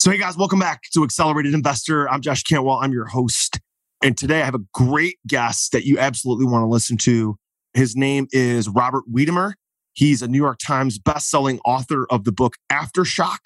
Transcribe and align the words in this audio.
So, 0.00 0.10
hey 0.10 0.16
guys, 0.16 0.34
welcome 0.34 0.58
back 0.58 0.84
to 0.94 1.04
Accelerated 1.04 1.52
Investor. 1.52 2.08
I'm 2.08 2.22
Josh 2.22 2.42
Cantwell. 2.42 2.78
I'm 2.80 2.90
your 2.90 3.04
host. 3.04 3.60
And 4.02 4.16
today 4.16 4.40
I 4.40 4.46
have 4.46 4.54
a 4.54 4.64
great 4.72 5.18
guest 5.26 5.72
that 5.72 5.84
you 5.84 5.98
absolutely 5.98 6.46
want 6.46 6.62
to 6.62 6.68
listen 6.68 6.96
to. 7.02 7.36
His 7.74 7.94
name 7.94 8.26
is 8.32 8.66
Robert 8.66 9.04
Wiedemer. 9.12 9.52
He's 9.92 10.22
a 10.22 10.28
New 10.28 10.38
York 10.38 10.58
Times 10.58 10.98
bestselling 10.98 11.58
author 11.66 12.06
of 12.08 12.24
the 12.24 12.32
book 12.32 12.54
Aftershock. 12.72 13.40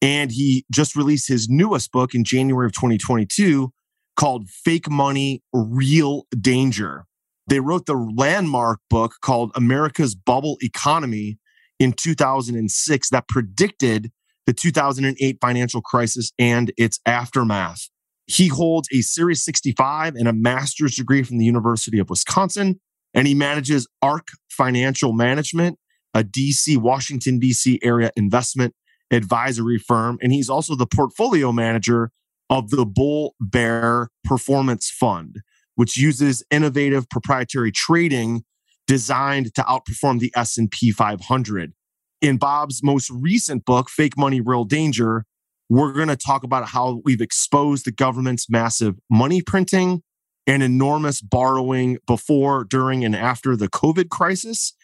And 0.00 0.30
he 0.30 0.64
just 0.70 0.94
released 0.94 1.26
his 1.26 1.48
newest 1.48 1.90
book 1.90 2.14
in 2.14 2.22
January 2.22 2.66
of 2.66 2.72
2022 2.72 3.72
called 4.14 4.48
Fake 4.48 4.88
Money, 4.88 5.42
Real 5.52 6.28
Danger. 6.40 7.04
They 7.48 7.58
wrote 7.58 7.86
the 7.86 7.94
landmark 7.94 8.78
book 8.90 9.14
called 9.22 9.50
America's 9.56 10.14
Bubble 10.14 10.56
Economy 10.60 11.40
in 11.80 11.94
2006 11.94 13.10
that 13.10 13.26
predicted 13.26 14.12
the 14.50 14.54
2008 14.54 15.38
financial 15.40 15.80
crisis 15.80 16.32
and 16.36 16.72
its 16.76 16.98
aftermath. 17.06 17.88
He 18.26 18.48
holds 18.48 18.88
a 18.92 19.00
Series 19.00 19.44
65 19.44 20.16
and 20.16 20.26
a 20.26 20.32
master's 20.32 20.96
degree 20.96 21.22
from 21.22 21.38
the 21.38 21.44
University 21.44 22.00
of 22.00 22.10
Wisconsin, 22.10 22.80
and 23.14 23.28
he 23.28 23.34
manages 23.34 23.86
Ark 24.02 24.26
Financial 24.50 25.12
Management, 25.12 25.78
a 26.14 26.24
DC, 26.24 26.76
Washington, 26.78 27.38
DC 27.38 27.78
area 27.84 28.10
investment 28.16 28.74
advisory 29.12 29.78
firm. 29.78 30.18
And 30.20 30.32
he's 30.32 30.50
also 30.50 30.74
the 30.74 30.86
portfolio 30.86 31.52
manager 31.52 32.10
of 32.48 32.70
the 32.70 32.84
Bull 32.84 33.36
Bear 33.40 34.08
Performance 34.24 34.90
Fund, 34.90 35.42
which 35.76 35.96
uses 35.96 36.42
innovative 36.50 37.08
proprietary 37.08 37.70
trading 37.70 38.42
designed 38.88 39.54
to 39.54 39.62
outperform 39.62 40.18
the 40.18 40.32
S&P 40.34 40.90
500 40.90 41.72
in 42.20 42.36
Bob's 42.36 42.82
most 42.82 43.10
recent 43.10 43.64
book, 43.64 43.88
Fake 43.88 44.16
Money, 44.16 44.40
Real 44.40 44.64
Danger, 44.64 45.24
we're 45.68 45.92
going 45.92 46.08
to 46.08 46.16
talk 46.16 46.42
about 46.42 46.68
how 46.68 47.00
we've 47.04 47.20
exposed 47.20 47.84
the 47.84 47.92
government's 47.92 48.50
massive 48.50 48.96
money 49.08 49.40
printing 49.40 50.02
and 50.46 50.62
enormous 50.62 51.20
borrowing 51.20 51.98
before, 52.06 52.64
during, 52.64 53.04
and 53.04 53.14
after 53.14 53.56
the 53.56 53.68
COVID 53.68 54.08
crisis, 54.08 54.74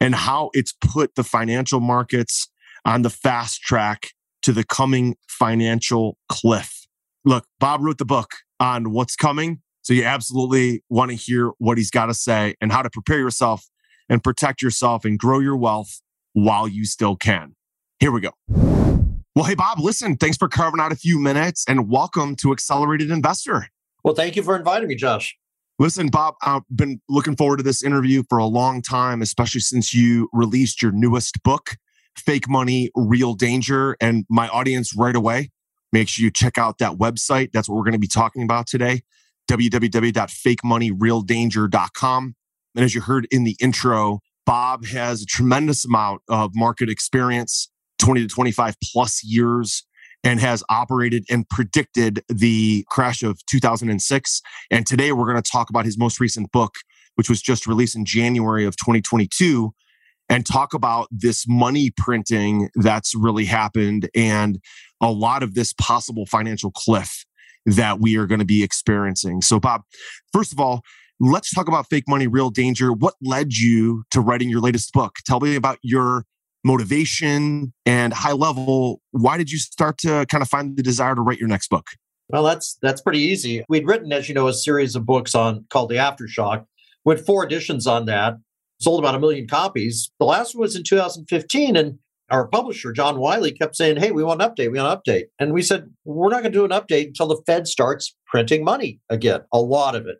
and 0.00 0.14
how 0.14 0.50
it's 0.52 0.72
put 0.80 1.14
the 1.14 1.22
financial 1.22 1.80
markets 1.80 2.48
on 2.84 3.02
the 3.02 3.10
fast 3.10 3.60
track 3.62 4.10
to 4.42 4.52
the 4.52 4.64
coming 4.64 5.16
financial 5.28 6.18
cliff. 6.28 6.86
Look, 7.24 7.46
Bob 7.60 7.82
wrote 7.82 7.98
the 7.98 8.04
book 8.04 8.32
on 8.58 8.90
what's 8.90 9.14
coming. 9.14 9.60
So 9.82 9.92
you 9.92 10.04
absolutely 10.04 10.82
want 10.88 11.10
to 11.10 11.16
hear 11.16 11.52
what 11.58 11.78
he's 11.78 11.90
got 11.90 12.06
to 12.06 12.14
say 12.14 12.54
and 12.60 12.72
how 12.72 12.82
to 12.82 12.90
prepare 12.90 13.18
yourself 13.18 13.64
and 14.08 14.22
protect 14.22 14.60
yourself 14.60 15.04
and 15.04 15.18
grow 15.18 15.38
your 15.38 15.56
wealth 15.56 16.00
while 16.32 16.68
you 16.68 16.84
still 16.84 17.16
can. 17.16 17.54
Here 18.00 18.10
we 18.10 18.20
go. 18.20 18.30
Well, 19.34 19.44
hey, 19.44 19.54
Bob, 19.54 19.78
listen, 19.78 20.16
thanks 20.16 20.36
for 20.36 20.48
carving 20.48 20.80
out 20.80 20.92
a 20.92 20.96
few 20.96 21.18
minutes 21.18 21.64
and 21.66 21.88
welcome 21.88 22.36
to 22.36 22.52
Accelerated 22.52 23.10
Investor. 23.10 23.68
Well, 24.04 24.14
thank 24.14 24.36
you 24.36 24.42
for 24.42 24.56
inviting 24.56 24.88
me, 24.88 24.94
Josh. 24.94 25.36
Listen, 25.78 26.08
Bob, 26.08 26.34
I've 26.42 26.62
been 26.74 27.00
looking 27.08 27.34
forward 27.34 27.56
to 27.56 27.62
this 27.62 27.82
interview 27.82 28.22
for 28.28 28.36
a 28.38 28.44
long 28.44 28.82
time, 28.82 29.22
especially 29.22 29.62
since 29.62 29.94
you 29.94 30.28
released 30.32 30.82
your 30.82 30.92
newest 30.92 31.42
book, 31.42 31.76
Fake 32.16 32.48
Money, 32.48 32.90
Real 32.94 33.32
Danger. 33.34 33.96
And 34.00 34.26
my 34.28 34.48
audience 34.48 34.94
right 34.94 35.16
away, 35.16 35.50
make 35.92 36.08
sure 36.08 36.24
you 36.24 36.30
check 36.30 36.58
out 36.58 36.76
that 36.78 36.98
website. 36.98 37.52
That's 37.52 37.68
what 37.68 37.76
we're 37.76 37.84
going 37.84 37.94
to 37.94 37.98
be 37.98 38.06
talking 38.06 38.42
about 38.42 38.66
today 38.66 39.02
www.fakemoneyrealdanger.com. 39.50 42.34
And 42.74 42.84
as 42.84 42.94
you 42.94 43.00
heard 43.00 43.26
in 43.30 43.44
the 43.44 43.56
intro, 43.60 44.20
Bob 44.44 44.86
has 44.86 45.22
a 45.22 45.26
tremendous 45.26 45.84
amount 45.84 46.22
of 46.28 46.52
market 46.54 46.88
experience, 46.88 47.70
20 47.98 48.22
to 48.22 48.28
25 48.28 48.76
plus 48.92 49.22
years, 49.24 49.84
and 50.24 50.40
has 50.40 50.62
operated 50.68 51.24
and 51.30 51.48
predicted 51.48 52.22
the 52.28 52.84
crash 52.88 53.22
of 53.22 53.44
2006. 53.46 54.42
And 54.70 54.86
today 54.86 55.12
we're 55.12 55.30
going 55.30 55.42
to 55.42 55.50
talk 55.50 55.70
about 55.70 55.84
his 55.84 55.98
most 55.98 56.20
recent 56.20 56.52
book, 56.52 56.74
which 57.16 57.28
was 57.28 57.42
just 57.42 57.66
released 57.66 57.96
in 57.96 58.04
January 58.04 58.64
of 58.64 58.76
2022, 58.76 59.72
and 60.28 60.46
talk 60.46 60.74
about 60.74 61.08
this 61.10 61.44
money 61.48 61.90
printing 61.96 62.70
that's 62.76 63.14
really 63.14 63.44
happened 63.44 64.08
and 64.14 64.58
a 65.00 65.10
lot 65.10 65.42
of 65.42 65.54
this 65.54 65.72
possible 65.74 66.26
financial 66.26 66.70
cliff 66.70 67.24
that 67.66 68.00
we 68.00 68.16
are 68.16 68.26
going 68.26 68.38
to 68.38 68.44
be 68.44 68.62
experiencing. 68.62 69.42
So, 69.42 69.60
Bob, 69.60 69.82
first 70.32 70.52
of 70.52 70.60
all, 70.60 70.82
Let's 71.24 71.54
talk 71.54 71.68
about 71.68 71.88
fake 71.88 72.08
money, 72.08 72.26
real 72.26 72.50
danger. 72.50 72.92
What 72.92 73.14
led 73.22 73.52
you 73.52 74.02
to 74.10 74.20
writing 74.20 74.48
your 74.48 74.58
latest 74.58 74.92
book? 74.92 75.18
Tell 75.24 75.38
me 75.38 75.54
about 75.54 75.78
your 75.80 76.24
motivation 76.64 77.72
and 77.86 78.12
high 78.12 78.32
level. 78.32 79.00
Why 79.12 79.38
did 79.38 79.48
you 79.48 79.58
start 79.58 79.98
to 79.98 80.26
kind 80.28 80.42
of 80.42 80.48
find 80.48 80.76
the 80.76 80.82
desire 80.82 81.14
to 81.14 81.20
write 81.20 81.38
your 81.38 81.46
next 81.46 81.70
book? 81.70 81.86
Well, 82.30 82.42
that's 82.42 82.76
that's 82.82 83.00
pretty 83.00 83.20
easy. 83.20 83.64
We'd 83.68 83.86
written, 83.86 84.12
as 84.12 84.28
you 84.28 84.34
know, 84.34 84.48
a 84.48 84.52
series 84.52 84.96
of 84.96 85.06
books 85.06 85.32
on 85.36 85.64
called 85.70 85.90
The 85.90 85.94
Aftershock, 85.94 86.64
with 87.04 87.24
four 87.24 87.44
editions 87.44 87.86
on 87.86 88.06
that, 88.06 88.34
sold 88.80 88.98
about 88.98 89.14
a 89.14 89.20
million 89.20 89.46
copies. 89.46 90.10
The 90.18 90.26
last 90.26 90.56
one 90.56 90.62
was 90.62 90.74
in 90.74 90.82
2015, 90.82 91.76
and 91.76 92.00
our 92.30 92.48
publisher, 92.48 92.90
John 92.90 93.20
Wiley, 93.20 93.52
kept 93.52 93.76
saying, 93.76 93.98
Hey, 93.98 94.10
we 94.10 94.24
want 94.24 94.42
an 94.42 94.50
update. 94.50 94.72
We 94.72 94.80
want 94.80 94.90
an 95.06 95.14
update. 95.14 95.26
And 95.38 95.52
we 95.52 95.62
said, 95.62 95.88
We're 96.04 96.30
not 96.30 96.42
going 96.42 96.52
to 96.52 96.58
do 96.58 96.64
an 96.64 96.72
update 96.72 97.06
until 97.06 97.28
the 97.28 97.40
Fed 97.46 97.68
starts 97.68 98.12
printing 98.26 98.64
money 98.64 98.98
again, 99.08 99.42
a 99.52 99.60
lot 99.60 99.94
of 99.94 100.08
it. 100.08 100.16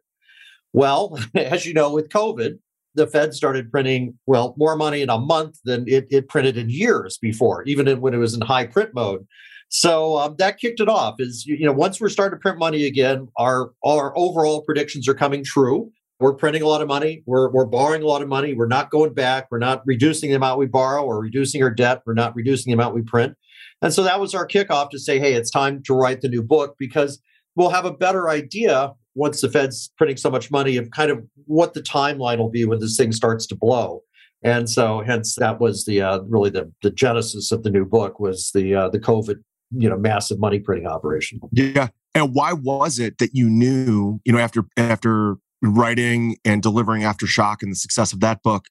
Well, 0.72 1.18
as 1.34 1.66
you 1.66 1.74
know, 1.74 1.92
with 1.92 2.08
COVID, 2.08 2.58
the 2.94 3.06
Fed 3.06 3.34
started 3.34 3.70
printing, 3.70 4.18
well, 4.26 4.54
more 4.58 4.76
money 4.76 5.00
in 5.00 5.08
a 5.08 5.18
month 5.18 5.58
than 5.64 5.84
it, 5.88 6.06
it 6.10 6.28
printed 6.28 6.56
in 6.56 6.68
years 6.68 7.18
before, 7.18 7.62
even 7.64 8.00
when 8.00 8.14
it 8.14 8.18
was 8.18 8.34
in 8.34 8.42
high 8.42 8.66
print 8.66 8.90
mode. 8.94 9.26
So 9.68 10.18
um, 10.18 10.34
that 10.38 10.58
kicked 10.58 10.80
it 10.80 10.88
off. 10.88 11.14
Is 11.18 11.46
you 11.46 11.64
know 11.64 11.72
once 11.72 11.98
we're 11.98 12.10
starting 12.10 12.38
to 12.38 12.42
print 12.42 12.58
money 12.58 12.84
again, 12.84 13.28
our 13.38 13.70
our 13.82 14.12
overall 14.18 14.62
predictions 14.62 15.08
are 15.08 15.14
coming 15.14 15.42
true. 15.42 15.90
We're 16.20 16.34
printing 16.34 16.60
a 16.60 16.68
lot 16.68 16.82
of 16.82 16.88
money. 16.88 17.22
We're 17.24 17.50
we're 17.50 17.64
borrowing 17.64 18.02
a 18.02 18.06
lot 18.06 18.20
of 18.20 18.28
money. 18.28 18.52
We're 18.52 18.66
not 18.66 18.90
going 18.90 19.14
back. 19.14 19.46
We're 19.50 19.58
not 19.58 19.82
reducing 19.86 20.28
the 20.28 20.36
amount 20.36 20.58
we 20.58 20.66
borrow 20.66 21.02
or 21.02 21.18
reducing 21.18 21.62
our 21.62 21.70
debt. 21.70 22.02
We're 22.04 22.12
not 22.12 22.36
reducing 22.36 22.70
the 22.70 22.74
amount 22.74 22.94
we 22.94 23.00
print. 23.00 23.34
And 23.80 23.94
so 23.94 24.02
that 24.02 24.20
was 24.20 24.34
our 24.34 24.46
kickoff 24.46 24.90
to 24.90 24.98
say, 24.98 25.18
hey, 25.18 25.32
it's 25.32 25.50
time 25.50 25.82
to 25.84 25.94
write 25.94 26.20
the 26.20 26.28
new 26.28 26.42
book 26.42 26.76
because 26.78 27.18
we'll 27.56 27.70
have 27.70 27.84
a 27.84 27.92
better 27.92 28.28
idea 28.28 28.92
once 29.14 29.40
the 29.40 29.50
Fed's 29.50 29.92
printing 29.96 30.16
so 30.16 30.30
much 30.30 30.50
money 30.50 30.76
of 30.76 30.90
kind 30.90 31.10
of 31.10 31.22
what 31.46 31.74
the 31.74 31.82
timeline 31.82 32.38
will 32.38 32.50
be 32.50 32.64
when 32.64 32.78
this 32.78 32.96
thing 32.96 33.12
starts 33.12 33.46
to 33.48 33.54
blow. 33.54 34.02
And 34.44 34.68
so, 34.68 35.02
hence, 35.06 35.36
that 35.36 35.60
was 35.60 35.84
the 35.84 36.02
uh, 36.02 36.20
really 36.22 36.50
the 36.50 36.72
the 36.82 36.90
genesis 36.90 37.52
of 37.52 37.62
the 37.62 37.70
new 37.70 37.84
book 37.84 38.18
was 38.18 38.50
the 38.52 38.74
uh, 38.74 38.88
the 38.88 38.98
COVID, 38.98 39.36
you 39.70 39.88
know, 39.88 39.96
massive 39.96 40.40
money 40.40 40.58
printing 40.58 40.88
operation. 40.88 41.40
Yeah, 41.52 41.88
and 42.14 42.34
why 42.34 42.52
was 42.52 42.98
it 42.98 43.18
that 43.18 43.34
you 43.34 43.48
knew, 43.48 44.20
you 44.24 44.32
know, 44.32 44.38
after 44.38 44.64
after 44.76 45.36
writing 45.62 46.38
and 46.44 46.60
delivering 46.60 47.02
Aftershock 47.02 47.58
and 47.62 47.70
the 47.70 47.76
success 47.76 48.12
of 48.12 48.18
that 48.18 48.42
book, 48.42 48.66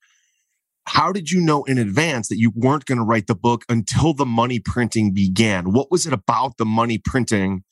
how 0.87 1.13
did 1.13 1.31
you 1.31 1.39
know 1.39 1.63
in 1.63 1.77
advance 1.77 2.27
that 2.27 2.37
you 2.37 2.51
weren't 2.53 2.85
going 2.85 2.97
to 2.97 3.03
write 3.05 3.27
the 3.27 3.35
book 3.35 3.63
until 3.69 4.13
the 4.13 4.25
money 4.25 4.59
printing 4.59 5.13
began? 5.13 5.71
What 5.71 5.89
was 5.89 6.05
it 6.05 6.11
about 6.11 6.57
the 6.57 6.65
money 6.65 6.97
printing 6.97 7.63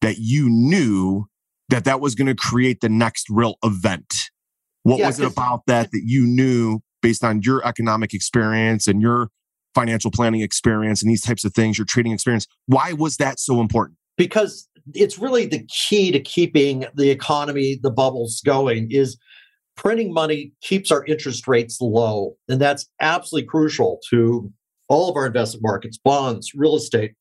that 0.00 0.16
you 0.18 0.48
knew 0.48 1.26
that 1.68 1.84
that 1.84 2.00
was 2.00 2.14
going 2.14 2.26
to 2.28 2.34
create 2.34 2.80
the 2.80 2.88
next 2.88 3.26
real 3.28 3.56
event. 3.64 4.14
What 4.82 4.98
yeah, 4.98 5.08
was 5.08 5.18
it 5.18 5.26
about 5.26 5.62
that 5.66 5.90
that 5.90 6.02
you 6.04 6.26
knew 6.26 6.80
based 7.02 7.24
on 7.24 7.42
your 7.42 7.66
economic 7.66 8.14
experience 8.14 8.86
and 8.86 9.02
your 9.02 9.30
financial 9.74 10.10
planning 10.10 10.42
experience 10.42 11.02
and 11.02 11.10
these 11.10 11.22
types 11.22 11.44
of 11.44 11.54
things, 11.54 11.76
your 11.76 11.84
trading 11.84 12.12
experience? 12.12 12.46
Why 12.66 12.92
was 12.92 13.16
that 13.16 13.40
so 13.40 13.60
important? 13.60 13.98
Because 14.16 14.68
it's 14.94 15.18
really 15.18 15.46
the 15.46 15.66
key 15.66 16.12
to 16.12 16.20
keeping 16.20 16.86
the 16.94 17.10
economy, 17.10 17.78
the 17.82 17.90
bubbles 17.90 18.40
going 18.44 18.88
is 18.90 19.18
printing 19.76 20.12
money 20.12 20.52
keeps 20.62 20.90
our 20.90 21.04
interest 21.04 21.46
rates 21.46 21.80
low. 21.80 22.36
And 22.48 22.60
that's 22.60 22.86
absolutely 23.00 23.46
crucial 23.48 24.00
to 24.10 24.50
all 24.88 25.10
of 25.10 25.16
our 25.16 25.26
investment 25.26 25.62
markets, 25.62 25.98
bonds, 25.98 26.52
real 26.54 26.76
estate, 26.76 27.12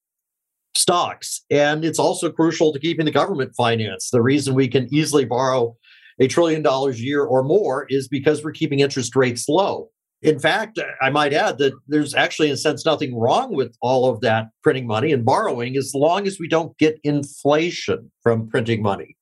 stocks. 0.76 1.42
And 1.50 1.84
it's 1.86 2.00
also 2.00 2.32
crucial 2.32 2.74
to 2.74 2.80
keeping 2.80 3.06
the 3.06 3.12
government 3.12 3.54
financed. 3.56 4.12
The 4.12 4.22
reason 4.22 4.54
we 4.54 4.68
can 4.68 4.94
easily 4.94 5.26
borrow 5.26 5.76
a 6.20 6.28
trillion 6.28 6.62
dollars 6.62 7.00
a 7.00 7.04
year 7.04 7.24
or 7.24 7.44
more 7.44 7.86
is 7.90 8.08
because 8.08 8.44
we're 8.44 8.52
keeping 8.52 8.80
interest 8.80 9.16
rates 9.16 9.50
low. 9.50 9.90
In 10.22 10.40
fact, 10.40 10.80
I 11.02 11.10
might 11.10 11.34
add 11.34 11.58
that 11.60 11.74
there's 11.88 12.16
actually, 12.16 12.48
in 12.48 12.54
a 12.54 12.58
sense, 12.58 12.86
nothing 12.86 13.16
wrong 13.16 13.54
with 13.54 13.76
all 13.82 14.10
of 14.10 14.22
that 14.22 14.48
printing 14.64 14.88
money 14.88 15.12
and 15.12 15.26
borrowing 15.26 15.78
as 15.78 15.92
long 15.94 16.26
as 16.26 16.40
we 16.40 16.48
don't 16.48 16.76
get 16.78 17.00
inflation 17.04 18.12
from 18.24 18.48
printing 18.48 18.82
money. 18.82 19.16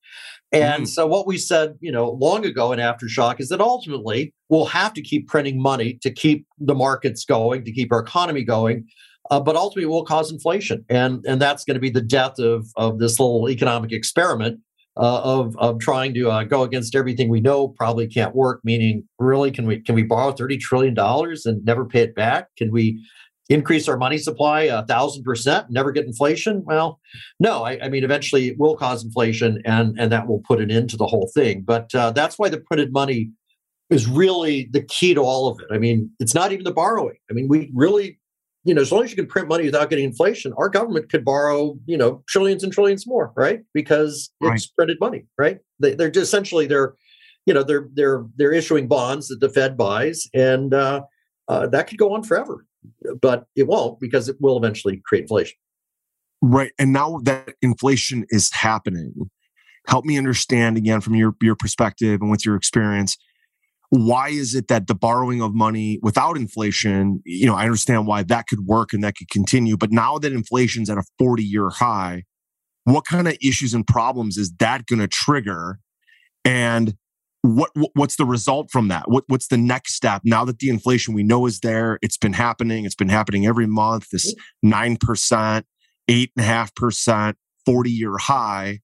And 0.52 0.84
mm. 0.84 0.88
so, 0.88 1.06
what 1.06 1.26
we 1.26 1.36
said, 1.36 1.74
you 1.80 1.90
know, 1.90 2.10
long 2.10 2.46
ago 2.46 2.72
in 2.72 2.78
Aftershock 2.78 3.40
is 3.40 3.48
that 3.48 3.60
ultimately 3.60 4.32
we'll 4.48 4.66
have 4.66 4.94
to 4.94 5.02
keep 5.02 5.26
printing 5.26 5.60
money 5.60 5.98
to 6.00 6.10
keep 6.10 6.46
the 6.58 6.74
markets 6.74 7.24
going, 7.24 7.64
to 7.64 7.72
keep 7.72 7.92
our 7.92 8.00
economy 8.00 8.44
going 8.44 8.86
uh, 9.30 9.40
but 9.40 9.56
ultimately 9.56 9.86
will 9.86 10.04
cause 10.04 10.30
inflation, 10.30 10.84
and 10.88 11.24
and 11.26 11.40
that's 11.40 11.64
going 11.64 11.74
to 11.74 11.80
be 11.80 11.90
the 11.90 12.00
death 12.00 12.38
of 12.38 12.66
of 12.76 12.98
this 12.98 13.18
little 13.18 13.48
economic 13.48 13.92
experiment 13.92 14.60
uh, 14.96 15.20
of 15.22 15.56
of 15.58 15.80
trying 15.80 16.14
to 16.14 16.30
uh, 16.30 16.44
go 16.44 16.62
against 16.62 16.94
everything 16.94 17.28
we 17.28 17.40
know 17.40 17.68
probably 17.68 18.06
can't 18.06 18.34
work. 18.34 18.60
Meaning, 18.64 19.04
really, 19.18 19.50
can 19.50 19.66
we 19.66 19.80
can 19.80 19.94
we 19.94 20.02
borrow 20.02 20.32
thirty 20.32 20.58
trillion 20.58 20.94
dollars 20.94 21.46
and 21.46 21.64
never 21.64 21.84
pay 21.84 22.00
it 22.00 22.14
back? 22.14 22.48
Can 22.56 22.70
we 22.70 23.02
increase 23.50 23.88
our 23.88 23.96
money 23.96 24.18
supply 24.18 24.62
a 24.62 24.84
thousand 24.86 25.24
percent, 25.24 25.66
and 25.66 25.74
never 25.74 25.90
get 25.90 26.06
inflation? 26.06 26.62
Well, 26.64 27.00
no. 27.40 27.64
I, 27.64 27.78
I, 27.82 27.88
mean, 27.88 28.04
eventually 28.04 28.48
it 28.48 28.58
will 28.58 28.76
cause 28.76 29.04
inflation, 29.04 29.62
and 29.64 29.98
and 29.98 30.12
that 30.12 30.28
will 30.28 30.40
put 30.46 30.60
an 30.60 30.70
end 30.70 30.90
to 30.90 30.96
the 30.96 31.06
whole 31.06 31.30
thing. 31.34 31.62
But 31.66 31.94
uh, 31.94 32.10
that's 32.10 32.38
why 32.38 32.48
the 32.48 32.60
printed 32.60 32.92
money 32.92 33.30
is 33.90 34.06
really 34.06 34.68
the 34.72 34.82
key 34.82 35.14
to 35.14 35.20
all 35.20 35.48
of 35.48 35.60
it. 35.60 35.66
I 35.72 35.78
mean, 35.78 36.10
it's 36.18 36.34
not 36.34 36.52
even 36.52 36.64
the 36.64 36.72
borrowing. 36.72 37.16
I 37.30 37.34
mean, 37.34 37.48
we 37.48 37.70
really, 37.74 38.18
you 38.64 38.72
know, 38.74 38.80
as 38.80 38.90
long 38.90 39.04
as 39.04 39.10
you 39.10 39.16
can 39.16 39.26
print 39.26 39.46
money 39.46 39.64
without 39.64 39.90
getting 39.90 40.06
inflation, 40.06 40.52
our 40.56 40.70
government 40.70 41.10
could 41.10 41.24
borrow, 41.24 41.78
you 41.84 41.98
know, 41.98 42.22
trillions 42.26 42.64
and 42.64 42.72
trillions 42.72 43.06
more, 43.06 43.32
right? 43.36 43.60
Because 43.74 44.30
it's 44.40 44.48
right. 44.50 44.68
printed 44.76 44.96
money, 45.00 45.26
right? 45.38 45.58
They, 45.80 45.92
are 45.92 46.10
just 46.10 46.28
essentially 46.28 46.66
they're, 46.66 46.94
you 47.44 47.52
know, 47.52 47.62
they're 47.62 47.88
they're 47.92 48.24
they're 48.36 48.52
issuing 48.52 48.88
bonds 48.88 49.28
that 49.28 49.40
the 49.40 49.50
Fed 49.50 49.76
buys, 49.76 50.26
and 50.32 50.72
uh, 50.72 51.02
uh, 51.46 51.66
that 51.68 51.88
could 51.88 51.98
go 51.98 52.14
on 52.14 52.22
forever, 52.22 52.64
but 53.20 53.44
it 53.54 53.66
won't 53.66 54.00
because 54.00 54.30
it 54.30 54.36
will 54.40 54.56
eventually 54.56 55.02
create 55.04 55.22
inflation. 55.22 55.56
Right, 56.40 56.72
and 56.78 56.90
now 56.90 57.20
that 57.24 57.56
inflation 57.60 58.24
is 58.30 58.50
happening, 58.50 59.30
help 59.86 60.06
me 60.06 60.16
understand 60.16 60.78
again 60.78 61.02
from 61.02 61.16
your 61.16 61.36
your 61.42 61.54
perspective 61.54 62.22
and 62.22 62.30
with 62.30 62.46
your 62.46 62.56
experience 62.56 63.18
why 63.90 64.28
is 64.30 64.54
it 64.54 64.68
that 64.68 64.86
the 64.86 64.94
borrowing 64.94 65.42
of 65.42 65.54
money 65.54 65.98
without 66.02 66.36
inflation, 66.36 67.20
you 67.24 67.46
know, 67.46 67.54
I 67.54 67.64
understand 67.64 68.06
why 68.06 68.22
that 68.24 68.46
could 68.48 68.66
work 68.66 68.92
and 68.92 69.04
that 69.04 69.16
could 69.16 69.30
continue, 69.30 69.76
but 69.76 69.92
now 69.92 70.18
that 70.18 70.32
inflation's 70.32 70.90
at 70.90 70.98
a 70.98 71.04
40 71.18 71.44
year 71.44 71.70
high, 71.70 72.24
what 72.84 73.04
kind 73.08 73.28
of 73.28 73.36
issues 73.42 73.74
and 73.74 73.86
problems 73.86 74.36
is 74.36 74.52
that 74.58 74.86
going 74.86 75.00
to 75.00 75.08
trigger? 75.08 75.78
And 76.44 76.94
what 77.42 77.70
what's 77.94 78.16
the 78.16 78.24
result 78.24 78.70
from 78.70 78.88
that? 78.88 79.10
What 79.10 79.24
what's 79.26 79.48
the 79.48 79.58
next 79.58 79.94
step 79.94 80.22
now 80.24 80.46
that 80.46 80.60
the 80.60 80.70
inflation 80.70 81.14
we 81.14 81.22
know 81.22 81.44
is 81.46 81.60
there? 81.60 81.98
It's 82.00 82.16
been 82.16 82.32
happening. 82.32 82.86
It's 82.86 82.94
been 82.94 83.10
happening 83.10 83.46
every 83.46 83.66
month. 83.66 84.08
This 84.10 84.34
nine 84.62 84.96
percent, 84.96 85.66
eight 86.08 86.30
and 86.36 86.44
a 86.44 86.48
half 86.48 86.74
percent, 86.74 87.36
forty 87.66 87.90
year 87.90 88.16
high 88.16 88.80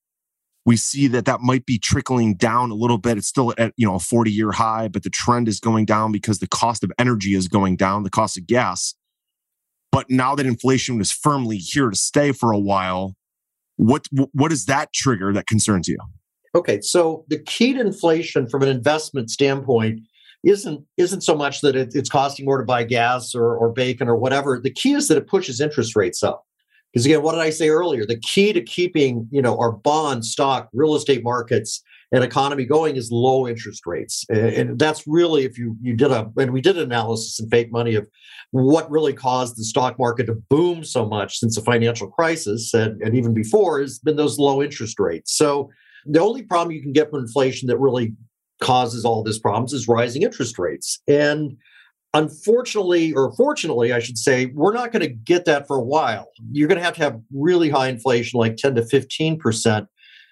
we 0.70 0.76
see 0.76 1.08
that 1.08 1.25
that 1.25 1.40
might 1.40 1.67
be 1.67 1.81
trickling 1.81 2.37
down 2.37 2.70
a 2.70 2.75
little 2.75 2.96
bit. 2.96 3.19
It's 3.19 3.26
still 3.26 3.52
at 3.58 3.72
you 3.76 3.84
know 3.84 3.96
a 3.96 3.99
40 3.99 4.31
year 4.31 4.52
high, 4.52 4.87
but 4.87 5.02
the 5.02 5.11
trend 5.11 5.49
is 5.49 5.58
going 5.58 5.84
down 5.84 6.12
because 6.12 6.38
the 6.38 6.46
cost 6.46 6.84
of 6.84 6.93
energy 6.96 7.34
is 7.34 7.49
going 7.49 7.75
down, 7.75 8.05
the 8.05 8.08
cost 8.08 8.38
of 8.38 8.46
gas. 8.46 8.94
But 9.90 10.08
now 10.08 10.37
that 10.37 10.46
inflation 10.46 11.00
is 11.00 11.11
firmly 11.11 11.56
here 11.56 11.90
to 11.90 11.96
stay 11.96 12.31
for 12.31 12.52
a 12.52 12.58
while, 12.58 13.17
what 13.78 14.06
what 14.31 14.52
is 14.52 14.67
that 14.67 14.93
trigger 14.93 15.32
that 15.32 15.49
concerns 15.49 15.88
you? 15.88 15.99
Okay, 16.55 16.81
so 16.82 17.25
the 17.26 17.40
key 17.40 17.72
to 17.72 17.81
inflation 17.81 18.49
from 18.49 18.62
an 18.62 18.69
investment 18.69 19.28
standpoint 19.28 20.02
isn't 20.44 20.84
isn't 20.96 21.22
so 21.22 21.34
much 21.34 21.62
that 21.62 21.75
it, 21.75 21.96
it's 21.96 22.08
costing 22.08 22.44
more 22.44 22.58
to 22.58 22.64
buy 22.64 22.84
gas 22.84 23.34
or, 23.34 23.56
or 23.56 23.72
bacon 23.72 24.06
or 24.06 24.14
whatever. 24.14 24.61
The 24.62 24.70
key 24.70 24.93
is 24.93 25.08
that 25.08 25.19
it 25.19 25.26
pushes 25.26 25.61
interest 25.61 25.96
rates 25.96 26.22
up. 26.22 26.44
Because 26.93 27.07
again, 27.07 27.23
what 27.23 27.33
did 27.33 27.41
I 27.41 27.51
say 27.51 27.69
earlier? 27.69 28.05
The 28.05 28.19
key 28.19 28.53
to 28.53 28.61
keeping, 28.61 29.29
you 29.31 29.43
know, 29.43 29.59
our 29.59 29.73
bond, 29.73 30.25
stock, 30.25 30.69
real 30.73 30.95
estate 30.95 31.23
markets 31.23 31.83
and 32.13 32.25
economy 32.25 32.65
going 32.65 32.97
is 32.97 33.13
low 33.13 33.47
interest 33.47 33.87
rates. 33.87 34.25
And 34.29 34.79
that's 34.79 35.07
really 35.07 35.45
if 35.45 35.57
you 35.57 35.77
you 35.81 35.95
did 35.95 36.11
a 36.11 36.31
and 36.37 36.53
we 36.53 36.61
did 36.61 36.77
an 36.77 36.85
analysis 36.85 37.39
in 37.39 37.49
fake 37.49 37.71
money 37.71 37.95
of 37.95 38.07
what 38.51 38.91
really 38.91 39.13
caused 39.13 39.57
the 39.57 39.65
stock 39.65 39.99
market 39.99 40.27
to 40.27 40.35
boom 40.35 40.83
so 40.83 41.07
much 41.07 41.39
since 41.39 41.55
the 41.55 41.63
financial 41.63 42.09
crisis 42.09 42.75
and, 42.75 43.01
and 43.01 43.17
even 43.17 43.33
before 43.33 43.81
has 43.81 44.01
been 44.01 44.17
those 44.17 44.39
low 44.39 44.61
interest 44.61 44.99
rates. 44.99 45.37
So 45.37 45.71
the 46.05 46.21
only 46.21 46.43
problem 46.43 46.75
you 46.75 46.83
can 46.83 46.93
get 46.93 47.11
from 47.11 47.21
inflation 47.21 47.69
that 47.69 47.79
really 47.79 48.15
causes 48.61 49.05
all 49.05 49.23
these 49.23 49.39
problems 49.39 49.73
is 49.73 49.87
rising 49.87 50.23
interest 50.23 50.59
rates. 50.59 51.01
And 51.07 51.57
Unfortunately, 52.12 53.12
or 53.12 53.33
fortunately, 53.37 53.93
I 53.93 54.01
should 54.01 54.19
say, 54.19 54.47
we're 54.47 54.75
not 54.75 54.91
going 54.91 55.03
to 55.03 55.09
get 55.09 55.45
that 55.45 55.69
for 55.69 55.77
a 55.77 55.83
while. 55.83 56.29
You're 56.51 56.67
going 56.67 56.79
to 56.79 56.85
have 56.85 56.95
to 56.95 57.03
have 57.03 57.21
really 57.33 57.71
high 57.71 57.89
inflation, 57.89 58.41
like 58.41 58.57
10 58.57 58.75
to 58.75 58.83
15%, 58.83 59.87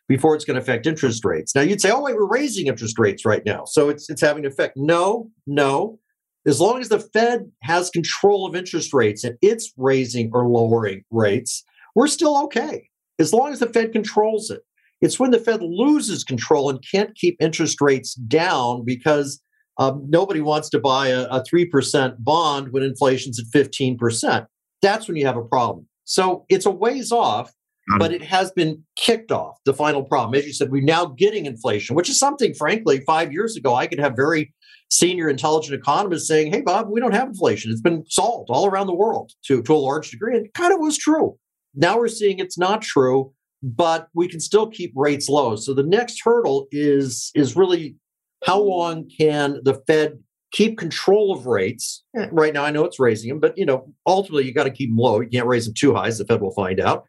before 0.08 0.34
it's 0.34 0.44
going 0.44 0.56
to 0.56 0.60
affect 0.60 0.86
interest 0.86 1.24
rates. 1.24 1.54
Now, 1.54 1.60
you'd 1.60 1.80
say, 1.80 1.90
oh, 1.90 2.02
wait, 2.02 2.16
we're 2.16 2.26
raising 2.26 2.66
interest 2.66 2.98
rates 2.98 3.24
right 3.24 3.42
now. 3.44 3.64
So 3.64 3.90
it's, 3.90 4.10
it's 4.10 4.22
having 4.22 4.44
an 4.44 4.50
effect. 4.50 4.76
No, 4.76 5.30
no. 5.46 6.00
As 6.46 6.60
long 6.60 6.80
as 6.80 6.88
the 6.88 6.98
Fed 6.98 7.50
has 7.62 7.90
control 7.90 8.46
of 8.46 8.56
interest 8.56 8.92
rates 8.92 9.22
and 9.22 9.36
it's 9.42 9.72
raising 9.76 10.30
or 10.32 10.48
lowering 10.48 11.04
rates, 11.10 11.62
we're 11.94 12.08
still 12.08 12.42
okay. 12.44 12.88
As 13.18 13.32
long 13.32 13.52
as 13.52 13.60
the 13.60 13.68
Fed 13.68 13.92
controls 13.92 14.50
it. 14.50 14.62
It's 15.00 15.20
when 15.20 15.30
the 15.30 15.38
Fed 15.38 15.62
loses 15.62 16.24
control 16.24 16.70
and 16.70 16.84
can't 16.90 17.14
keep 17.14 17.36
interest 17.40 17.80
rates 17.80 18.14
down 18.14 18.84
because 18.84 19.40
um, 19.78 20.04
nobody 20.08 20.40
wants 20.40 20.68
to 20.70 20.80
buy 20.80 21.08
a, 21.08 21.22
a 21.24 21.42
3% 21.42 22.16
bond 22.18 22.72
when 22.72 22.82
inflation's 22.82 23.38
at 23.38 23.46
15%. 23.46 24.46
That's 24.82 25.08
when 25.08 25.16
you 25.16 25.26
have 25.26 25.36
a 25.36 25.44
problem. 25.44 25.86
So 26.04 26.44
it's 26.48 26.66
a 26.66 26.70
ways 26.70 27.12
off, 27.12 27.52
but 27.98 28.12
it 28.12 28.22
has 28.22 28.50
been 28.50 28.84
kicked 28.96 29.32
off. 29.32 29.56
The 29.64 29.72
final 29.72 30.02
problem, 30.02 30.38
as 30.38 30.46
you 30.46 30.52
said, 30.52 30.70
we're 30.70 30.82
now 30.82 31.06
getting 31.06 31.46
inflation, 31.46 31.96
which 31.96 32.10
is 32.10 32.18
something, 32.18 32.52
frankly, 32.54 33.00
five 33.06 33.32
years 33.32 33.56
ago, 33.56 33.74
I 33.74 33.86
could 33.86 33.98
have 33.98 34.14
very 34.14 34.52
senior 34.90 35.28
intelligent 35.28 35.78
economists 35.78 36.28
saying, 36.28 36.52
hey, 36.52 36.60
Bob, 36.60 36.88
we 36.90 37.00
don't 37.00 37.14
have 37.14 37.28
inflation. 37.28 37.70
It's 37.70 37.80
been 37.80 38.04
solved 38.08 38.50
all 38.50 38.66
around 38.66 38.86
the 38.86 38.94
world 38.94 39.32
to, 39.46 39.62
to 39.62 39.74
a 39.74 39.76
large 39.76 40.10
degree. 40.10 40.36
And 40.36 40.46
it 40.46 40.54
kind 40.54 40.72
of 40.72 40.80
was 40.80 40.98
true. 40.98 41.36
Now 41.74 41.98
we're 41.98 42.08
seeing 42.08 42.38
it's 42.38 42.58
not 42.58 42.82
true, 42.82 43.32
but 43.62 44.08
we 44.14 44.28
can 44.28 44.40
still 44.40 44.68
keep 44.68 44.92
rates 44.94 45.28
low. 45.28 45.56
So 45.56 45.74
the 45.74 45.82
next 45.82 46.20
hurdle 46.22 46.66
is, 46.70 47.30
is 47.34 47.56
really 47.56 47.96
how 48.44 48.60
long 48.60 49.08
can 49.08 49.60
the 49.64 49.74
Fed 49.86 50.18
keep 50.52 50.78
control 50.78 51.32
of 51.32 51.46
rates? 51.46 52.04
Right 52.30 52.54
now, 52.54 52.64
I 52.64 52.70
know 52.70 52.84
it's 52.84 53.00
raising 53.00 53.28
them, 53.28 53.40
but 53.40 53.56
you 53.56 53.66
know, 53.66 53.92
ultimately, 54.06 54.44
you 54.46 54.54
got 54.54 54.64
to 54.64 54.70
keep 54.70 54.90
them 54.90 54.98
low. 54.98 55.20
You 55.20 55.28
can't 55.28 55.46
raise 55.46 55.64
them 55.64 55.74
too 55.74 55.94
high, 55.94 56.08
as 56.08 56.18
the 56.18 56.24
Fed 56.24 56.40
will 56.40 56.52
find 56.52 56.80
out. 56.80 57.04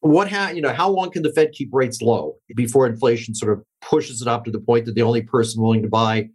What 0.00 0.30
ha- 0.30 0.52
you 0.54 0.62
know, 0.62 0.72
how 0.72 0.88
long 0.88 1.10
can 1.10 1.22
the 1.22 1.32
Fed 1.32 1.52
keep 1.52 1.68
rates 1.72 2.00
low 2.00 2.36
before 2.56 2.86
inflation 2.86 3.34
sort 3.34 3.52
of 3.52 3.64
pushes 3.82 4.22
it 4.22 4.28
up 4.28 4.44
to 4.44 4.50
the 4.50 4.60
point 4.60 4.86
that 4.86 4.94
the 4.94 5.02
only 5.02 5.22
person 5.22 5.62
willing 5.62 5.82
to 5.82 5.88
buy 5.88 6.28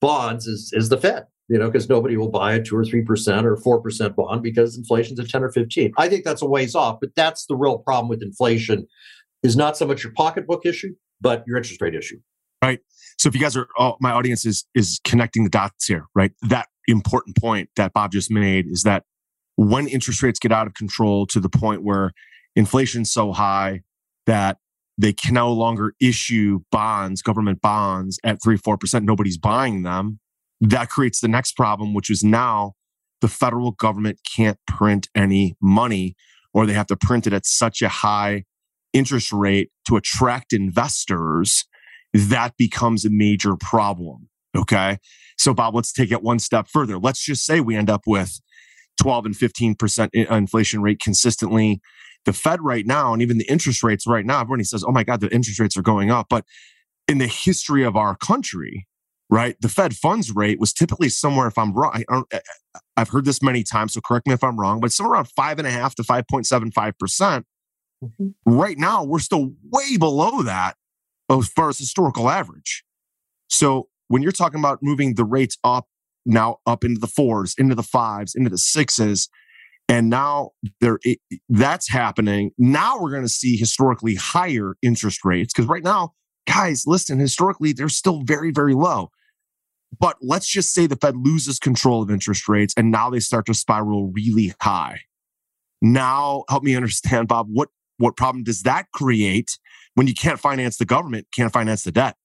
bonds 0.00 0.46
is 0.46 0.70
is 0.74 0.88
the 0.88 0.98
Fed? 0.98 1.26
You 1.48 1.58
know, 1.58 1.66
because 1.66 1.88
nobody 1.88 2.16
will 2.16 2.30
buy 2.30 2.54
a 2.54 2.62
two 2.62 2.76
or 2.76 2.84
three 2.84 3.02
percent 3.02 3.46
or 3.46 3.56
four 3.56 3.80
percent 3.80 4.16
bond 4.16 4.42
because 4.42 4.76
inflation's 4.76 5.20
at 5.20 5.28
ten 5.28 5.42
or 5.42 5.50
fifteen. 5.50 5.92
I 5.96 6.08
think 6.08 6.24
that's 6.24 6.42
a 6.42 6.46
ways 6.46 6.74
off, 6.74 6.98
but 7.00 7.14
that's 7.14 7.46
the 7.46 7.56
real 7.56 7.78
problem 7.78 8.08
with 8.08 8.22
inflation. 8.22 8.86
Is 9.42 9.56
not 9.56 9.76
so 9.76 9.86
much 9.86 10.04
your 10.04 10.12
pocketbook 10.12 10.64
issue, 10.64 10.94
but 11.20 11.42
your 11.46 11.56
interest 11.56 11.80
rate 11.80 11.96
issue 11.96 12.18
right? 12.62 12.80
So 13.22 13.28
if 13.28 13.36
you 13.36 13.40
guys 13.40 13.56
are, 13.56 13.68
oh, 13.78 13.94
my 14.00 14.10
audience 14.10 14.44
is 14.44 14.66
is 14.74 15.00
connecting 15.04 15.44
the 15.44 15.50
dots 15.50 15.86
here, 15.86 16.06
right? 16.12 16.32
That 16.42 16.66
important 16.88 17.36
point 17.36 17.68
that 17.76 17.92
Bob 17.92 18.10
just 18.10 18.32
made 18.32 18.66
is 18.66 18.82
that 18.82 19.04
when 19.54 19.86
interest 19.86 20.24
rates 20.24 20.40
get 20.40 20.50
out 20.50 20.66
of 20.66 20.74
control 20.74 21.24
to 21.28 21.38
the 21.38 21.48
point 21.48 21.84
where 21.84 22.10
inflation's 22.56 23.12
so 23.12 23.30
high 23.30 23.82
that 24.26 24.56
they 24.98 25.12
can 25.12 25.34
no 25.34 25.52
longer 25.52 25.94
issue 26.00 26.62
bonds, 26.72 27.22
government 27.22 27.60
bonds 27.60 28.18
at 28.24 28.42
three, 28.42 28.56
four 28.56 28.76
percent, 28.76 29.04
nobody's 29.04 29.38
buying 29.38 29.84
them. 29.84 30.18
That 30.60 30.88
creates 30.88 31.20
the 31.20 31.28
next 31.28 31.52
problem, 31.52 31.94
which 31.94 32.10
is 32.10 32.24
now 32.24 32.72
the 33.20 33.28
federal 33.28 33.70
government 33.70 34.18
can't 34.36 34.58
print 34.66 35.08
any 35.14 35.54
money 35.62 36.16
or 36.52 36.66
they 36.66 36.72
have 36.72 36.88
to 36.88 36.96
print 36.96 37.28
it 37.28 37.32
at 37.32 37.46
such 37.46 37.82
a 37.82 37.88
high 37.88 38.42
interest 38.92 39.32
rate 39.32 39.70
to 39.86 39.94
attract 39.94 40.52
investors 40.52 41.66
that 42.12 42.56
becomes 42.56 43.04
a 43.04 43.10
major 43.10 43.56
problem. 43.56 44.28
Okay. 44.56 44.98
So, 45.38 45.54
Bob, 45.54 45.74
let's 45.74 45.92
take 45.92 46.12
it 46.12 46.22
one 46.22 46.38
step 46.38 46.68
further. 46.68 46.98
Let's 46.98 47.24
just 47.24 47.44
say 47.44 47.60
we 47.60 47.74
end 47.74 47.90
up 47.90 48.02
with 48.06 48.40
12 49.00 49.26
and 49.26 49.34
15% 49.34 50.10
inflation 50.30 50.82
rate 50.82 51.00
consistently. 51.00 51.80
The 52.24 52.32
Fed 52.32 52.60
right 52.60 52.86
now, 52.86 53.12
and 53.12 53.22
even 53.22 53.38
the 53.38 53.48
interest 53.48 53.82
rates 53.82 54.06
right 54.06 54.24
now, 54.24 54.40
everybody 54.40 54.64
says, 54.64 54.84
oh 54.86 54.92
my 54.92 55.02
God, 55.02 55.20
the 55.20 55.34
interest 55.34 55.58
rates 55.58 55.76
are 55.76 55.82
going 55.82 56.10
up. 56.10 56.26
But 56.28 56.44
in 57.08 57.18
the 57.18 57.26
history 57.26 57.82
of 57.82 57.96
our 57.96 58.16
country, 58.16 58.86
right, 59.28 59.56
the 59.60 59.68
Fed 59.68 59.96
funds 59.96 60.30
rate 60.30 60.60
was 60.60 60.72
typically 60.72 61.08
somewhere, 61.08 61.48
if 61.48 61.58
I'm 61.58 61.72
wrong, 61.72 62.04
I 62.08 62.24
have 62.96 63.08
heard 63.08 63.24
this 63.24 63.42
many 63.42 63.64
times, 63.64 63.94
so 63.94 64.00
correct 64.00 64.28
me 64.28 64.34
if 64.34 64.44
I'm 64.44 64.60
wrong, 64.60 64.80
but 64.80 64.92
somewhere 64.92 65.14
around 65.14 65.30
five 65.30 65.58
and 65.58 65.66
a 65.66 65.70
half 65.70 65.94
to 65.96 66.02
5.75%. 66.02 66.98
percent 66.98 67.46
mm 68.04 68.10
hmm 68.18 68.28
Right 68.44 68.78
now, 68.78 69.04
we're 69.04 69.20
still 69.20 69.52
way 69.70 69.96
below 69.96 70.42
that 70.42 70.76
as 71.38 71.48
far 71.48 71.68
as 71.68 71.78
historical 71.78 72.28
average. 72.28 72.84
So 73.48 73.88
when 74.08 74.22
you're 74.22 74.32
talking 74.32 74.60
about 74.60 74.80
moving 74.82 75.14
the 75.14 75.24
rates 75.24 75.58
up 75.64 75.86
now 76.24 76.58
up 76.66 76.84
into 76.84 77.00
the 77.00 77.06
fours, 77.06 77.54
into 77.58 77.74
the 77.74 77.82
fives, 77.82 78.34
into 78.34 78.50
the 78.50 78.58
sixes, 78.58 79.28
and 79.88 80.08
now 80.08 80.50
there 80.80 80.98
that's 81.48 81.88
happening. 81.88 82.52
Now 82.58 83.00
we're 83.00 83.10
going 83.10 83.24
to 83.24 83.28
see 83.28 83.56
historically 83.56 84.14
higher 84.14 84.76
interest 84.82 85.24
rates 85.24 85.52
because 85.52 85.68
right 85.68 85.82
now, 85.82 86.12
guys, 86.46 86.84
listen, 86.86 87.18
historically 87.18 87.72
they're 87.72 87.88
still 87.88 88.22
very 88.22 88.50
very 88.50 88.74
low. 88.74 89.10
But 89.98 90.16
let's 90.22 90.48
just 90.48 90.72
say 90.72 90.86
the 90.86 90.96
Fed 90.96 91.16
loses 91.16 91.58
control 91.58 92.02
of 92.02 92.10
interest 92.10 92.48
rates 92.48 92.72
and 92.76 92.90
now 92.90 93.10
they 93.10 93.20
start 93.20 93.46
to 93.46 93.54
spiral 93.54 94.10
really 94.14 94.54
high. 94.60 95.00
Now, 95.82 96.44
help 96.48 96.62
me 96.62 96.76
understand, 96.76 97.28
Bob, 97.28 97.48
what 97.50 97.68
what 97.98 98.16
problem 98.16 98.44
does 98.44 98.62
that 98.62 98.86
create 98.94 99.58
when 99.94 100.06
you 100.06 100.14
can't 100.14 100.40
finance 100.40 100.76
the 100.76 100.84
government, 100.84 101.26
can't 101.34 101.52
finance 101.52 101.84
the 101.84 101.92
debt? 101.92 102.16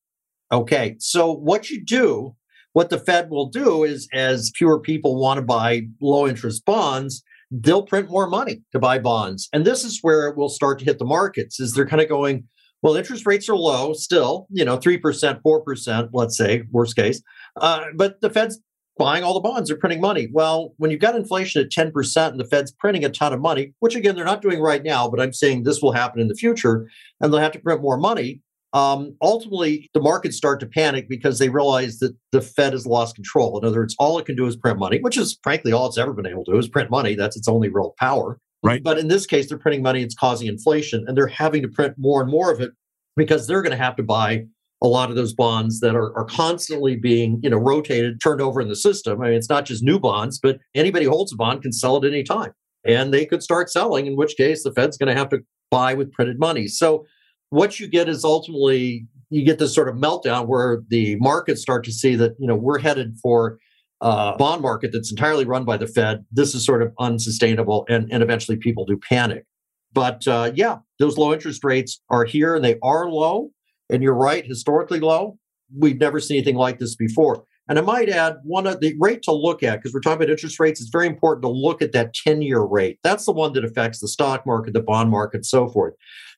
Okay. 0.51 0.95
So 0.99 1.31
what 1.31 1.69
you 1.69 1.83
do, 1.83 2.35
what 2.73 2.89
the 2.89 2.99
Fed 2.99 3.29
will 3.29 3.47
do 3.47 3.83
is 3.83 4.07
as 4.13 4.51
fewer 4.55 4.79
people 4.79 5.19
want 5.19 5.37
to 5.37 5.41
buy 5.41 5.87
low 6.01 6.27
interest 6.27 6.63
bonds, 6.65 7.23
they'll 7.51 7.83
print 7.83 8.09
more 8.09 8.27
money 8.27 8.61
to 8.71 8.79
buy 8.79 8.99
bonds. 8.99 9.49
And 9.53 9.65
this 9.65 9.83
is 9.83 9.99
where 10.01 10.27
it 10.27 10.37
will 10.37 10.49
start 10.49 10.79
to 10.79 10.85
hit 10.85 10.99
the 10.99 11.05
markets 11.05 11.59
is 11.59 11.73
they're 11.73 11.87
kind 11.87 12.01
of 12.01 12.09
going, 12.09 12.45
well, 12.81 12.95
interest 12.95 13.25
rates 13.25 13.49
are 13.49 13.55
low 13.55 13.93
still, 13.93 14.47
you 14.51 14.63
know, 14.63 14.77
3%, 14.77 15.41
4%, 15.41 16.09
let's 16.13 16.37
say, 16.37 16.63
worst 16.71 16.95
case. 16.95 17.21
Uh, 17.59 17.85
but 17.95 18.21
the 18.21 18.29
Fed's 18.29 18.59
buying 18.97 19.23
all 19.23 19.33
the 19.33 19.39
bonds, 19.39 19.69
they're 19.69 19.77
printing 19.77 20.01
money. 20.01 20.27
Well, 20.31 20.73
when 20.77 20.91
you've 20.91 20.99
got 20.99 21.15
inflation 21.15 21.61
at 21.61 21.69
10% 21.69 22.31
and 22.31 22.39
the 22.39 22.45
Fed's 22.45 22.71
printing 22.71 23.05
a 23.05 23.09
ton 23.09 23.33
of 23.33 23.41
money, 23.41 23.73
which 23.79 23.95
again, 23.95 24.15
they're 24.15 24.25
not 24.25 24.41
doing 24.41 24.59
right 24.59 24.83
now, 24.83 25.09
but 25.09 25.19
I'm 25.19 25.33
saying 25.33 25.63
this 25.63 25.81
will 25.81 25.93
happen 25.93 26.19
in 26.19 26.27
the 26.27 26.35
future, 26.35 26.89
and 27.21 27.31
they'll 27.31 27.41
have 27.41 27.51
to 27.53 27.59
print 27.59 27.81
more 27.81 27.97
money. 27.97 28.41
Um, 28.73 29.15
ultimately, 29.21 29.89
the 29.93 30.01
markets 30.01 30.35
start 30.35 30.59
to 30.59 30.65
panic 30.65 31.07
because 31.07 31.39
they 31.39 31.49
realize 31.49 31.99
that 31.99 32.15
the 32.31 32.41
Fed 32.41 32.73
has 32.73 32.85
lost 32.85 33.15
control. 33.15 33.57
In 33.57 33.65
other 33.65 33.79
words, 33.79 33.95
all 33.97 34.19
it 34.19 34.25
can 34.25 34.35
do 34.35 34.45
is 34.45 34.55
print 34.55 34.77
money, 34.77 34.99
which 34.99 35.17
is 35.17 35.39
frankly 35.41 35.71
all 35.71 35.87
it's 35.87 35.97
ever 35.97 36.13
been 36.13 36.27
able 36.27 36.43
to 36.45 36.51
do 36.51 36.57
is 36.57 36.67
print 36.67 36.91
money. 36.91 37.15
That's 37.15 37.37
its 37.37 37.47
only 37.47 37.69
real 37.69 37.95
power. 37.97 38.39
Right. 38.63 38.83
But 38.83 38.97
in 38.97 39.07
this 39.07 39.25
case, 39.25 39.47
they're 39.47 39.57
printing 39.57 39.83
money, 39.83 40.01
it's 40.01 40.15
causing 40.15 40.47
inflation, 40.47 41.05
and 41.07 41.15
they're 41.15 41.27
having 41.27 41.61
to 41.61 41.67
print 41.67 41.93
more 41.97 42.21
and 42.21 42.29
more 42.29 42.51
of 42.51 42.59
it 42.59 42.71
because 43.15 43.47
they're 43.47 43.61
going 43.61 43.71
to 43.71 43.83
have 43.83 43.95
to 43.95 44.03
buy 44.03 44.45
a 44.81 44.87
lot 44.87 45.09
of 45.09 45.15
those 45.15 45.33
bonds 45.33 45.79
that 45.79 45.95
are, 45.95 46.15
are 46.17 46.25
constantly 46.25 46.95
being 46.95 47.39
you 47.41 47.49
know 47.49 47.57
rotated 47.57 48.21
turned 48.21 48.41
over 48.41 48.61
in 48.61 48.67
the 48.67 48.75
system. 48.75 49.21
I 49.21 49.27
mean 49.27 49.33
it's 49.33 49.49
not 49.49 49.65
just 49.65 49.83
new 49.83 49.99
bonds 49.99 50.39
but 50.39 50.59
anybody 50.75 51.05
who 51.05 51.11
holds 51.11 51.33
a 51.33 51.35
bond 51.35 51.61
can 51.61 51.71
sell 51.71 51.97
it 51.97 52.07
any 52.07 52.23
time 52.23 52.53
and 52.85 53.13
they 53.13 53.25
could 53.25 53.43
start 53.43 53.69
selling 53.69 54.07
in 54.07 54.15
which 54.15 54.35
case 54.37 54.63
the 54.63 54.71
fed's 54.71 54.97
going 54.97 55.13
to 55.13 55.19
have 55.19 55.29
to 55.29 55.39
buy 55.69 55.93
with 55.93 56.11
printed 56.13 56.39
money. 56.39 56.67
So 56.67 57.05
what 57.49 57.79
you 57.79 57.87
get 57.87 58.07
is 58.07 58.23
ultimately 58.23 59.05
you 59.29 59.43
get 59.43 59.59
this 59.59 59.75
sort 59.75 59.89
of 59.89 59.95
meltdown 59.95 60.47
where 60.47 60.81
the 60.89 61.17
markets 61.17 61.61
start 61.61 61.83
to 61.85 61.91
see 61.91 62.15
that 62.15 62.35
you 62.39 62.47
know 62.47 62.55
we're 62.55 62.79
headed 62.79 63.17
for 63.21 63.59
a 64.01 64.35
bond 64.37 64.61
market 64.61 64.91
that's 64.93 65.09
entirely 65.09 65.43
run 65.43 65.65
by 65.65 65.75
the 65.75 65.87
fed. 65.87 66.23
This 66.31 66.53
is 66.53 66.63
sort 66.63 66.83
of 66.83 66.93
unsustainable 66.99 67.85
and, 67.89 68.11
and 68.11 68.21
eventually 68.21 68.57
people 68.57 68.85
do 68.85 68.97
panic. 68.97 69.45
But 69.93 70.27
uh, 70.27 70.51
yeah 70.53 70.77
those 70.99 71.17
low 71.17 71.33
interest 71.33 71.63
rates 71.63 72.01
are 72.09 72.25
here 72.25 72.55
and 72.55 72.63
they 72.63 72.77
are 72.83 73.09
low 73.09 73.51
and 73.89 74.03
you're 74.03 74.13
right, 74.13 74.45
historically 74.45 74.99
low. 74.99 75.37
We've 75.75 75.99
never 75.99 76.19
seen 76.19 76.37
anything 76.37 76.55
like 76.55 76.79
this 76.79 76.95
before. 76.95 77.43
And 77.69 77.77
I 77.77 77.81
might 77.81 78.09
add 78.09 78.37
one 78.43 78.65
of 78.65 78.79
the 78.79 78.95
rate 78.99 79.23
to 79.23 79.33
look 79.33 79.61
at, 79.61 79.77
because 79.77 79.93
we're 79.93 79.99
talking 79.99 80.23
about 80.23 80.29
interest 80.29 80.59
rates, 80.59 80.79
it's 80.79 80.89
very 80.89 81.07
important 81.07 81.43
to 81.43 81.49
look 81.49 81.81
at 81.81 81.91
that 81.91 82.13
10 82.13 82.41
year 82.41 82.61
rate. 82.61 82.99
That's 83.03 83.25
the 83.25 83.33
one 83.33 83.53
that 83.53 83.65
affects 83.65 83.99
the 83.99 84.07
stock 84.07 84.45
market, 84.45 84.73
the 84.73 84.81
bond 84.81 85.09
market, 85.09 85.45
so 85.45 85.67
forth. 85.67 85.93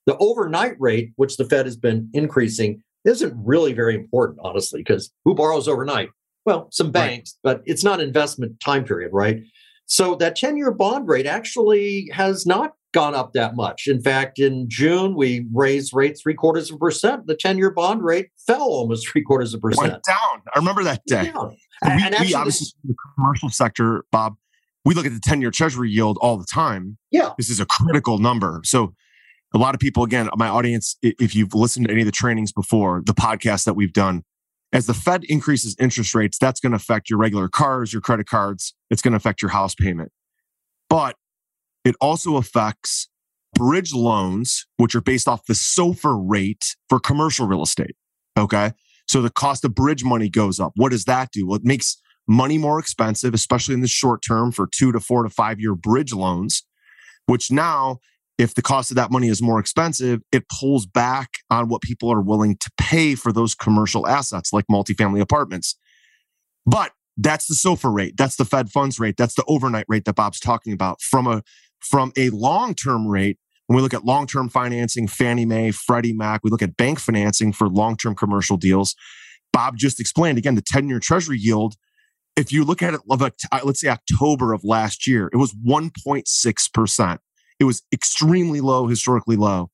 The 0.05 0.17
overnight 0.17 0.75
rate, 0.79 1.11
which 1.17 1.37
the 1.37 1.45
Fed 1.45 1.65
has 1.65 1.77
been 1.77 2.09
increasing, 2.13 2.81
isn't 3.05 3.33
really 3.37 3.73
very 3.73 3.95
important, 3.95 4.39
honestly, 4.43 4.81
because 4.81 5.11
who 5.23 5.35
borrows 5.35 5.67
overnight? 5.67 6.09
Well, 6.45 6.67
some 6.71 6.91
banks, 6.91 7.37
right. 7.43 7.57
but 7.57 7.63
it's 7.65 7.83
not 7.83 8.01
investment 8.01 8.59
time 8.59 8.83
period, 8.83 9.11
right? 9.13 9.41
So 9.85 10.15
that 10.15 10.35
10 10.35 10.57
year 10.57 10.71
bond 10.71 11.07
rate 11.07 11.27
actually 11.27 12.09
has 12.11 12.45
not 12.45 12.73
gone 12.91 13.15
up 13.15 13.33
that 13.33 13.55
much. 13.55 13.87
In 13.87 14.01
fact, 14.01 14.39
in 14.39 14.67
June, 14.67 15.15
we 15.15 15.45
raised 15.53 15.93
rates 15.93 16.21
three 16.21 16.33
quarters 16.33 16.69
of 16.69 16.75
a 16.75 16.79
percent. 16.79 17.27
The 17.27 17.35
10 17.35 17.57
year 17.57 17.71
bond 17.71 18.03
rate 18.03 18.29
fell 18.47 18.63
almost 18.63 19.07
three 19.07 19.21
quarters 19.21 19.53
of 19.53 19.59
a 19.59 19.61
percent. 19.61 19.91
Went 19.91 20.03
down. 20.03 20.41
I 20.53 20.59
remember 20.59 20.83
that 20.83 21.01
day. 21.07 21.25
Yeah. 21.25 21.43
We, 21.43 22.03
and 22.03 22.15
we 22.19 22.33
obviously, 22.33 22.67
the 22.83 22.95
commercial 23.15 23.49
sector, 23.49 24.05
Bob, 24.11 24.35
we 24.85 24.93
look 24.93 25.05
at 25.05 25.13
the 25.13 25.19
10 25.19 25.41
year 25.41 25.51
treasury 25.51 25.89
yield 25.89 26.17
all 26.21 26.37
the 26.37 26.47
time. 26.51 26.97
Yeah. 27.11 27.33
This 27.37 27.49
is 27.49 27.59
a 27.59 27.65
critical 27.65 28.17
number. 28.17 28.61
So, 28.63 28.93
a 29.53 29.57
lot 29.57 29.73
of 29.73 29.79
people, 29.79 30.03
again, 30.03 30.29
my 30.35 30.47
audience, 30.47 30.95
if 31.01 31.35
you've 31.35 31.55
listened 31.55 31.87
to 31.87 31.91
any 31.91 32.01
of 32.01 32.05
the 32.05 32.11
trainings 32.11 32.51
before, 32.51 33.01
the 33.05 33.15
podcast 33.15 33.65
that 33.65 33.73
we've 33.73 33.93
done, 33.93 34.23
as 34.71 34.85
the 34.85 34.93
Fed 34.93 35.23
increases 35.23 35.75
interest 35.79 36.13
rates, 36.13 36.37
that's 36.37 36.59
going 36.59 36.71
to 36.71 36.75
affect 36.75 37.09
your 37.09 37.17
regular 37.17 37.49
cars, 37.49 37.91
your 37.91 38.01
credit 38.01 38.27
cards. 38.27 38.75
It's 38.91 39.01
going 39.01 39.13
to 39.13 39.17
affect 39.17 39.41
your 39.41 39.49
house 39.49 39.73
payment. 39.73 40.11
But 40.87 41.15
it 41.85 41.95
also 42.01 42.37
affects 42.37 43.09
bridge 43.53 43.93
loans, 43.93 44.65
which 44.77 44.95
are 44.95 45.01
based 45.01 45.27
off 45.27 45.45
the 45.45 45.53
SOFR 45.53 46.23
rate 46.27 46.75
for 46.87 46.99
commercial 46.99 47.47
real 47.47 47.63
estate. 47.63 47.95
Okay. 48.37 48.71
So 49.07 49.21
the 49.21 49.29
cost 49.29 49.65
of 49.65 49.73
bridge 49.73 50.03
money 50.03 50.29
goes 50.29 50.59
up. 50.59 50.73
What 50.75 50.91
does 50.91 51.05
that 51.05 51.31
do? 51.31 51.47
Well, 51.47 51.57
it 51.57 51.65
makes 51.65 51.97
money 52.27 52.57
more 52.57 52.79
expensive, 52.79 53.33
especially 53.33 53.73
in 53.73 53.81
the 53.81 53.87
short 53.87 54.21
term 54.25 54.51
for 54.51 54.67
two 54.71 54.91
to 54.91 54.99
four 54.99 55.23
to 55.23 55.29
five 55.29 55.59
year 55.59 55.75
bridge 55.75 56.13
loans, 56.13 56.63
which 57.25 57.51
now, 57.51 57.99
if 58.37 58.53
the 58.53 58.61
cost 58.61 58.91
of 58.91 58.95
that 58.95 59.11
money 59.11 59.27
is 59.27 59.41
more 59.41 59.59
expensive, 59.59 60.21
it 60.31 60.47
pulls 60.47 60.85
back 60.85 61.39
on 61.49 61.67
what 61.67 61.81
people 61.81 62.11
are 62.11 62.21
willing 62.21 62.55
to 62.57 62.71
pay 62.79 63.15
for 63.15 63.33
those 63.33 63.55
commercial 63.55 64.07
assets 64.07 64.53
like 64.53 64.65
multifamily 64.71 65.19
apartments. 65.19 65.75
But 66.65 66.91
that's 67.17 67.47
the 67.47 67.55
SOFR 67.55 67.93
rate. 67.93 68.13
That's 68.15 68.37
the 68.37 68.45
Fed 68.45 68.69
funds 68.69 68.99
rate. 68.99 69.17
That's 69.17 69.35
the 69.35 69.43
overnight 69.47 69.85
rate 69.89 70.05
that 70.05 70.15
Bob's 70.15 70.39
talking 70.39 70.71
about. 70.71 71.01
From 71.01 71.27
a 71.27 71.41
from 71.81 72.11
a 72.17 72.29
long 72.29 72.73
term 72.73 73.07
rate, 73.07 73.37
when 73.67 73.75
we 73.75 73.81
look 73.81 73.93
at 73.93 74.05
long 74.05 74.25
term 74.25 74.49
financing, 74.49 75.07
Fannie 75.07 75.45
Mae, 75.45 75.71
Freddie 75.71 76.13
Mac, 76.13 76.41
we 76.43 76.49
look 76.49 76.61
at 76.61 76.75
bank 76.75 76.99
financing 76.99 77.53
for 77.53 77.67
long 77.67 77.97
term 77.97 78.15
commercial 78.15 78.57
deals. 78.57 78.95
Bob 79.53 79.77
just 79.77 79.99
explained 79.99 80.37
again 80.37 80.55
the 80.55 80.63
10 80.63 80.89
year 80.89 80.99
treasury 80.99 81.37
yield. 81.37 81.75
If 82.35 82.51
you 82.51 82.63
look 82.63 82.81
at 82.81 82.93
it, 82.93 83.01
uh, 83.09 83.59
let's 83.63 83.81
say 83.81 83.89
October 83.89 84.53
of 84.53 84.63
last 84.63 85.05
year, 85.05 85.29
it 85.33 85.37
was 85.37 85.53
1.6%. 85.53 87.17
It 87.59 87.63
was 87.65 87.83
extremely 87.91 88.61
low, 88.61 88.87
historically 88.87 89.35
low. 89.35 89.69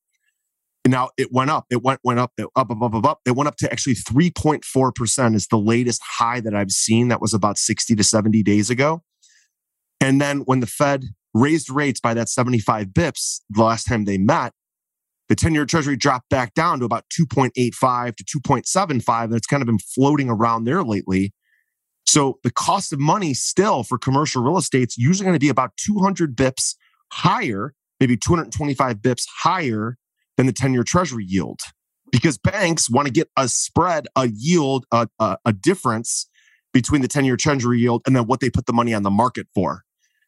And 0.84 0.92
now 0.92 1.10
it 1.18 1.32
went 1.32 1.50
up. 1.50 1.66
It 1.70 1.82
went 1.82 2.00
went 2.04 2.20
up, 2.20 2.32
up, 2.38 2.52
up, 2.56 2.82
up, 2.82 2.96
up, 2.96 3.06
up. 3.06 3.20
It 3.26 3.32
went 3.32 3.48
up 3.48 3.56
to 3.58 3.72
actually 3.72 3.96
3.4% 3.96 5.36
is 5.36 5.48
the 5.48 5.58
latest 5.58 6.02
high 6.04 6.40
that 6.42 6.54
I've 6.54 6.72
seen. 6.72 7.08
That 7.08 7.22
was 7.22 7.34
about 7.34 7.58
60 7.58 7.96
to 7.96 8.04
70 8.04 8.44
days 8.44 8.70
ago. 8.70 9.04
And 10.00 10.20
then 10.20 10.42
when 10.42 10.60
the 10.60 10.68
Fed 10.68 11.06
raised 11.36 11.70
rates 11.70 12.00
by 12.00 12.16
that 12.16 12.30
75 12.30 12.88
bips 12.88 13.42
the 13.50 13.62
last 13.62 13.84
time 13.84 14.06
they 14.06 14.18
met, 14.18 14.54
the 15.28 15.36
10 15.36 15.54
year 15.54 15.66
treasury 15.66 15.98
dropped 15.98 16.30
back 16.30 16.54
down 16.56 16.80
to 16.80 16.86
about 16.86 17.04
2.85 17.20 18.16
to 18.16 18.24
2.75. 18.24 19.24
And 19.26 19.36
it's 19.36 19.46
kind 19.46 19.62
of 19.62 19.68
been 19.68 19.80
floating 19.80 20.30
around 20.30 20.64
there 20.64 20.84
lately. 20.84 21.34
So 22.08 22.40
the 22.44 22.52
cost 22.52 22.94
of 22.94 23.00
money 23.00 23.34
still 23.34 23.84
for 23.84 23.98
commercial 23.98 24.42
real 24.42 24.58
estate 24.58 24.90
is 24.90 24.98
usually 24.98 25.26
going 25.26 25.36
to 25.36 25.40
be 25.40 25.50
about 25.50 25.72
200 25.78 26.36
bips 26.36 26.76
higher, 27.12 27.74
maybe 28.00 28.16
225 28.16 28.98
bips 28.98 29.24
higher 29.40 29.98
than 30.38 30.46
the 30.46 30.54
10 30.54 30.74
year 30.74 30.84
treasury 30.84 31.26
yield 31.28 31.60
because 32.12 32.38
banks 32.38 32.90
want 32.90 33.08
to 33.08 33.12
get 33.12 33.28
a 33.36 33.48
spread, 33.48 34.08
a 34.16 34.28
yield, 34.28 34.86
a, 34.92 35.08
a, 35.20 35.38
a 35.46 35.52
difference 35.52 36.30
between 36.72 37.02
the 37.02 37.08
10 37.08 37.26
year 37.26 37.36
treasury 37.36 37.80
yield 37.80 38.04
and 38.06 38.16
then 38.16 38.26
what 38.26 38.40
they 38.40 38.50
put 38.50 38.68
the 38.68 38.74
money 38.74 38.94
on 38.94 39.04
the 39.04 39.10
market 39.10 39.48
for. 39.54 39.85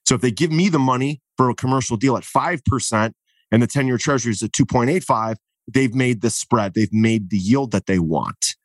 So 0.07 0.15
if 0.15 0.21
they 0.21 0.31
give 0.31 0.53
me 0.53 0.69
the 0.69 0.79
money 0.79 1.21
for 1.35 1.49
a 1.49 1.53
commercial 1.53 1.97
deal 1.97 2.15
at 2.15 2.23
5% 2.23 3.11
and 3.51 3.61
the 3.61 3.67
10 3.67 3.87
year 3.87 3.97
treasury 3.97 4.31
is 4.31 4.41
at 4.41 4.53
2.85, 4.53 5.35
they've 5.67 5.93
made 5.93 6.21
the 6.21 6.29
spread. 6.29 6.73
They've 6.73 6.93
made 6.93 7.29
the 7.29 7.37
yield 7.37 7.71
that 7.71 7.87
they 7.87 7.99
want. 7.99 8.55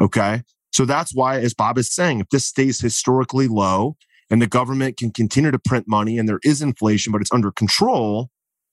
Okay. 0.00 0.42
So 0.72 0.84
that's 0.84 1.12
why, 1.12 1.40
as 1.40 1.54
Bob 1.54 1.76
is 1.76 1.92
saying, 1.92 2.20
if 2.20 2.28
this 2.28 2.46
stays 2.46 2.80
historically 2.80 3.48
low 3.48 3.96
and 4.30 4.40
the 4.40 4.46
government 4.46 4.96
can 4.96 5.10
continue 5.10 5.50
to 5.50 5.58
print 5.58 5.86
money 5.88 6.18
and 6.18 6.28
there 6.28 6.38
is 6.44 6.62
inflation, 6.62 7.10
but 7.10 7.20
it's 7.20 7.32
under 7.32 7.50
control, 7.50 8.30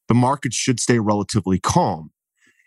the 0.07 0.13
market 0.13 0.53
should 0.53 0.79
stay 0.79 0.99
relatively 0.99 1.59
calm. 1.59 2.11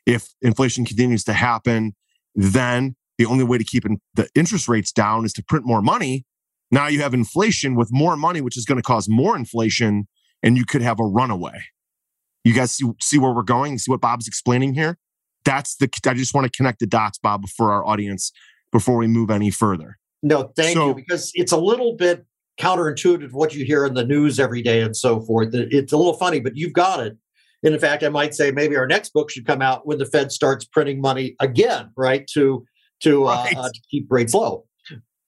If 0.06 0.28
inflation 0.42 0.84
continues 0.84 1.22
to 1.24 1.34
happen, 1.34 1.94
then 2.34 2.96
the 3.16 3.26
only 3.26 3.44
way 3.44 3.58
to 3.58 3.64
keep 3.64 3.84
the 4.14 4.28
interest 4.34 4.66
rates 4.66 4.90
down 4.90 5.24
is 5.24 5.32
to 5.34 5.44
print 5.44 5.64
more 5.64 5.82
money 5.82 6.24
now 6.72 6.88
you 6.88 7.02
have 7.02 7.14
inflation 7.14 7.76
with 7.76 7.90
more 7.92 8.16
money, 8.16 8.40
which 8.40 8.56
is 8.56 8.64
going 8.64 8.78
to 8.78 8.82
cause 8.82 9.08
more 9.08 9.36
inflation, 9.36 10.08
and 10.42 10.56
you 10.56 10.64
could 10.64 10.82
have 10.82 10.98
a 10.98 11.04
runaway. 11.04 11.62
You 12.44 12.54
guys 12.54 12.72
see, 12.72 12.90
see 13.00 13.18
where 13.18 13.32
we're 13.32 13.42
going? 13.42 13.78
See 13.78 13.90
what 13.90 14.00
Bob's 14.00 14.26
explaining 14.26 14.74
here? 14.74 14.98
That's 15.44 15.76
the, 15.76 15.88
I 16.06 16.14
just 16.14 16.34
want 16.34 16.50
to 16.50 16.56
connect 16.56 16.80
the 16.80 16.86
dots, 16.86 17.18
Bob, 17.18 17.48
for 17.48 17.72
our 17.72 17.86
audience 17.86 18.32
before 18.72 18.96
we 18.96 19.06
move 19.06 19.30
any 19.30 19.50
further. 19.50 19.98
No, 20.22 20.52
thank 20.56 20.76
so, 20.76 20.88
you, 20.88 20.94
because 20.94 21.30
it's 21.34 21.52
a 21.52 21.56
little 21.56 21.94
bit 21.94 22.24
counterintuitive 22.58 23.32
what 23.32 23.54
you 23.54 23.64
hear 23.64 23.84
in 23.84 23.94
the 23.94 24.04
news 24.04 24.40
every 24.40 24.62
day 24.62 24.80
and 24.80 24.96
so 24.96 25.20
forth. 25.20 25.50
It's 25.52 25.92
a 25.92 25.96
little 25.96 26.14
funny, 26.14 26.40
but 26.40 26.56
you've 26.56 26.72
got 26.72 27.00
it. 27.00 27.16
And 27.64 27.74
in 27.74 27.80
fact, 27.80 28.02
I 28.02 28.08
might 28.08 28.34
say 28.34 28.50
maybe 28.50 28.76
our 28.76 28.86
next 28.86 29.12
book 29.12 29.30
should 29.30 29.46
come 29.46 29.62
out 29.62 29.86
when 29.86 29.98
the 29.98 30.06
Fed 30.06 30.32
starts 30.32 30.64
printing 30.64 31.00
money 31.00 31.36
again, 31.38 31.90
right? 31.96 32.26
To 32.34 32.64
to, 33.02 33.26
uh, 33.26 33.44
right. 33.44 33.56
uh, 33.56 33.68
to 33.68 33.80
keep 33.90 34.06
rates 34.10 34.32
low. 34.32 34.64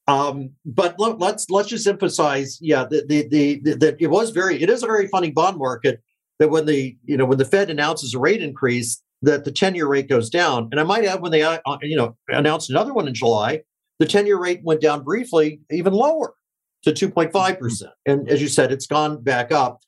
Um, 0.07 0.51
but 0.67 0.99
look, 0.99 1.19
let's 1.19 1.49
let's 1.49 1.69
just 1.69 1.87
emphasize, 1.87 2.59
yeah, 2.61 2.85
that 2.91 3.09
the, 3.09 3.27
the, 3.29 3.61
the, 3.61 3.75
that 3.77 3.97
it 4.01 4.09
was 4.09 4.31
very 4.31 4.63
it 4.63 4.69
is 4.69 4.83
a 4.83 4.87
very 4.87 5.07
funny 5.09 5.31
bond 5.31 5.57
market 5.59 6.03
that 6.39 6.51
when 6.51 6.67
the 6.67 6.97
you 7.05 7.17
know 7.17 7.25
when 7.25 7.39
the 7.39 7.45
Fed 7.45 7.71
announces 7.71 8.15
a 8.15 8.19
rate 8.19 8.43
increase, 8.43 9.03
that 9.23 9.45
the 9.45 9.53
ten 9.53 9.75
year 9.75 9.87
rate 9.87 10.09
goes 10.09 10.29
down. 10.29 10.69
And 10.71 10.81
I 10.81 10.83
might 10.83 11.05
add 11.05 11.23
when 11.23 11.33
they 11.33 11.43
uh, 11.43 11.59
uh 11.65 11.79
you 11.83 11.97
know 11.97 12.17
announced 12.29 12.69
another 12.69 12.93
one 12.93 13.09
in 13.09 13.15
July, 13.15 13.63
the 13.99 14.07
ten 14.07 14.27
year 14.27 14.39
rate 14.39 14.61
went 14.63 14.83
down 14.83 15.05
briefly, 15.05 15.61
even 15.71 15.95
lower 15.95 16.35
to 16.83 16.93
two 16.93 17.09
point 17.09 17.33
five 17.33 17.59
percent. 17.59 17.93
And 18.05 18.29
as 18.29 18.43
you 18.43 18.49
said, 18.49 18.73
it's 18.73 18.87
gone 18.87 19.23
back 19.23 19.53
up. 19.53 19.81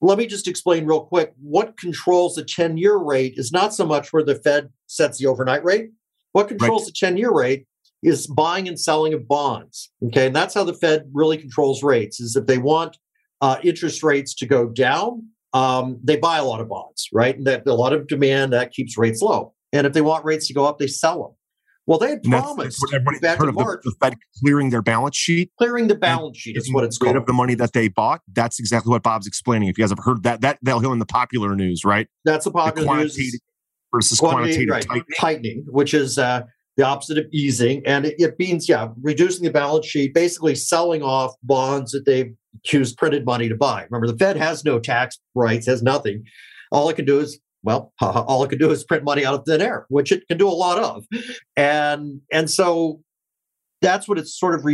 Let 0.00 0.18
me 0.18 0.26
just 0.26 0.48
explain 0.48 0.86
real 0.86 1.04
quick 1.04 1.32
what 1.40 1.78
controls 1.78 2.34
the 2.34 2.44
10 2.44 2.76
year 2.76 2.96
rate 2.96 3.34
is 3.38 3.50
not 3.50 3.72
so 3.72 3.86
much 3.86 4.12
where 4.12 4.22
the 4.22 4.34
Fed 4.34 4.68
sets 4.86 5.18
the 5.18 5.26
overnight 5.26 5.64
rate. 5.64 5.88
What 6.32 6.48
controls 6.48 6.82
right. 6.82 6.86
the 6.88 7.06
10 7.06 7.16
year 7.16 7.32
rate 7.32 7.66
is 8.02 8.26
buying 8.26 8.68
and 8.68 8.78
selling 8.78 9.14
of 9.14 9.26
bonds. 9.26 9.90
Okay. 10.04 10.26
And 10.26 10.36
that's 10.36 10.54
how 10.54 10.64
the 10.64 10.74
Fed 10.74 11.10
really 11.12 11.36
controls 11.36 11.82
rates 11.82 12.20
is 12.20 12.36
if 12.36 12.46
they 12.46 12.58
want 12.58 12.98
uh, 13.40 13.58
interest 13.62 14.02
rates 14.02 14.34
to 14.34 14.46
go 14.46 14.68
down, 14.68 15.28
um, 15.52 15.98
they 16.02 16.16
buy 16.16 16.38
a 16.38 16.44
lot 16.44 16.60
of 16.60 16.68
bonds, 16.68 17.08
right? 17.12 17.36
And 17.36 17.46
that 17.46 17.66
a 17.66 17.74
lot 17.74 17.92
of 17.92 18.06
demand 18.06 18.52
that 18.52 18.72
keeps 18.72 18.98
rates 18.98 19.22
low. 19.22 19.54
And 19.72 19.86
if 19.86 19.92
they 19.92 20.02
want 20.02 20.24
rates 20.24 20.46
to 20.48 20.54
go 20.54 20.64
up, 20.64 20.78
they 20.78 20.86
sell 20.86 21.22
them. 21.22 21.32
Well, 21.86 22.00
they 22.00 22.10
had 22.10 22.22
promised 22.24 22.84
that's, 22.90 23.20
back 23.20 23.40
in 23.40 23.54
March, 23.54 23.80
the, 23.84 23.90
the, 23.90 23.96
Fed 24.00 24.16
clearing 24.40 24.70
their 24.70 24.82
balance 24.82 25.16
sheet. 25.16 25.52
Clearing 25.56 25.86
the 25.86 25.94
balance 25.94 26.36
sheet 26.36 26.56
is 26.56 26.72
what 26.72 26.82
it's 26.82 26.98
called. 26.98 27.14
Of 27.14 27.26
the 27.26 27.32
money 27.32 27.54
that 27.54 27.74
they 27.74 27.86
bought. 27.86 28.22
That's 28.32 28.58
exactly 28.58 28.90
what 28.90 29.04
Bob's 29.04 29.28
explaining. 29.28 29.68
If 29.68 29.78
you 29.78 29.84
guys 29.84 29.90
have 29.90 30.00
heard 30.00 30.24
that, 30.24 30.40
that 30.40 30.58
they'll 30.62 30.80
hear 30.80 30.92
in 30.92 30.98
the 30.98 31.06
popular 31.06 31.54
news, 31.54 31.84
right? 31.84 32.08
That's 32.24 32.44
the 32.44 32.50
popular 32.50 32.88
the 32.88 33.02
news 33.02 33.40
versus 33.94 34.18
quantitative, 34.18 34.68
right, 34.68 34.84
tightening. 34.84 35.04
tightening. 35.16 35.64
which 35.68 35.94
is 35.94 36.18
uh, 36.18 36.42
the 36.76 36.84
opposite 36.84 37.18
of 37.18 37.26
easing, 37.32 37.82
and 37.86 38.06
it, 38.06 38.14
it 38.18 38.38
means 38.38 38.68
yeah, 38.68 38.88
reducing 39.00 39.44
the 39.44 39.50
balance 39.50 39.86
sheet, 39.86 40.14
basically 40.14 40.54
selling 40.54 41.02
off 41.02 41.34
bonds 41.42 41.92
that 41.92 42.04
they've 42.04 42.34
used 42.70 42.96
printed 42.96 43.24
money 43.24 43.48
to 43.48 43.56
buy. 43.56 43.86
Remember, 43.90 44.10
the 44.10 44.18
Fed 44.18 44.36
has 44.36 44.64
no 44.64 44.78
tax 44.78 45.18
rights, 45.34 45.66
has 45.66 45.82
nothing. 45.82 46.24
All 46.70 46.88
it 46.88 46.96
can 46.96 47.04
do 47.04 47.20
is 47.20 47.38
well, 47.62 47.92
all 48.00 48.44
it 48.44 48.48
can 48.48 48.58
do 48.58 48.70
is 48.70 48.84
print 48.84 49.04
money 49.04 49.24
out 49.24 49.34
of 49.34 49.44
thin 49.46 49.60
air, 49.60 49.86
which 49.88 50.12
it 50.12 50.26
can 50.28 50.38
do 50.38 50.48
a 50.48 50.50
lot 50.50 50.78
of, 50.78 51.04
and 51.56 52.20
and 52.32 52.50
so 52.50 53.00
that's 53.82 54.08
what 54.08 54.18
it's 54.18 54.38
sort 54.38 54.54
of 54.54 54.64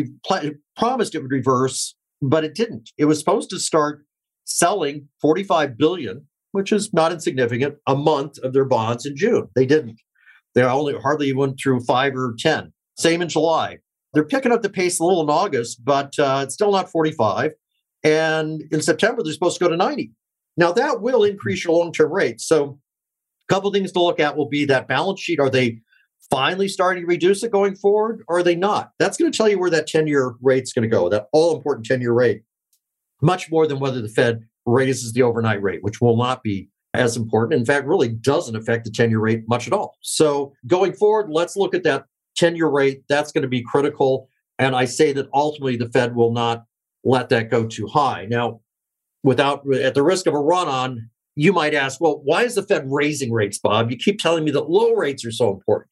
promised 0.77 1.15
it 1.15 1.23
would 1.23 1.31
reverse, 1.31 1.95
but 2.21 2.45
it 2.45 2.55
didn't. 2.55 2.91
It 2.99 3.07
was 3.07 3.19
supposed 3.19 3.51
to 3.51 3.59
start 3.59 4.05
selling 4.45 5.09
45 5.21 5.77
billion, 5.77 6.27
which 6.53 6.73
is 6.73 6.93
not 6.93 7.13
insignificant, 7.13 7.77
a 7.87 7.95
month 7.95 8.39
of 8.39 8.53
their 8.53 8.65
bonds 8.65 9.05
in 9.05 9.17
June. 9.17 9.49
They 9.55 9.67
didn't. 9.67 10.01
They 10.55 10.63
only 10.63 10.95
hardly 10.99 11.33
went 11.33 11.59
through 11.61 11.81
five 11.81 12.15
or 12.15 12.35
ten. 12.39 12.73
Same 12.97 13.23
in 13.23 13.29
July. 13.29 13.79
They're 14.13 14.25
picking 14.25 14.53
up 14.53 14.63
the 14.63 14.71
pace 14.71 15.01
a 15.01 15.05
little 15.05 15.23
in 15.23 15.31
August, 15.31 15.85
but 15.85 16.19
uh, 16.19 16.41
it's 16.43 16.55
still 16.55 16.73
not 16.73 16.91
45. 16.91 17.53
And 18.05 18.63
in 18.71 18.83
September, 18.83 19.23
they're 19.23 19.33
supposed 19.33 19.59
to 19.59 19.65
go 19.65 19.71
to 19.71 19.77
90. 19.77 20.13
Now, 20.57 20.73
that 20.73 21.01
will 21.01 21.25
increase 21.25 21.65
your 21.65 21.75
long 21.75 21.93
term 21.93 22.13
rates. 22.13 22.47
So, 22.47 22.79
a 23.49 23.55
couple 23.55 23.73
things 23.73 23.93
to 23.93 24.03
look 24.03 24.21
at 24.21 24.37
will 24.37 24.49
be 24.49 24.65
that 24.67 24.87
balance 24.87 25.21
sheet. 25.21 25.41
Are 25.41 25.51
they 25.51 25.81
finally 26.31 26.69
starting 26.69 27.05
to 27.05 27.07
reduce 27.07 27.43
it 27.43 27.51
going 27.51 27.75
forward, 27.75 28.23
or 28.29 28.39
are 28.39 28.43
they 28.43 28.55
not? 28.55 28.91
That's 28.99 29.17
going 29.17 29.33
to 29.33 29.37
tell 29.37 29.49
you 29.49 29.59
where 29.59 29.71
that 29.71 29.87
10 29.87 30.07
year 30.07 30.35
rate's 30.43 30.73
going 30.73 30.89
to 30.89 30.95
go, 30.95 31.09
that 31.09 31.29
all 31.33 31.57
important 31.57 31.87
10 31.87 32.01
year 32.01 32.13
rate, 32.13 32.43
much 33.21 33.51
more 33.51 33.67
than 33.67 33.79
whether 33.79 34.01
the 34.01 34.09
Fed 34.09 34.45
raises 34.67 35.13
the 35.13 35.23
overnight 35.23 35.63
rate, 35.63 35.83
which 35.83 36.01
will 36.01 36.17
not 36.17 36.43
be 36.43 36.69
as 36.95 37.17
important. 37.17 37.59
In 37.59 37.67
fact, 37.67 37.87
really 37.87 38.09
doesn't 38.09 38.57
affect 38.57 38.85
the 38.85 38.91
10 38.91 39.11
year 39.11 39.21
rate 39.21 39.45
much 39.49 39.67
at 39.67 39.73
all. 39.73 39.97
So, 40.03 40.53
going 40.67 40.93
forward, 40.93 41.31
let's 41.31 41.57
look 41.57 41.75
at 41.75 41.85
that 41.85 42.05
10 42.37 42.57
year 42.57 42.69
rate. 42.69 43.03
That's 43.09 43.33
going 43.33 43.43
to 43.43 43.49
be 43.49 43.63
critical. 43.63 44.29
And 44.59 44.77
I 44.77 44.85
say 44.85 45.13
that 45.13 45.29
ultimately 45.33 45.77
the 45.77 45.89
Fed 45.91 46.15
will 46.15 46.33
not 46.33 46.65
let 47.05 47.29
that 47.31 47.51
go 47.51 47.67
too 47.67 47.87
high. 47.87 48.27
Now, 48.29 48.61
without 49.23 49.65
at 49.73 49.95
the 49.95 50.03
risk 50.03 50.27
of 50.27 50.35
a 50.35 50.39
run 50.39 50.69
on, 50.69 51.09
you 51.35 51.53
might 51.53 51.75
ask, 51.75 52.01
well, 52.01 52.21
why 52.25 52.43
is 52.45 52.55
the 52.55 52.63
Fed 52.63 52.85
raising 52.89 53.33
rates, 53.33 53.59
Bob? 53.59 53.91
You 53.91 53.97
keep 53.97 54.19
telling 54.19 54.45
me 54.45 54.51
that 54.51 54.69
low 54.69 54.93
rates 54.93 55.25
are 55.25 55.33
so 55.33 55.51
important. 55.51 55.91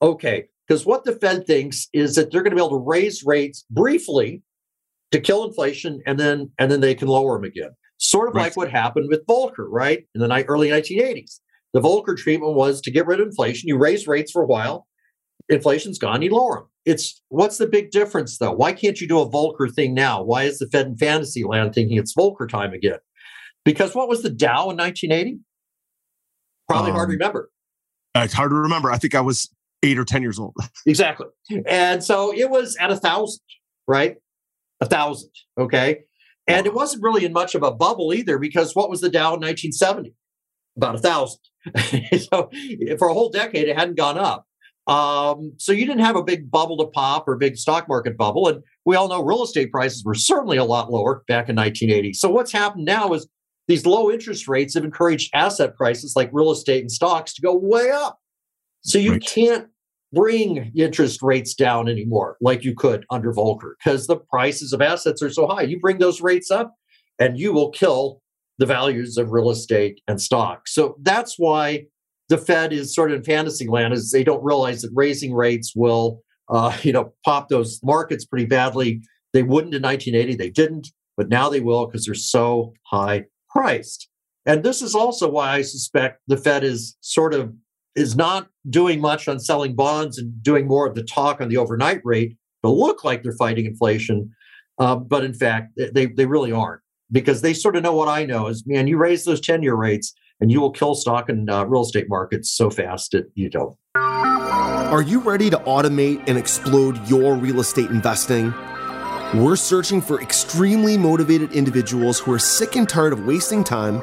Okay, 0.00 0.44
because 0.66 0.86
what 0.86 1.04
the 1.04 1.16
Fed 1.16 1.46
thinks 1.46 1.88
is 1.92 2.14
that 2.14 2.30
they're 2.30 2.42
going 2.42 2.50
to 2.50 2.56
be 2.56 2.62
able 2.64 2.78
to 2.78 2.88
raise 2.88 3.24
rates 3.24 3.64
briefly 3.70 4.42
to 5.10 5.20
kill 5.20 5.44
inflation 5.44 6.00
and 6.06 6.20
then 6.20 6.50
and 6.58 6.70
then 6.70 6.80
they 6.80 6.94
can 6.94 7.08
lower 7.08 7.36
them 7.36 7.44
again. 7.44 7.70
Sort 7.98 8.28
of 8.28 8.34
right. 8.34 8.44
like 8.44 8.56
what 8.56 8.70
happened 8.70 9.08
with 9.08 9.26
Volcker, 9.26 9.66
right? 9.68 10.04
In 10.14 10.20
the 10.20 10.44
early 10.46 10.68
1980s. 10.68 11.40
The 11.74 11.80
Volcker 11.80 12.16
treatment 12.16 12.54
was 12.54 12.80
to 12.82 12.90
get 12.90 13.06
rid 13.06 13.20
of 13.20 13.26
inflation. 13.26 13.68
You 13.68 13.76
raise 13.76 14.06
rates 14.06 14.32
for 14.32 14.42
a 14.42 14.46
while, 14.46 14.86
inflation's 15.48 15.98
gone, 15.98 16.22
you 16.22 16.34
lower 16.34 16.56
them. 16.56 16.68
It's 16.84 17.20
what's 17.28 17.58
the 17.58 17.66
big 17.66 17.90
difference 17.90 18.38
though? 18.38 18.52
Why 18.52 18.72
can't 18.72 19.00
you 19.00 19.06
do 19.06 19.18
a 19.20 19.28
Volcker 19.28 19.72
thing 19.72 19.94
now? 19.94 20.22
Why 20.22 20.44
is 20.44 20.58
the 20.58 20.66
Fed 20.66 20.86
in 20.86 20.96
fantasy 20.96 21.44
land 21.44 21.74
thinking 21.74 21.98
it's 21.98 22.14
Volcker 22.14 22.48
time 22.48 22.72
again? 22.72 22.98
Because 23.64 23.94
what 23.94 24.08
was 24.08 24.22
the 24.22 24.30
Dow 24.30 24.70
in 24.70 24.76
1980? 24.78 25.40
Probably 26.68 26.90
um, 26.90 26.96
hard 26.96 27.08
to 27.08 27.12
um, 27.12 27.18
remember. 27.18 27.50
It's 28.14 28.32
hard 28.32 28.50
to 28.50 28.56
remember. 28.56 28.90
I 28.90 28.96
think 28.96 29.14
I 29.14 29.20
was 29.20 29.50
eight 29.82 29.98
or 29.98 30.04
10 30.04 30.22
years 30.22 30.38
old. 30.38 30.54
exactly. 30.86 31.26
And 31.66 32.02
so 32.02 32.32
it 32.34 32.48
was 32.48 32.76
at 32.76 32.90
a 32.90 32.96
thousand, 32.96 33.40
right? 33.86 34.16
A 34.80 34.86
thousand. 34.86 35.30
Okay. 35.58 36.04
And 36.48 36.66
it 36.66 36.74
wasn't 36.74 37.02
really 37.02 37.24
in 37.24 37.32
much 37.32 37.54
of 37.54 37.62
a 37.62 37.70
bubble 37.70 38.14
either, 38.14 38.38
because 38.38 38.74
what 38.74 38.88
was 38.90 39.00
the 39.00 39.10
Dow 39.10 39.34
in 39.34 39.40
1970? 39.40 40.14
About 40.76 40.94
a 40.94 40.98
thousand. 40.98 41.40
so 42.30 42.50
for 42.98 43.08
a 43.08 43.12
whole 43.12 43.30
decade, 43.30 43.68
it 43.68 43.76
hadn't 43.76 43.96
gone 43.96 44.18
up. 44.18 44.46
Um, 44.86 45.52
so 45.58 45.72
you 45.72 45.84
didn't 45.84 46.04
have 46.04 46.16
a 46.16 46.22
big 46.22 46.50
bubble 46.50 46.78
to 46.78 46.86
pop 46.86 47.28
or 47.28 47.36
big 47.36 47.58
stock 47.58 47.88
market 47.88 48.16
bubble. 48.16 48.48
And 48.48 48.62
we 48.86 48.96
all 48.96 49.08
know 49.08 49.22
real 49.22 49.42
estate 49.42 49.70
prices 49.70 50.02
were 50.02 50.14
certainly 50.14 50.56
a 50.56 50.64
lot 50.64 50.90
lower 50.90 51.22
back 51.28 51.50
in 51.50 51.56
1980. 51.56 52.14
So 52.14 52.30
what's 52.30 52.52
happened 52.52 52.86
now 52.86 53.12
is 53.12 53.28
these 53.66 53.84
low 53.84 54.10
interest 54.10 54.48
rates 54.48 54.72
have 54.74 54.84
encouraged 54.84 55.30
asset 55.34 55.76
prices 55.76 56.14
like 56.16 56.30
real 56.32 56.50
estate 56.50 56.80
and 56.80 56.90
stocks 56.90 57.34
to 57.34 57.42
go 57.42 57.54
way 57.54 57.90
up. 57.90 58.18
So 58.80 58.98
you 58.98 59.12
right. 59.12 59.26
can't 59.26 59.68
bring 60.12 60.72
interest 60.76 61.22
rates 61.22 61.54
down 61.54 61.88
anymore 61.88 62.36
like 62.40 62.64
you 62.64 62.74
could 62.74 63.04
under 63.10 63.32
Volcker 63.32 63.72
because 63.82 64.06
the 64.06 64.16
prices 64.16 64.72
of 64.72 64.80
assets 64.80 65.22
are 65.22 65.30
so 65.30 65.46
high. 65.46 65.62
You 65.62 65.78
bring 65.78 65.98
those 65.98 66.20
rates 66.20 66.50
up 66.50 66.74
and 67.18 67.38
you 67.38 67.52
will 67.52 67.70
kill 67.70 68.20
the 68.58 68.66
values 68.66 69.16
of 69.16 69.30
real 69.30 69.50
estate 69.50 70.00
and 70.08 70.20
stocks. 70.20 70.74
So 70.74 70.96
that's 71.02 71.34
why 71.38 71.86
the 72.28 72.38
Fed 72.38 72.72
is 72.72 72.94
sort 72.94 73.10
of 73.10 73.18
in 73.18 73.24
fantasy 73.24 73.68
land 73.68 73.94
is 73.94 74.10
they 74.10 74.24
don't 74.24 74.44
realize 74.44 74.82
that 74.82 74.90
raising 74.94 75.34
rates 75.34 75.72
will, 75.74 76.22
uh, 76.48 76.76
you 76.82 76.92
know, 76.92 77.12
pop 77.24 77.48
those 77.48 77.80
markets 77.82 78.24
pretty 78.24 78.46
badly. 78.46 79.00
They 79.32 79.42
wouldn't 79.42 79.74
in 79.74 79.82
1980, 79.82 80.36
they 80.36 80.50
didn't, 80.50 80.88
but 81.16 81.28
now 81.28 81.48
they 81.48 81.60
will 81.60 81.86
because 81.86 82.06
they're 82.06 82.14
so 82.14 82.72
high 82.86 83.24
priced. 83.50 84.08
And 84.46 84.62
this 84.62 84.80
is 84.80 84.94
also 84.94 85.28
why 85.28 85.50
I 85.50 85.62
suspect 85.62 86.20
the 86.26 86.36
Fed 86.36 86.64
is 86.64 86.96
sort 87.00 87.34
of 87.34 87.52
is 87.96 88.16
not 88.16 88.48
doing 88.68 89.00
much 89.00 89.28
on 89.28 89.40
selling 89.40 89.74
bonds 89.74 90.18
and 90.18 90.42
doing 90.42 90.66
more 90.66 90.86
of 90.86 90.94
the 90.94 91.02
talk 91.02 91.40
on 91.40 91.48
the 91.48 91.56
overnight 91.56 92.00
rate 92.04 92.36
to 92.64 92.70
look 92.70 93.04
like 93.04 93.22
they're 93.22 93.32
fighting 93.32 93.66
inflation, 93.66 94.30
uh, 94.78 94.96
but 94.96 95.24
in 95.24 95.34
fact 95.34 95.78
they 95.92 96.06
they 96.06 96.26
really 96.26 96.52
aren't 96.52 96.80
because 97.10 97.40
they 97.40 97.54
sort 97.54 97.76
of 97.76 97.82
know 97.82 97.94
what 97.94 98.08
I 98.08 98.24
know 98.24 98.48
is 98.48 98.66
man, 98.66 98.86
you 98.86 98.96
raise 98.96 99.24
those 99.24 99.40
ten 99.40 99.62
year 99.62 99.74
rates 99.74 100.14
and 100.40 100.52
you 100.52 100.60
will 100.60 100.70
kill 100.70 100.94
stock 100.94 101.28
and 101.28 101.50
uh, 101.50 101.66
real 101.66 101.82
estate 101.82 102.08
markets 102.08 102.50
so 102.50 102.70
fast 102.70 103.12
that 103.12 103.30
you 103.34 103.50
don't. 103.50 103.76
Are 103.96 105.02
you 105.02 105.20
ready 105.20 105.50
to 105.50 105.58
automate 105.58 106.22
and 106.28 106.38
explode 106.38 107.06
your 107.08 107.34
real 107.34 107.60
estate 107.60 107.90
investing? 107.90 108.54
We're 109.34 109.56
searching 109.56 110.00
for 110.00 110.22
extremely 110.22 110.96
motivated 110.96 111.52
individuals 111.52 112.18
who 112.18 112.32
are 112.32 112.38
sick 112.38 112.76
and 112.76 112.88
tired 112.88 113.12
of 113.12 113.26
wasting 113.26 113.62
time 113.62 114.00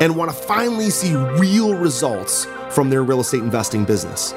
and 0.00 0.16
want 0.16 0.32
to 0.32 0.36
finally 0.36 0.90
see 0.90 1.14
real 1.14 1.74
results 1.76 2.46
from 2.74 2.90
their 2.90 3.04
real 3.04 3.20
estate 3.20 3.42
investing 3.42 3.84
business. 3.84 4.34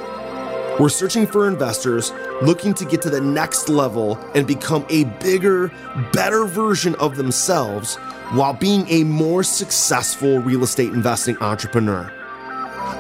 We're 0.80 0.90
searching 0.90 1.26
for 1.26 1.48
investors 1.48 2.14
looking 2.44 2.76
to 2.76 2.86
get 2.86 3.02
to 3.02 3.10
the 3.10 3.20
next 3.20 3.68
level 3.68 4.20
and 4.36 4.46
become 4.46 4.86
a 4.90 5.06
bigger, 5.06 5.72
better 6.14 6.46
version 6.46 6.94
of 6.96 7.16
themselves 7.18 7.96
while 8.34 8.54
being 8.54 8.88
a 8.90 9.04
more 9.04 9.42
successful 9.42 10.38
real 10.40 10.64
estate 10.64 10.94
investing 10.94 11.36
entrepreneur. 11.40 12.14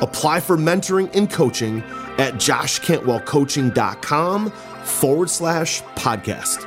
Apply 0.01 0.39
for 0.39 0.57
mentoring 0.57 1.15
and 1.15 1.29
coaching 1.29 1.83
at 2.17 2.33
joshcantwellcoaching.com 2.35 4.51
forward 4.51 5.29
slash 5.29 5.83
podcast. 5.95 6.63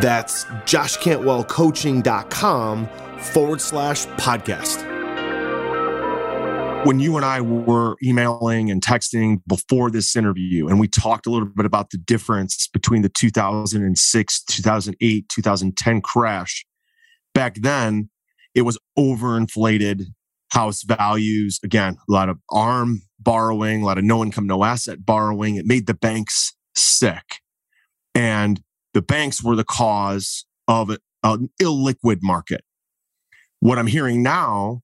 That's 0.00 0.44
joshcantwellcoaching.com 0.44 2.88
forward 3.18 3.60
slash 3.60 4.06
podcast 4.06 4.91
when 6.84 6.98
you 6.98 7.16
and 7.16 7.24
I 7.24 7.40
were 7.40 7.96
emailing 8.02 8.70
and 8.70 8.82
texting 8.82 9.40
before 9.46 9.90
this 9.90 10.16
interview, 10.16 10.66
and 10.66 10.80
we 10.80 10.88
talked 10.88 11.26
a 11.26 11.30
little 11.30 11.48
bit 11.48 11.64
about 11.64 11.90
the 11.90 11.98
difference 11.98 12.68
between 12.72 13.02
the 13.02 13.08
2006, 13.08 14.44
2008, 14.44 15.28
2010 15.28 16.00
crash, 16.00 16.66
back 17.34 17.54
then 17.56 18.10
it 18.54 18.62
was 18.62 18.78
overinflated 18.98 20.06
house 20.50 20.82
values. 20.82 21.60
Again, 21.62 21.96
a 22.08 22.12
lot 22.12 22.28
of 22.28 22.38
arm 22.50 23.02
borrowing, 23.20 23.82
a 23.82 23.86
lot 23.86 23.98
of 23.98 24.04
no 24.04 24.22
income, 24.22 24.46
no 24.46 24.64
asset 24.64 25.06
borrowing. 25.06 25.56
It 25.56 25.66
made 25.66 25.86
the 25.86 25.94
banks 25.94 26.54
sick. 26.74 27.40
And 28.14 28.60
the 28.92 29.02
banks 29.02 29.42
were 29.42 29.56
the 29.56 29.64
cause 29.64 30.44
of 30.68 30.90
an 31.22 31.48
illiquid 31.60 32.18
market. 32.22 32.62
What 33.60 33.78
I'm 33.78 33.86
hearing 33.86 34.22
now 34.22 34.82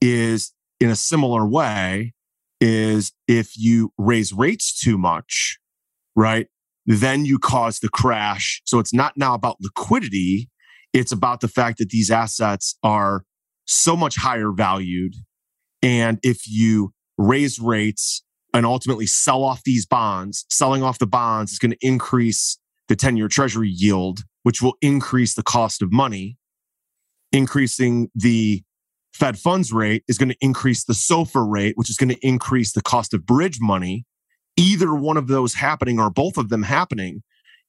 is 0.00 0.52
in 0.80 0.90
a 0.90 0.96
similar 0.96 1.46
way 1.46 2.12
is 2.60 3.12
if 3.28 3.52
you 3.56 3.92
raise 3.98 4.32
rates 4.32 4.78
too 4.78 4.98
much, 4.98 5.58
right? 6.14 6.48
Then 6.86 7.24
you 7.24 7.38
cause 7.38 7.80
the 7.80 7.88
crash. 7.88 8.62
So 8.64 8.78
it's 8.78 8.94
not 8.94 9.16
now 9.16 9.34
about 9.34 9.56
liquidity. 9.60 10.48
It's 10.92 11.12
about 11.12 11.40
the 11.40 11.48
fact 11.48 11.78
that 11.78 11.90
these 11.90 12.10
assets 12.10 12.76
are 12.82 13.24
so 13.66 13.96
much 13.96 14.16
higher 14.16 14.52
valued. 14.52 15.14
And 15.82 16.18
if 16.22 16.48
you 16.48 16.92
raise 17.18 17.58
rates 17.58 18.22
and 18.54 18.64
ultimately 18.64 19.06
sell 19.06 19.44
off 19.44 19.62
these 19.64 19.84
bonds, 19.86 20.46
selling 20.48 20.82
off 20.82 20.98
the 20.98 21.06
bonds 21.06 21.52
is 21.52 21.58
going 21.58 21.72
to 21.72 21.78
increase 21.86 22.58
the 22.88 22.96
10 22.96 23.16
year 23.16 23.28
treasury 23.28 23.68
yield, 23.68 24.20
which 24.44 24.62
will 24.62 24.76
increase 24.80 25.34
the 25.34 25.42
cost 25.42 25.82
of 25.82 25.92
money. 25.92 26.38
increasing 27.32 28.08
the 28.14 28.62
Fed 29.16 29.38
funds 29.38 29.72
rate 29.72 30.04
is 30.06 30.18
going 30.18 30.28
to 30.28 30.36
increase 30.42 30.84
the 30.84 30.92
SOFR 30.92 31.50
rate, 31.50 31.78
which 31.78 31.88
is 31.88 31.96
going 31.96 32.10
to 32.10 32.26
increase 32.26 32.72
the 32.72 32.82
cost 32.82 33.14
of 33.14 33.24
bridge 33.24 33.58
money. 33.62 34.04
Either 34.58 34.94
one 34.94 35.16
of 35.16 35.26
those 35.26 35.54
happening 35.54 35.98
or 35.98 36.10
both 36.10 36.36
of 36.36 36.50
them 36.50 36.64
happening 36.64 37.22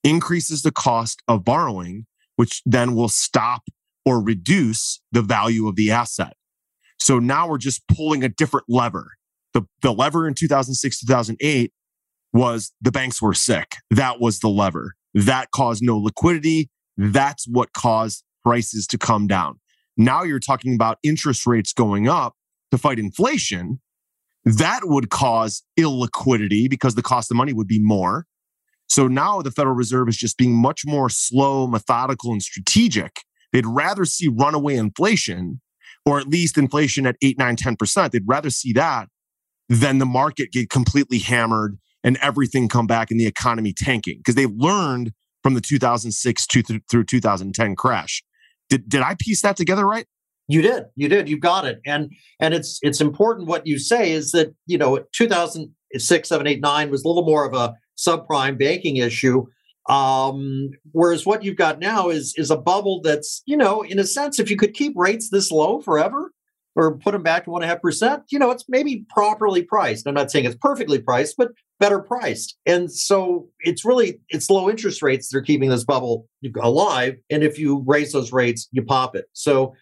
increases 0.04 0.62
the 0.62 0.74
cost 0.74 1.24
of 1.26 1.46
borrowing, 1.46 2.06
which 2.36 2.62
then 2.66 2.96
will 2.96 3.08
stop 3.08 3.64
or 4.06 4.22
reduce 4.22 5.02
the 5.14 5.22
value 5.22 5.70
of 5.70 5.78
the 5.78 5.90
asset. 5.90 6.36
So 7.00 7.18
now 7.18 7.48
we're 7.48 7.58
just 7.60 7.88
pulling 7.88 8.26
a 8.26 8.30
different 8.30 8.66
lever. 8.68 9.12
The, 9.54 9.64
the 9.82 9.94
lever 9.94 10.28
in 10.28 10.34
2006, 10.34 11.00
2008 11.00 11.72
was 12.34 12.74
the 12.82 12.92
banks 12.92 13.22
were 13.22 13.34
sick. 13.34 13.78
That 13.90 14.20
was 14.20 14.40
the 14.40 14.50
lever. 14.50 14.96
That 15.14 15.52
caused 15.52 15.82
no 15.82 15.98
liquidity. 15.98 16.70
That's 16.98 17.48
what 17.48 17.72
caused 17.72 18.26
prices 18.44 18.86
to 18.88 18.98
come 18.98 19.28
down. 19.28 19.60
Now 19.98 20.24
you're 20.24 20.40
talking 20.40 20.76
about 20.76 21.00
interest 21.04 21.48
rates 21.48 21.74
going 21.74 22.08
up 22.08 22.36
to 22.72 22.78
fight 22.78 23.00
inflation. 23.00 23.82
That 24.46 24.82
would 24.84 25.10
cause 25.10 25.64
illiquidity 25.78 26.70
because 26.70 26.96
the 26.96 27.02
cost 27.02 27.32
of 27.32 27.38
money 27.38 27.52
would 27.52 27.68
be 27.68 27.80
more. 27.82 28.26
So 28.88 29.08
now 29.08 29.42
the 29.42 29.52
Federal 29.52 29.76
Reserve 29.76 30.08
is 30.08 30.16
just 30.16 30.38
being 30.38 30.56
much 30.56 30.84
more 30.86 31.10
slow, 31.10 31.68
methodical, 31.68 32.32
and 32.32 32.42
strategic. 32.42 33.18
They'd 33.52 33.66
rather 33.66 34.06
see 34.06 34.28
runaway 34.28 34.76
inflation, 34.76 35.62
or 36.06 36.20
at 36.20 36.28
least 36.28 36.58
inflation 36.58 37.06
at 37.06 37.18
8, 37.22 37.38
9, 37.38 37.56
10%. 37.58 38.12
They'd 38.12 38.24
rather 38.26 38.50
see 38.50 38.72
that 38.74 39.10
than 39.68 39.98
the 39.98 40.06
market 40.06 40.52
get 40.52 40.70
completely 40.70 41.20
hammered 41.20 41.78
and 42.04 42.18
everything 42.22 42.70
come 42.70 42.88
back 42.88 43.12
and 43.12 43.20
the 43.20 43.28
economy 43.28 43.74
tanking 43.74 44.20
because 44.20 44.36
they've 44.36 44.54
learned 44.56 45.12
from 45.44 45.54
the 45.54 45.62
2006 45.62 46.48
to, 46.48 46.82
through 46.90 47.04
2010 47.04 47.76
crash. 47.76 48.24
Did, 48.70 48.88
did 48.90 49.02
I 49.02 49.16
piece 49.20 49.42
that 49.42 49.58
together 49.58 49.86
right? 49.86 50.06
You 50.48 50.62
did. 50.62 50.86
You 50.96 51.10
did. 51.10 51.28
You 51.28 51.38
got 51.38 51.66
it. 51.66 51.82
And 51.86 52.12
and 52.40 52.54
it's 52.54 52.80
it's 52.82 53.02
important 53.02 53.48
what 53.48 53.68
you 53.68 53.78
say 53.78 54.12
is 54.12 54.32
that, 54.32 54.54
you 54.66 54.78
know, 54.78 55.04
2006, 55.14 56.30
7, 56.30 56.48
8, 56.48 56.62
9 56.62 56.90
was 56.90 57.04
a 57.04 57.08
little 57.08 57.26
more 57.26 57.46
of 57.46 57.54
a 57.54 57.74
subprime 57.98 58.58
banking 58.58 58.98
issue. 58.98 59.46
Um, 59.90 60.72
whereas 60.92 61.26
what 61.26 61.44
you've 61.44 61.58
got 61.58 61.80
now 61.80 62.10
is 62.10 62.34
is 62.38 62.50
a 62.50 62.58
bubble 62.58 63.02
that's, 63.02 63.42
you 63.46 63.58
know, 63.58 63.82
in 63.82 64.00
a 64.00 64.06
sense, 64.06 64.40
if 64.40 64.50
you 64.50 64.58
could 64.58 64.74
keep 64.74 64.94
rates 64.96 65.30
this 65.30 65.52
low 65.52 65.82
forever 65.82 66.32
or 66.78 66.96
put 66.96 67.12
them 67.12 67.24
back 67.24 67.44
to 67.44 67.50
one 67.50 67.64
and 67.64 67.70
a 67.70 67.74
half 67.74 67.82
percent, 67.82 68.24
you 68.30 68.38
know, 68.38 68.52
it's 68.52 68.64
maybe 68.70 69.04
properly 69.10 69.64
priced. 69.64 70.08
I'm 70.08 70.14
not 70.14 70.30
saying 70.30 70.46
it's 70.46 70.56
perfectly 70.56 71.00
priced, 71.00 71.36
but 71.36 71.50
better 71.80 72.00
priced. 72.00 72.56
And 72.68 72.92
so 72.92 73.50
it's 73.62 73.84
really 73.84 74.20
it's 74.30 74.50
low 74.50 74.70
interest 74.70 75.02
rates 75.02 75.30
that 75.30 75.38
are 75.40 75.42
keeping 75.42 75.70
this 75.70 75.84
bubble 75.84 76.28
alive. 76.62 77.16
And 77.32 77.44
if 77.44 77.58
you 77.58 77.84
raise 77.88 78.12
those 78.12 78.32
rates, 78.32 78.70
you 78.72 78.84
pop 78.84 79.16
it. 79.16 79.26
So 79.34 79.74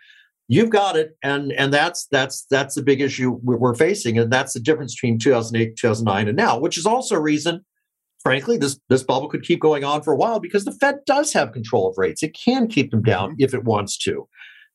you've 0.47 0.69
got 0.69 0.95
it 0.95 1.17
and 1.21 1.51
and 1.53 1.73
that's 1.73 2.07
that's 2.11 2.45
that's 2.49 2.75
the 2.75 2.83
big 2.83 3.01
issue 3.01 3.39
we're 3.43 3.73
facing 3.73 4.19
and 4.19 4.31
that's 4.31 4.53
the 4.53 4.59
difference 4.59 4.93
between 4.93 5.17
2008 5.17 5.75
2009 5.75 6.27
and 6.27 6.37
now 6.37 6.59
which 6.59 6.77
is 6.77 6.85
also 6.85 7.15
a 7.15 7.19
reason 7.19 7.65
frankly, 8.25 8.57
this 8.57 8.79
this 8.89 9.03
bubble 9.03 9.29
could 9.29 9.43
keep 9.43 9.61
going 9.61 9.83
on 9.83 10.01
for 10.01 10.11
a 10.11 10.17
while 10.17 10.39
because 10.39 10.65
the 10.65 10.71
Fed 10.71 10.95
does 11.05 11.31
have 11.31 11.53
control 11.53 11.87
of 11.87 11.97
rates. 11.97 12.23
It 12.23 12.35
can 12.35 12.67
keep 12.67 12.89
them 12.89 13.03
down 13.03 13.31
mm-hmm. 13.31 13.43
if 13.43 13.53
it 13.53 13.63
wants 13.63 13.97
to. 13.99 14.27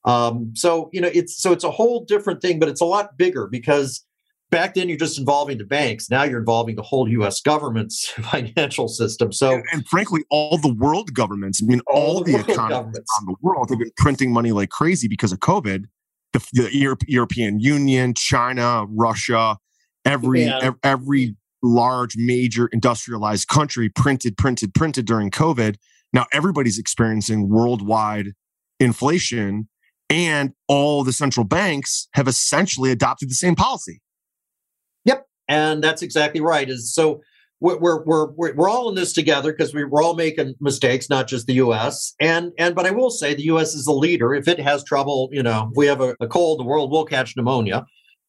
Um, 0.04 0.52
so 0.54 0.88
you 0.92 1.00
know, 1.00 1.10
it's 1.12 1.40
so 1.40 1.52
it's 1.52 1.64
a 1.64 1.70
whole 1.70 2.04
different 2.04 2.40
thing, 2.40 2.58
but 2.58 2.68
it's 2.68 2.80
a 2.80 2.86
lot 2.86 3.18
bigger 3.18 3.46
because 3.46 4.04
back 4.50 4.74
then 4.74 4.88
you're 4.88 4.98
just 4.98 5.18
involving 5.18 5.58
the 5.58 5.64
banks. 5.64 6.10
Now 6.10 6.24
you're 6.24 6.38
involving 6.38 6.76
the 6.76 6.82
whole 6.82 7.08
U.S. 7.08 7.40
government's 7.40 8.08
financial 8.08 8.88
system. 8.88 9.32
So, 9.32 9.52
and, 9.52 9.64
and 9.72 9.88
frankly, 9.88 10.22
all 10.30 10.58
the 10.58 10.72
world 10.72 11.14
governments. 11.14 11.62
I 11.62 11.66
mean, 11.66 11.80
all, 11.86 12.16
all 12.16 12.24
the, 12.24 12.32
the 12.32 12.52
economies 12.52 12.96
around 12.96 13.26
the 13.26 13.36
world 13.40 13.70
have 13.70 13.78
been 13.78 13.92
printing 13.96 14.32
money 14.32 14.52
like 14.52 14.70
crazy 14.70 15.08
because 15.08 15.32
of 15.32 15.38
COVID. 15.38 15.84
The, 16.32 16.46
the 16.52 16.76
Europe, 16.76 17.02
European 17.08 17.58
Union, 17.58 18.14
China, 18.14 18.86
Russia, 18.88 19.56
every 20.04 20.44
yeah. 20.44 20.72
every 20.84 21.34
large, 21.62 22.16
major 22.16 22.68
industrialized 22.68 23.48
country 23.48 23.88
printed, 23.88 24.36
printed, 24.36 24.72
printed 24.74 25.06
during 25.06 25.30
COVID. 25.30 25.76
Now 26.12 26.26
everybody's 26.32 26.78
experiencing 26.78 27.48
worldwide 27.48 28.32
inflation, 28.78 29.68
and 30.10 30.52
all 30.68 31.04
the 31.04 31.12
central 31.12 31.44
banks 31.44 32.08
have 32.14 32.28
essentially 32.28 32.90
adopted 32.90 33.30
the 33.30 33.34
same 33.34 33.54
policy. 33.54 34.02
Yep, 35.04 35.26
and 35.48 35.82
that's 35.82 36.02
exactly 36.02 36.40
right. 36.40 36.68
Is 36.68 36.92
so 36.92 37.22
we're 37.60 37.78
we're 37.78 38.32
we're 38.32 38.54
we're 38.54 38.68
all 38.68 38.88
in 38.88 38.96
this 38.96 39.12
together 39.12 39.52
because 39.52 39.72
we, 39.72 39.84
we're 39.84 40.02
all 40.02 40.14
making 40.14 40.54
mistakes, 40.60 41.08
not 41.08 41.28
just 41.28 41.46
the 41.46 41.54
U.S. 41.54 42.14
and 42.20 42.52
and 42.58 42.74
but 42.74 42.86
I 42.86 42.90
will 42.90 43.10
say 43.10 43.34
the 43.34 43.44
U.S. 43.44 43.74
is 43.74 43.84
the 43.84 43.92
leader. 43.92 44.34
If 44.34 44.48
it 44.48 44.58
has 44.60 44.82
trouble, 44.82 45.28
you 45.32 45.42
know, 45.42 45.70
we 45.74 45.86
have 45.86 46.00
a, 46.00 46.16
a 46.20 46.26
cold, 46.26 46.58
the 46.58 46.64
world 46.64 46.90
will 46.90 47.04
catch 47.04 47.36
pneumonia. 47.36 47.86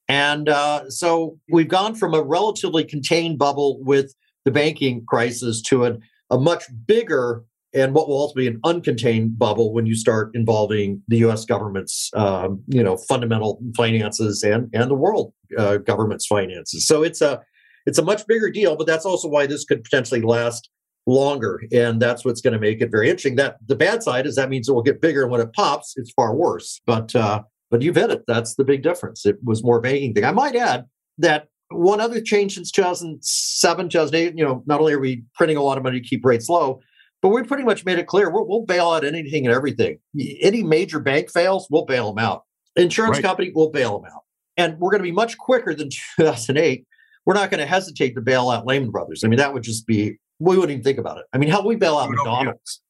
And 0.08 0.50
uh, 0.50 0.90
so 0.90 1.40
we've 1.50 1.70
gone 1.70 1.96
from 1.96 2.14
a 2.14 2.22
relatively 2.22 2.84
contained 2.84 3.40
bubble 3.40 3.82
with 3.82 4.14
the 4.44 4.52
banking 4.52 5.06
crisis 5.06 5.62
to 5.64 5.86
a, 5.86 5.98
a 6.30 6.38
much 6.38 6.66
bigger 6.86 7.46
and 7.74 7.94
what 7.94 8.08
will 8.08 8.18
also 8.18 8.36
be 8.36 8.48
an 8.48 8.60
uncontained 8.66 9.38
bubble 9.38 9.74
when 9.74 9.86
you 9.86 9.96
start 9.96 10.32
involving 10.34 11.02
the 11.08 11.18
U.S. 11.20 11.46
government's, 11.46 12.10
um, 12.14 12.62
you 12.68 12.84
know, 12.84 12.98
fundamental 12.98 13.62
finances 13.76 14.44
and 14.44 14.70
and 14.74 14.90
the 14.90 14.96
world 14.96 15.34
uh, 15.58 15.78
government's 15.78 16.26
finances. 16.26 16.86
So 16.86 17.04
it's 17.04 17.22
a 17.22 17.42
it's 17.86 17.98
a 17.98 18.04
much 18.04 18.28
bigger 18.28 18.50
deal, 18.50 18.76
but 18.76 18.88
that's 18.88 19.06
also 19.06 19.28
why 19.28 19.48
this 19.48 19.66
could 19.66 19.84
potentially 19.84 20.22
last 20.22 20.70
longer, 21.08 21.62
and 21.72 22.02
that's 22.02 22.24
what's 22.24 22.42
going 22.42 22.54
to 22.54 22.60
make 22.60 22.82
it 22.82 22.92
very 22.92 23.10
interesting. 23.10 23.36
That 23.36 23.58
the 23.66 23.76
bad 23.76 24.04
side 24.04 24.26
is 24.26 24.36
that 24.36 24.50
means 24.50 24.68
it 24.68 24.74
will 24.74 24.84
get 24.84 25.02
bigger, 25.02 25.24
and 25.24 25.32
when 25.32 25.42
it 25.42 25.54
pops, 25.54 25.94
it's 25.96 26.12
far 26.12 26.36
worse. 26.36 26.82
But 26.86 27.16
uh, 27.16 27.44
but 27.70 27.82
you've 27.82 27.96
hit 27.96 28.12
it. 28.12 28.24
That's 28.28 28.56
the 28.56 28.66
big 28.66 28.84
difference. 28.84 29.26
It 29.26 29.38
was 29.44 29.64
more 29.64 29.80
banking 29.80 30.14
thing. 30.14 30.26
I 30.26 30.32
might 30.32 30.56
add 30.56 30.86
that 31.18 31.48
one 31.70 32.02
other 32.02 32.20
change 32.20 32.56
since 32.56 32.70
2007, 32.70 33.90
2008, 33.90 34.38
you 34.38 34.44
know, 34.44 34.62
not 34.66 34.82
only 34.82 34.92
are 34.92 35.00
we 35.00 35.24
printing 35.36 35.56
a 35.56 35.64
lot 35.64 35.78
of 35.78 35.84
money 35.84 36.02
to 36.02 36.06
keep 36.06 36.26
rates 36.26 36.50
low, 36.50 36.82
but 37.22 37.30
we 37.30 37.44
pretty 37.44 37.64
much 37.64 37.86
made 37.86 38.00
it 38.00 38.08
clear 38.08 38.30
we'll, 38.30 38.48
we'll 38.48 38.66
bail 38.66 38.90
out 38.90 39.04
anything 39.04 39.46
and 39.46 39.56
everything. 39.56 40.00
Any 40.42 40.64
major 40.64 41.00
bank 41.00 41.32
fails, 41.32 41.68
we'll 41.70 41.86
bail 41.86 42.14
them 42.14 42.24
out. 42.24 42.44
Insurance 42.76 43.18
right. 43.18 43.24
company, 43.24 43.52
we'll 43.54 43.72
bail 43.72 44.00
them 44.00 44.12
out. 44.14 44.22
And 44.58 44.80
we're 44.80 44.92
going 44.92 45.00
to 45.00 45.04
be 45.04 45.12
much 45.12 45.38
quicker 45.38 45.74
than 45.74 45.90
2008. 46.20 46.86
We're 47.26 47.34
not 47.34 47.52
going 47.52 47.60
to 47.60 47.68
hesitate 47.68 48.16
to 48.16 48.22
bail 48.22 48.50
out 48.50 48.66
Lehman 48.66 48.92
Brothers. 48.92 49.24
I 49.24 49.28
mean, 49.28 49.38
that 49.38 49.54
would 49.54 49.64
just 49.64 49.86
be, 49.86 50.18
we 50.40 50.58
wouldn't 50.58 50.72
even 50.72 50.84
think 50.84 50.98
about 50.98 51.18
it. 51.18 51.26
I 51.34 51.38
mean, 51.38 51.50
how 51.50 51.66
we 51.66 51.76
bail 51.76 51.98
out 51.98 52.10
McDonald's? 52.10 52.82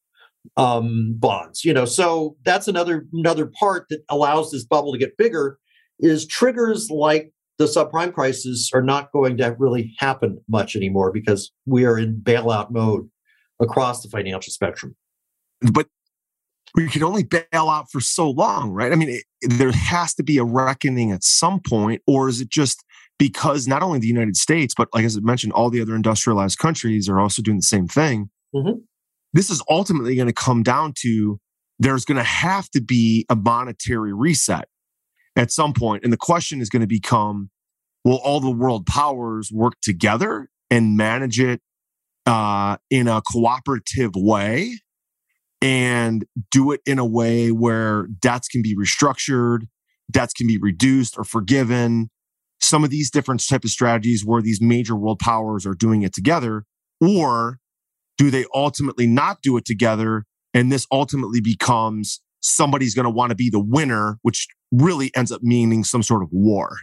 um, 0.58 1.14
bonds. 1.18 1.64
You 1.66 1.74
know, 1.74 1.86
so 1.86 2.36
that's 2.44 2.68
another 2.68 3.06
another 3.14 3.46
part 3.46 3.88
that 3.90 4.04
allows 4.10 4.52
this 4.52 4.64
bubble 4.64 4.92
to 4.94 5.00
get 5.00 5.18
bigger. 5.18 5.58
Is 6.00 6.26
triggers 6.26 6.90
like 6.90 7.32
the 7.58 7.66
subprime 7.66 8.14
crisis 8.14 8.72
are 8.74 8.82
not 8.82 9.12
going 9.12 9.38
to 9.38 9.56
really 9.60 9.94
happen 10.00 10.40
much 10.50 10.76
anymore 10.76 11.12
because 11.12 11.52
we 11.66 11.86
are 11.86 11.98
in 11.98 12.20
bailout 12.24 12.72
mode 12.72 13.08
across 13.62 14.04
the 14.04 14.10
financial 14.10 14.52
spectrum. 14.52 14.96
But 15.72 15.88
we 16.74 16.88
can 16.88 17.04
only 17.04 17.24
bail 17.24 17.46
out 17.54 17.92
for 17.92 18.00
so 18.00 18.30
long, 18.30 18.72
right? 18.72 18.92
I 18.92 18.96
mean, 18.96 19.10
it, 19.10 19.24
there 19.50 19.72
has 19.72 20.14
to 20.16 20.24
be 20.24 20.38
a 20.38 20.44
reckoning 20.44 21.12
at 21.12 21.24
some 21.24 21.60
point, 21.60 22.02
or 22.08 22.30
is 22.30 22.42
it 22.42 22.50
just 22.50 22.84
because 23.20 23.68
not 23.68 23.84
only 23.84 24.00
the 24.00 24.08
United 24.08 24.36
States, 24.36 24.74
but 24.76 24.88
like 24.94 25.06
as 25.06 25.18
I 25.18 25.20
mentioned, 25.22 25.54
all 25.54 25.70
the 25.70 25.82
other 25.82 25.96
industrialized 25.96 26.58
countries 26.58 27.08
are 27.08 27.20
also 27.20 27.42
doing 27.42 27.58
the 27.58 27.64
same 27.64 27.88
thing? 27.88 28.30
Mm-hmm 28.56 28.80
this 29.34 29.50
is 29.50 29.62
ultimately 29.70 30.16
going 30.16 30.28
to 30.28 30.34
come 30.34 30.64
down 30.64 30.94
to 31.00 31.40
there's 31.80 32.06
going 32.06 32.18
to 32.18 32.24
have 32.24 32.70
to 32.72 32.82
be 32.82 33.26
a 33.30 33.36
monetary 33.36 34.14
reset 34.14 34.68
at 35.36 35.52
some 35.52 35.74
point. 35.74 36.04
And 36.04 36.12
the 36.12 36.18
question 36.18 36.62
is 36.62 36.70
going 36.70 36.82
to 36.82 36.88
become 36.88 37.50
will 38.04 38.18
all 38.24 38.40
the 38.40 38.52
world 38.52 38.86
powers 38.86 39.52
work 39.52 39.74
together 39.82 40.50
and 40.70 40.98
manage 40.98 41.40
it 41.40 41.62
uh, 42.26 42.78
in 42.90 43.08
a 43.08 43.22
cooperative 43.32 44.12
way 44.16 44.80
and 45.62 46.26
do 46.50 46.72
it 46.72 46.82
in 46.86 47.00
a 47.00 47.06
way 47.06 47.52
where 47.52 48.08
debts 48.20 48.48
can 48.48 48.62
be 48.62 48.76
restructured, 48.76 49.68
debts 50.10 50.34
can 50.34 50.48
be 50.48 50.58
reduced 50.58 51.18
or 51.18 51.24
forgiven? 51.24 52.10
Some 52.60 52.84
of 52.84 52.90
these 52.90 53.10
different 53.10 53.46
type 53.48 53.64
of 53.64 53.70
strategies 53.70 54.24
where 54.26 54.42
these 54.42 54.62
major 54.62 54.96
world 54.96 55.20
powers 55.20 55.66
are 55.66 55.74
doing 55.74 56.04
it 56.04 56.14
together, 56.14 56.66
or 57.00 57.60
do 58.18 58.30
they 58.30 58.46
ultimately 58.54 59.08
not 59.08 59.42
do 59.42 59.58
it 59.58 59.66
together? 59.66 60.26
And 60.54 60.72
this 60.72 60.86
ultimately 60.92 61.42
becomes 61.42 62.22
somebody's 62.42 62.94
going 62.94 63.06
to 63.06 63.10
want 63.10 63.32
to 63.32 63.36
be 63.36 63.50
the 63.50 63.60
winner, 63.60 64.20
which 64.22 64.48
really 64.72 65.12
ends 65.16 65.32
up 65.32 65.42
meaning 65.42 65.84
some 65.84 66.04
sort 66.04 66.22
of 66.22 66.30
war. 66.32 66.78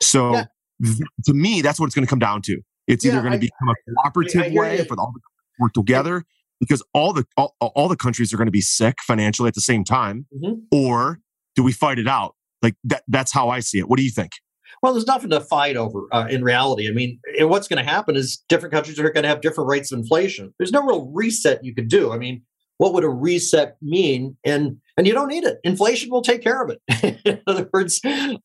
So 0.00 0.32
yeah. 0.32 0.44
th- 0.82 0.98
to 1.26 1.34
me, 1.34 1.60
that's 1.60 1.78
what 1.78 1.86
it's 1.86 1.94
going 1.94 2.06
to 2.06 2.10
come 2.10 2.18
down 2.18 2.42
to. 2.42 2.60
It's 2.86 3.04
yeah, 3.04 3.12
either 3.12 3.22
going 3.22 3.32
to 3.32 3.38
become 3.38 3.68
a 3.68 3.74
cooperative 3.94 4.42
I, 4.42 4.46
I, 4.46 4.52
way 4.52 4.84
for 4.84 4.98
all 4.98 5.12
the 5.12 5.20
work 5.58 5.72
together 5.72 6.24
because 6.60 6.82
all 6.92 7.12
the 7.12 7.24
all, 7.36 7.54
all, 7.60 7.88
the 7.88 7.96
countries 7.96 8.32
are 8.32 8.36
going 8.36 8.46
to 8.46 8.52
be 8.52 8.60
sick 8.60 8.96
financially 9.06 9.48
at 9.48 9.54
the 9.54 9.60
same 9.60 9.84
time, 9.84 10.26
mm-hmm. 10.34 10.60
or 10.70 11.20
do 11.56 11.62
we 11.62 11.72
fight 11.72 11.98
it 11.98 12.08
out? 12.08 12.34
Like 12.62 12.76
that. 12.84 13.02
That's 13.08 13.32
how 13.32 13.48
I 13.48 13.60
see 13.60 13.78
it. 13.78 13.88
What 13.88 13.98
do 13.98 14.04
you 14.04 14.10
think? 14.10 14.32
Well, 14.82 14.92
there's 14.92 15.06
nothing 15.06 15.30
to 15.30 15.40
fight 15.40 15.76
over 15.76 16.08
uh, 16.12 16.26
in 16.28 16.42
reality. 16.42 16.88
I 16.88 16.92
mean, 16.92 17.18
what's 17.40 17.68
going 17.68 17.82
to 17.82 17.90
happen 17.90 18.16
is 18.16 18.44
different 18.48 18.72
countries 18.72 18.98
are 18.98 19.10
going 19.10 19.22
to 19.22 19.28
have 19.28 19.40
different 19.40 19.68
rates 19.68 19.90
of 19.92 19.98
inflation. 19.98 20.52
There's 20.58 20.72
no 20.72 20.82
real 20.82 21.10
reset 21.14 21.64
you 21.64 21.74
could 21.74 21.88
do. 21.88 22.12
I 22.12 22.18
mean, 22.18 22.42
what 22.78 22.92
would 22.92 23.04
a 23.04 23.08
reset 23.08 23.76
mean? 23.80 24.36
And 24.44 24.78
and 24.96 25.06
you 25.06 25.12
don't 25.12 25.28
need 25.28 25.44
it. 25.44 25.58
Inflation 25.64 26.10
will 26.10 26.22
take 26.22 26.42
care 26.42 26.62
of 26.62 26.70
it. 26.70 27.20
in 27.24 27.40
other 27.46 27.68
words, 27.72 28.00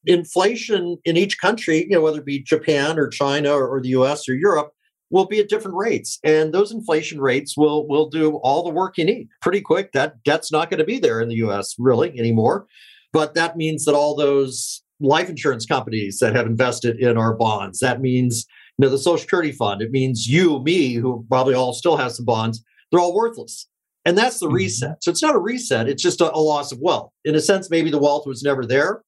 inflation 0.06 0.98
in 1.06 1.18
each 1.18 1.40
country, 1.40 1.84
you 1.84 1.92
know, 1.92 2.02
whether 2.02 2.20
it 2.20 2.26
be 2.26 2.42
Japan 2.42 2.98
or 2.98 3.08
China 3.08 3.52
or, 3.52 3.80
the 3.82 3.90
US 3.90 4.28
or 4.28 4.34
Europe, 4.34 4.72
will 5.12 5.26
be 5.26 5.40
at 5.40 5.50
different 5.50 5.78
rates. 5.78 6.20
And 6.24 6.54
those 6.54 6.72
inflation 6.72 7.20
rates 7.20 7.58
will 7.58 7.88
will 7.88 8.10
do 8.10 8.38
all 8.38 8.64
the 8.64 8.70
work 8.70 8.98
you 8.98 9.06
need 9.06 9.28
pretty 9.42 9.62
quick. 9.62 9.92
That 9.92 10.24
debt's 10.24 10.52
not 10.52 10.70
going 10.70 10.80
to 10.80 10.86
be 10.86 11.00
there 11.00 11.22
in 11.22 11.30
the 11.30 11.36
US 11.36 11.76
really 11.78 12.18
anymore. 12.18 12.68
But 13.12 13.34
that 13.34 13.58
means 13.58 13.86
that 13.86 13.96
all 13.96 14.16
those 14.16 14.84
life 15.00 15.30
insurance 15.30 15.66
companies 15.66 16.20
that 16.20 16.36
have 16.36 16.46
invested 16.46 17.00
in 17.00 17.18
our 17.18 17.34
bonds, 17.36 17.80
that 17.80 18.02
means 18.02 18.46
you 18.78 18.86
know 18.86 18.90
the 18.90 18.98
Social 18.98 19.20
Security 19.20 19.52
Fund, 19.52 19.82
it 19.82 19.92
means 19.92 20.28
you, 20.28 20.62
me, 20.62 20.94
who 20.94 21.26
probably 21.30 21.54
all 21.54 21.74
still 21.74 21.98
has 21.98 22.18
some 22.18 22.26
bonds, 22.26 22.64
they're 22.92 23.00
all 23.00 23.16
worthless. 23.16 23.68
And 24.06 24.18
that's 24.18 24.40
the 24.40 24.48
mm-hmm. 24.48 24.56
reset. 24.56 25.04
So 25.04 25.12
it's 25.12 25.22
not 25.22 25.36
a 25.36 25.40
reset, 25.40 25.90
it's 25.90 26.04
just 26.04 26.22
a, 26.22 26.34
a 26.34 26.40
loss 26.40 26.72
of 26.72 26.80
wealth. 26.80 27.12
In 27.26 27.36
a 27.36 27.42
sense, 27.42 27.70
maybe 27.70 27.92
the 27.92 28.00
wealth 28.00 28.26
was 28.26 28.44
never 28.44 28.66
there, 28.66 29.02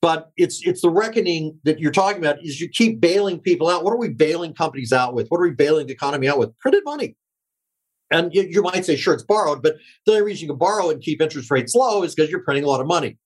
but 0.00 0.30
it's 0.36 0.60
it's 0.66 0.82
the 0.82 0.90
reckoning 0.90 1.58
that 1.64 1.80
you're 1.80 1.90
talking 1.90 2.18
about 2.18 2.42
is 2.42 2.60
you 2.60 2.68
keep 2.68 3.00
bailing 3.00 3.38
people 3.38 3.68
out 3.68 3.84
what 3.84 3.92
are 3.92 3.98
we 3.98 4.08
bailing 4.08 4.54
companies 4.54 4.92
out 4.92 5.14
with 5.14 5.26
what 5.28 5.38
are 5.38 5.44
we 5.44 5.50
bailing 5.50 5.86
the 5.86 5.92
economy 5.92 6.28
out 6.28 6.38
with 6.38 6.56
printed 6.58 6.82
money 6.84 7.16
and 8.10 8.34
you, 8.34 8.42
you 8.42 8.62
might 8.62 8.84
say 8.84 8.96
sure 8.96 9.14
it's 9.14 9.24
borrowed 9.24 9.62
but 9.62 9.76
the 10.06 10.12
only 10.12 10.22
reason 10.22 10.42
you 10.42 10.48
can 10.48 10.58
borrow 10.58 10.90
and 10.90 11.02
keep 11.02 11.20
interest 11.20 11.50
rates 11.50 11.74
low 11.74 12.02
is 12.02 12.14
because 12.14 12.30
you're 12.30 12.44
printing 12.44 12.64
a 12.64 12.68
lot 12.68 12.80
of 12.80 12.86
money 12.86 13.18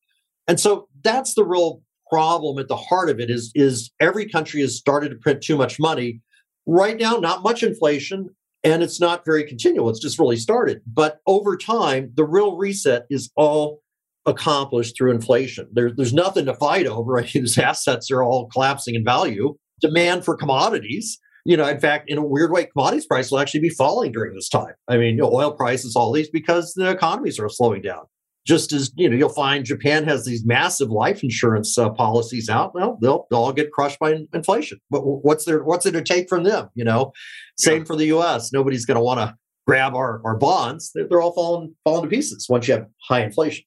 and 0.49 0.59
so 0.59 0.89
that's 1.03 1.35
the 1.35 1.45
real 1.45 1.83
problem 2.11 2.59
at 2.59 2.69
the 2.69 2.77
heart 2.77 3.11
of 3.11 3.21
it 3.21 3.31
is 3.31 3.51
is 3.55 3.91
every 4.01 4.29
country 4.29 4.61
has 4.61 4.77
started 4.77 5.11
to 5.11 5.17
print 5.17 5.43
too 5.43 5.57
much 5.57 5.79
money 5.79 6.21
right 6.67 6.99
now 6.99 7.17
not 7.17 7.43
much 7.43 7.63
inflation 7.63 8.29
and 8.65 8.83
it's 8.83 9.01
not 9.01 9.25
very 9.25 9.45
continual 9.45 9.89
it's 9.89 10.01
just 10.01 10.19
really 10.19 10.37
started 10.37 10.81
but 10.87 11.21
over 11.27 11.57
time 11.57 12.11
the 12.15 12.25
real 12.25 12.57
reset 12.57 13.05
is 13.11 13.31
all 13.37 13.81
accomplished 14.27 14.97
through 14.97 15.11
inflation. 15.11 15.69
There, 15.73 15.91
there's 15.91 16.15
nothing 16.15 16.47
to 16.47 16.55
fight 16.55 16.87
over. 16.87 17.21
These 17.35 17.59
assets 17.59 18.11
are 18.11 18.23
all 18.23 18.49
collapsing 18.49 18.95
in 18.95 19.05
value. 19.05 19.55
Demand 19.81 20.25
for 20.25 20.37
commodities, 20.37 21.19
you 21.45 21.57
know, 21.57 21.67
in 21.67 21.79
fact, 21.79 22.09
in 22.09 22.17
a 22.17 22.25
weird 22.25 22.51
way, 22.51 22.67
commodities 22.67 23.07
prices 23.07 23.31
will 23.31 23.41
actually 23.41 23.61
be 23.61 23.69
falling 23.69 24.13
during 24.13 24.35
this 24.35 24.49
time. 24.49 24.75
I 24.89 24.97
mean, 24.97 25.17
you 25.17 25.23
know, 25.23 25.33
oil 25.33 25.53
prices, 25.53 25.95
all 25.95 26.11
these, 26.13 26.31
because 26.31 26.73
the 26.75 26.89
economies 26.89 27.39
are 27.39 27.49
slowing 27.49 27.83
down. 27.83 28.05
Just 28.47 28.73
as 28.73 28.93
you 28.97 29.09
know, 29.09 29.17
you'll 29.17 29.31
find 29.31 29.65
Japan 29.65 30.05
has 30.05 30.27
these 30.27 30.45
massive 30.45 30.91
life 30.91 31.23
insurance 31.23 31.79
uh, 31.79 31.91
policies 31.91 32.51
out. 32.51 32.75
Well, 32.75 32.99
they'll, 33.01 33.27
they'll 33.31 33.41
all 33.41 33.53
get 33.53 33.73
crushed 33.73 33.99
by 33.99 34.19
inflation. 34.35 34.81
But 34.91 35.01
what's 35.01 35.47
their 35.47 35.65
What's 35.65 35.87
it 35.87 35.93
to 35.93 36.03
take 36.03 36.29
from 36.29 36.45
them? 36.45 36.69
You 36.75 36.85
know, 36.85 37.13
same 37.57 37.79
yeah. 37.79 37.85
for 37.85 37.97
the 37.97 38.07
U.S. 38.07 38.53
Nobody's 38.53 38.85
going 38.85 38.97
to 38.97 39.03
want 39.03 39.21
to 39.21 39.35
grab 39.67 39.95
our, 39.95 40.21
our 40.25 40.37
bonds. 40.37 40.91
They're, 40.95 41.09
they're 41.09 41.23
all 41.23 41.33
falling 41.33 41.75
falling 41.85 42.03
to 42.03 42.09
pieces 42.09 42.47
once 42.49 42.69
you 42.69 42.75
have 42.75 42.87
high 43.09 43.25
inflation. 43.25 43.65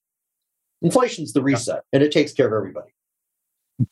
Inflation's 0.84 1.34
the 1.34 1.42
reset, 1.42 1.82
and 1.92 2.04
it 2.04 2.12
takes 2.12 2.34
care 2.34 2.46
of 2.46 2.54
everybody. 2.54 2.92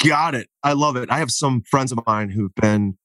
Got 0.04 0.36
it. 0.36 0.50
I 0.64 0.74
love 0.74 0.96
it. 0.98 1.10
I 1.10 1.18
have 1.18 1.32
some 1.32 1.64
friends 1.70 1.92
of 1.92 2.00
mine 2.06 2.30
who've 2.30 2.54
been 2.56 2.98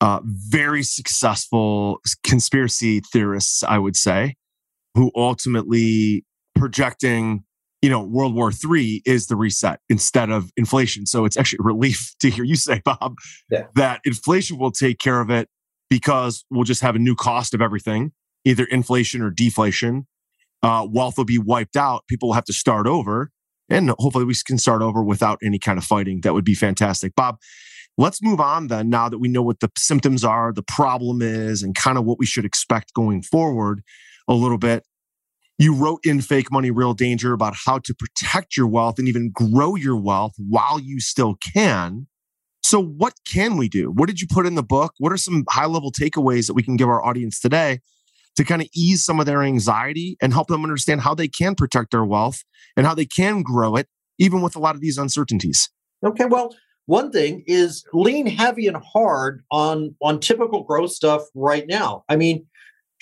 uh, 0.00 0.20
very 0.24 0.82
successful 0.82 2.00
conspiracy 2.24 3.00
theorists, 3.12 3.62
I 3.62 3.78
would 3.78 3.96
say, 3.96 4.34
who 4.94 5.12
ultimately 5.14 6.24
projecting, 6.54 7.44
you 7.80 7.90
know, 7.90 8.02
World 8.02 8.34
War 8.34 8.50
III 8.52 9.02
is 9.04 9.26
the 9.26 9.36
reset 9.36 9.80
instead 9.88 10.30
of 10.30 10.50
inflation. 10.56 11.06
So 11.06 11.24
it's 11.24 11.36
actually 11.36 11.60
a 11.60 11.64
relief 11.64 12.14
to 12.20 12.30
hear 12.30 12.44
you 12.44 12.56
say, 12.56 12.80
Bob, 12.84 13.16
yeah. 13.50 13.66
that 13.74 14.00
inflation 14.04 14.58
will 14.58 14.72
take 14.72 14.98
care 14.98 15.20
of 15.20 15.30
it 15.30 15.48
because 15.90 16.44
we'll 16.50 16.64
just 16.64 16.80
have 16.82 16.96
a 16.96 16.98
new 16.98 17.14
cost 17.14 17.54
of 17.54 17.60
everything, 17.60 18.12
either 18.44 18.64
inflation 18.64 19.20
or 19.20 19.30
deflation 19.30 20.06
uh, 20.62 20.86
wealth 20.88 21.18
will 21.18 21.24
be 21.24 21.38
wiped 21.38 21.76
out. 21.76 22.06
People 22.06 22.28
will 22.28 22.34
have 22.34 22.44
to 22.44 22.52
start 22.52 22.86
over. 22.86 23.30
And 23.68 23.90
hopefully 23.98 24.24
we 24.24 24.34
can 24.44 24.58
start 24.58 24.82
over 24.82 25.02
without 25.02 25.38
any 25.42 25.58
kind 25.58 25.78
of 25.78 25.84
fighting. 25.84 26.20
That 26.22 26.34
would 26.34 26.44
be 26.44 26.54
fantastic. 26.54 27.14
Bob, 27.14 27.38
let's 27.96 28.22
move 28.22 28.40
on 28.40 28.68
then 28.68 28.90
now 28.90 29.08
that 29.08 29.18
we 29.18 29.28
know 29.28 29.42
what 29.42 29.60
the 29.60 29.70
symptoms 29.76 30.24
are, 30.24 30.52
the 30.52 30.62
problem 30.62 31.22
is, 31.22 31.62
and 31.62 31.74
kind 31.74 31.98
of 31.98 32.04
what 32.04 32.18
we 32.18 32.26
should 32.26 32.44
expect 32.44 32.92
going 32.94 33.22
forward 33.22 33.82
a 34.28 34.34
little 34.34 34.58
bit. 34.58 34.84
You 35.62 35.76
wrote 35.76 36.00
in 36.04 36.20
Fake 36.20 36.50
Money, 36.50 36.72
Real 36.72 36.92
Danger 36.92 37.32
about 37.32 37.54
how 37.54 37.78
to 37.78 37.94
protect 37.94 38.56
your 38.56 38.66
wealth 38.66 38.98
and 38.98 39.06
even 39.06 39.30
grow 39.30 39.76
your 39.76 39.94
wealth 39.96 40.32
while 40.36 40.80
you 40.80 40.98
still 40.98 41.36
can. 41.36 42.08
So, 42.64 42.82
what 42.82 43.14
can 43.32 43.56
we 43.56 43.68
do? 43.68 43.92
What 43.92 44.08
did 44.08 44.20
you 44.20 44.26
put 44.28 44.44
in 44.44 44.56
the 44.56 44.64
book? 44.64 44.92
What 44.98 45.12
are 45.12 45.16
some 45.16 45.44
high 45.48 45.66
level 45.66 45.92
takeaways 45.92 46.48
that 46.48 46.54
we 46.54 46.64
can 46.64 46.76
give 46.76 46.88
our 46.88 47.00
audience 47.04 47.38
today 47.38 47.78
to 48.34 48.42
kind 48.42 48.60
of 48.60 48.66
ease 48.74 49.04
some 49.04 49.20
of 49.20 49.26
their 49.26 49.40
anxiety 49.44 50.16
and 50.20 50.32
help 50.32 50.48
them 50.48 50.64
understand 50.64 51.02
how 51.02 51.14
they 51.14 51.28
can 51.28 51.54
protect 51.54 51.92
their 51.92 52.04
wealth 52.04 52.42
and 52.76 52.84
how 52.84 52.96
they 52.96 53.06
can 53.06 53.44
grow 53.44 53.76
it, 53.76 53.86
even 54.18 54.42
with 54.42 54.56
a 54.56 54.58
lot 54.58 54.74
of 54.74 54.80
these 54.80 54.98
uncertainties. 54.98 55.70
Okay, 56.04 56.24
well, 56.24 56.52
one 56.86 57.12
thing 57.12 57.44
is 57.46 57.84
lean 57.92 58.26
heavy 58.26 58.66
and 58.66 58.78
hard 58.78 59.44
on 59.52 59.94
on 60.02 60.18
typical 60.18 60.64
growth 60.64 60.90
stuff 60.90 61.22
right 61.36 61.68
now. 61.68 62.02
I 62.08 62.16
mean, 62.16 62.46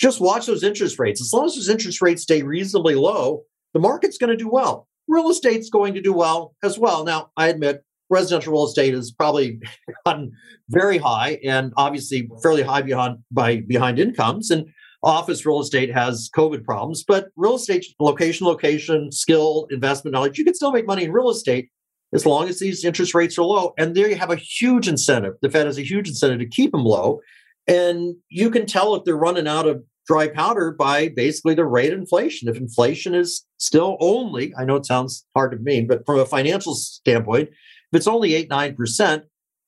just 0.01 0.21
watch 0.21 0.47
those 0.47 0.65
interest 0.65 0.99
rates. 0.99 1.21
As 1.21 1.33
long 1.33 1.45
as 1.45 1.55
those 1.55 1.69
interest 1.69 2.01
rates 2.01 2.23
stay 2.23 2.43
reasonably 2.43 2.95
low, 2.95 3.43
the 3.75 3.81
market's 3.81 4.17
going 4.17 4.31
to 4.31 4.37
do 4.37 4.49
well. 4.49 4.89
Real 5.07 5.31
estate's 5.31 5.69
going 5.69 5.95
to 5.95 6.01
do 6.01 6.13
well 6.13 6.55
as 6.65 6.79
well. 6.79 7.05
Now, 7.05 7.31
I 7.37 7.49
admit 7.49 7.83
residential 8.09 8.53
real 8.53 8.67
estate 8.67 8.95
has 8.95 9.11
probably 9.11 9.61
gotten 10.07 10.33
very 10.71 10.99
high 10.99 11.39
and 11.45 11.73
obviously 11.77 12.29
fairly 12.43 12.63
high 12.63 12.83
behind 12.83 13.19
by 13.31 13.61
behind 13.61 13.99
incomes. 13.99 14.51
And 14.51 14.67
office 15.03 15.45
real 15.45 15.61
estate 15.61 15.93
has 15.93 16.31
COVID 16.35 16.65
problems, 16.65 17.05
but 17.07 17.29
real 17.37 17.57
estate 17.57 17.85
location, 18.01 18.47
location, 18.47 19.13
skill, 19.13 19.67
investment 19.71 20.15
knowledge, 20.15 20.39
you 20.39 20.45
can 20.45 20.55
still 20.55 20.73
make 20.73 20.87
money 20.87 21.05
in 21.05 21.13
real 21.13 21.31
estate 21.31 21.71
as 22.15 22.27
long 22.27 22.49
as 22.49 22.59
these 22.59 22.85
interest 22.85 23.15
rates 23.15 23.39
are 23.39 23.45
low. 23.45 23.73
And 23.79 23.95
there 23.95 24.09
you 24.09 24.17
have 24.17 24.31
a 24.31 24.37
huge 24.37 24.89
incentive. 24.89 25.35
The 25.43 25.51
Fed 25.51 25.67
has 25.67 25.79
a 25.79 25.83
huge 25.83 26.09
incentive 26.09 26.41
to 26.41 26.49
keep 26.49 26.73
them 26.73 26.85
low. 26.85 27.21
And 27.67 28.17
you 28.29 28.51
can 28.51 28.67
tell 28.67 28.95
if 28.97 29.05
they're 29.05 29.17
running 29.17 29.47
out 29.47 29.69
of 29.69 29.85
dry 30.11 30.27
powder 30.27 30.73
by 30.73 31.07
basically 31.07 31.55
the 31.55 31.65
rate 31.65 31.93
of 31.93 31.99
inflation. 32.01 32.49
If 32.49 32.57
inflation 32.57 33.15
is 33.15 33.47
still 33.59 33.97
only, 34.01 34.53
I 34.59 34.65
know 34.65 34.75
it 34.75 34.85
sounds 34.85 35.25
hard 35.37 35.53
to 35.53 35.59
me, 35.59 35.83
but 35.83 36.05
from 36.05 36.19
a 36.19 36.27
financial 36.27 36.75
standpoint, 36.75 37.51
if 37.51 37.97
it's 37.97 38.09
only 38.09 38.35
8, 38.35 38.51
9%, 38.51 39.23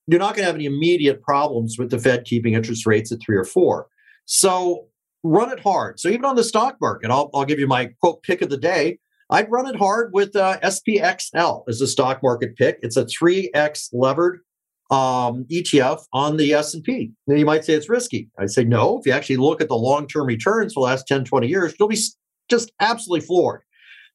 you're 0.09 0.19
not 0.19 0.35
going 0.35 0.43
to 0.43 0.47
have 0.47 0.57
any 0.57 0.65
immediate 0.65 1.23
problems 1.23 1.77
with 1.79 1.91
the 1.91 1.99
Fed 2.01 2.25
keeping 2.25 2.55
interest 2.55 2.87
rates 2.87 3.13
at 3.13 3.21
three 3.25 3.37
or 3.37 3.45
four. 3.45 3.87
So 4.25 4.89
run 5.23 5.53
it 5.53 5.61
hard. 5.61 6.01
So 6.01 6.09
even 6.09 6.25
on 6.25 6.35
the 6.35 6.43
stock 6.43 6.77
market, 6.81 7.13
I'll, 7.13 7.31
I'll 7.33 7.45
give 7.45 7.61
you 7.61 7.69
my 7.69 7.91
quote 8.01 8.25
pick 8.25 8.43
of 8.43 8.51
the 8.51 8.57
day. 8.57 8.99
I'd 9.31 9.49
run 9.49 9.69
it 9.69 9.77
hard 9.77 10.11
with 10.13 10.35
uh, 10.35 10.59
SPXL 10.59 11.63
as 11.69 11.81
a 11.81 11.87
stock 11.87 12.21
market 12.21 12.57
pick. 12.57 12.81
It's 12.83 12.97
a 12.97 13.05
3x 13.05 13.91
levered 13.93 14.41
um, 14.93 15.47
ETF 15.51 16.05
on 16.13 16.37
the 16.37 16.53
S&P. 16.53 17.13
Now 17.27 17.37
you 17.37 17.47
might 17.47 17.65
say 17.65 17.73
it's 17.73 17.89
risky. 17.89 18.29
I 18.39 18.45
say 18.45 18.63
no. 18.63 18.99
If 18.99 19.07
you 19.07 19.13
actually 19.13 19.39
look 19.39 19.63
at 19.63 19.69
the 19.69 19.75
long-term 19.75 20.27
returns 20.27 20.75
for 20.75 20.81
the 20.81 20.85
last 20.85 21.09
10, 21.09 21.25
20 21.25 21.49
years, 21.49 21.75
you'll 21.79 21.89
be 21.89 21.99
just 22.51 22.71
absolutely 22.79 23.27
floored. 23.27 23.63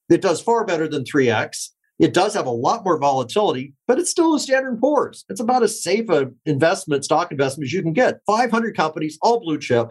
It 0.10 0.22
does 0.22 0.40
far 0.40 0.66
better 0.66 0.88
than 0.88 1.04
3x. 1.04 1.70
It 1.98 2.14
does 2.14 2.36
have 2.36 2.46
a 2.46 2.52
lot 2.52 2.86
more 2.86 3.00
volatility, 3.00 3.74
but 3.88 3.98
it's 3.98 4.12
still 4.12 4.36
a 4.36 4.40
Standard 4.40 4.80
Poor's. 4.80 5.26
It's 5.30 5.42
about 5.42 5.64
as 5.64 5.82
safe 5.82 6.10
an 6.10 6.36
investment, 6.46 7.04
stock 7.04 7.32
investment 7.32 7.66
as 7.66 7.74
you 7.74 7.82
can 7.82 7.94
get. 7.94 8.20
500 8.28 8.78
companies, 8.78 9.18
all 9.24 9.40
blue 9.40 9.58
chip. 9.58 9.90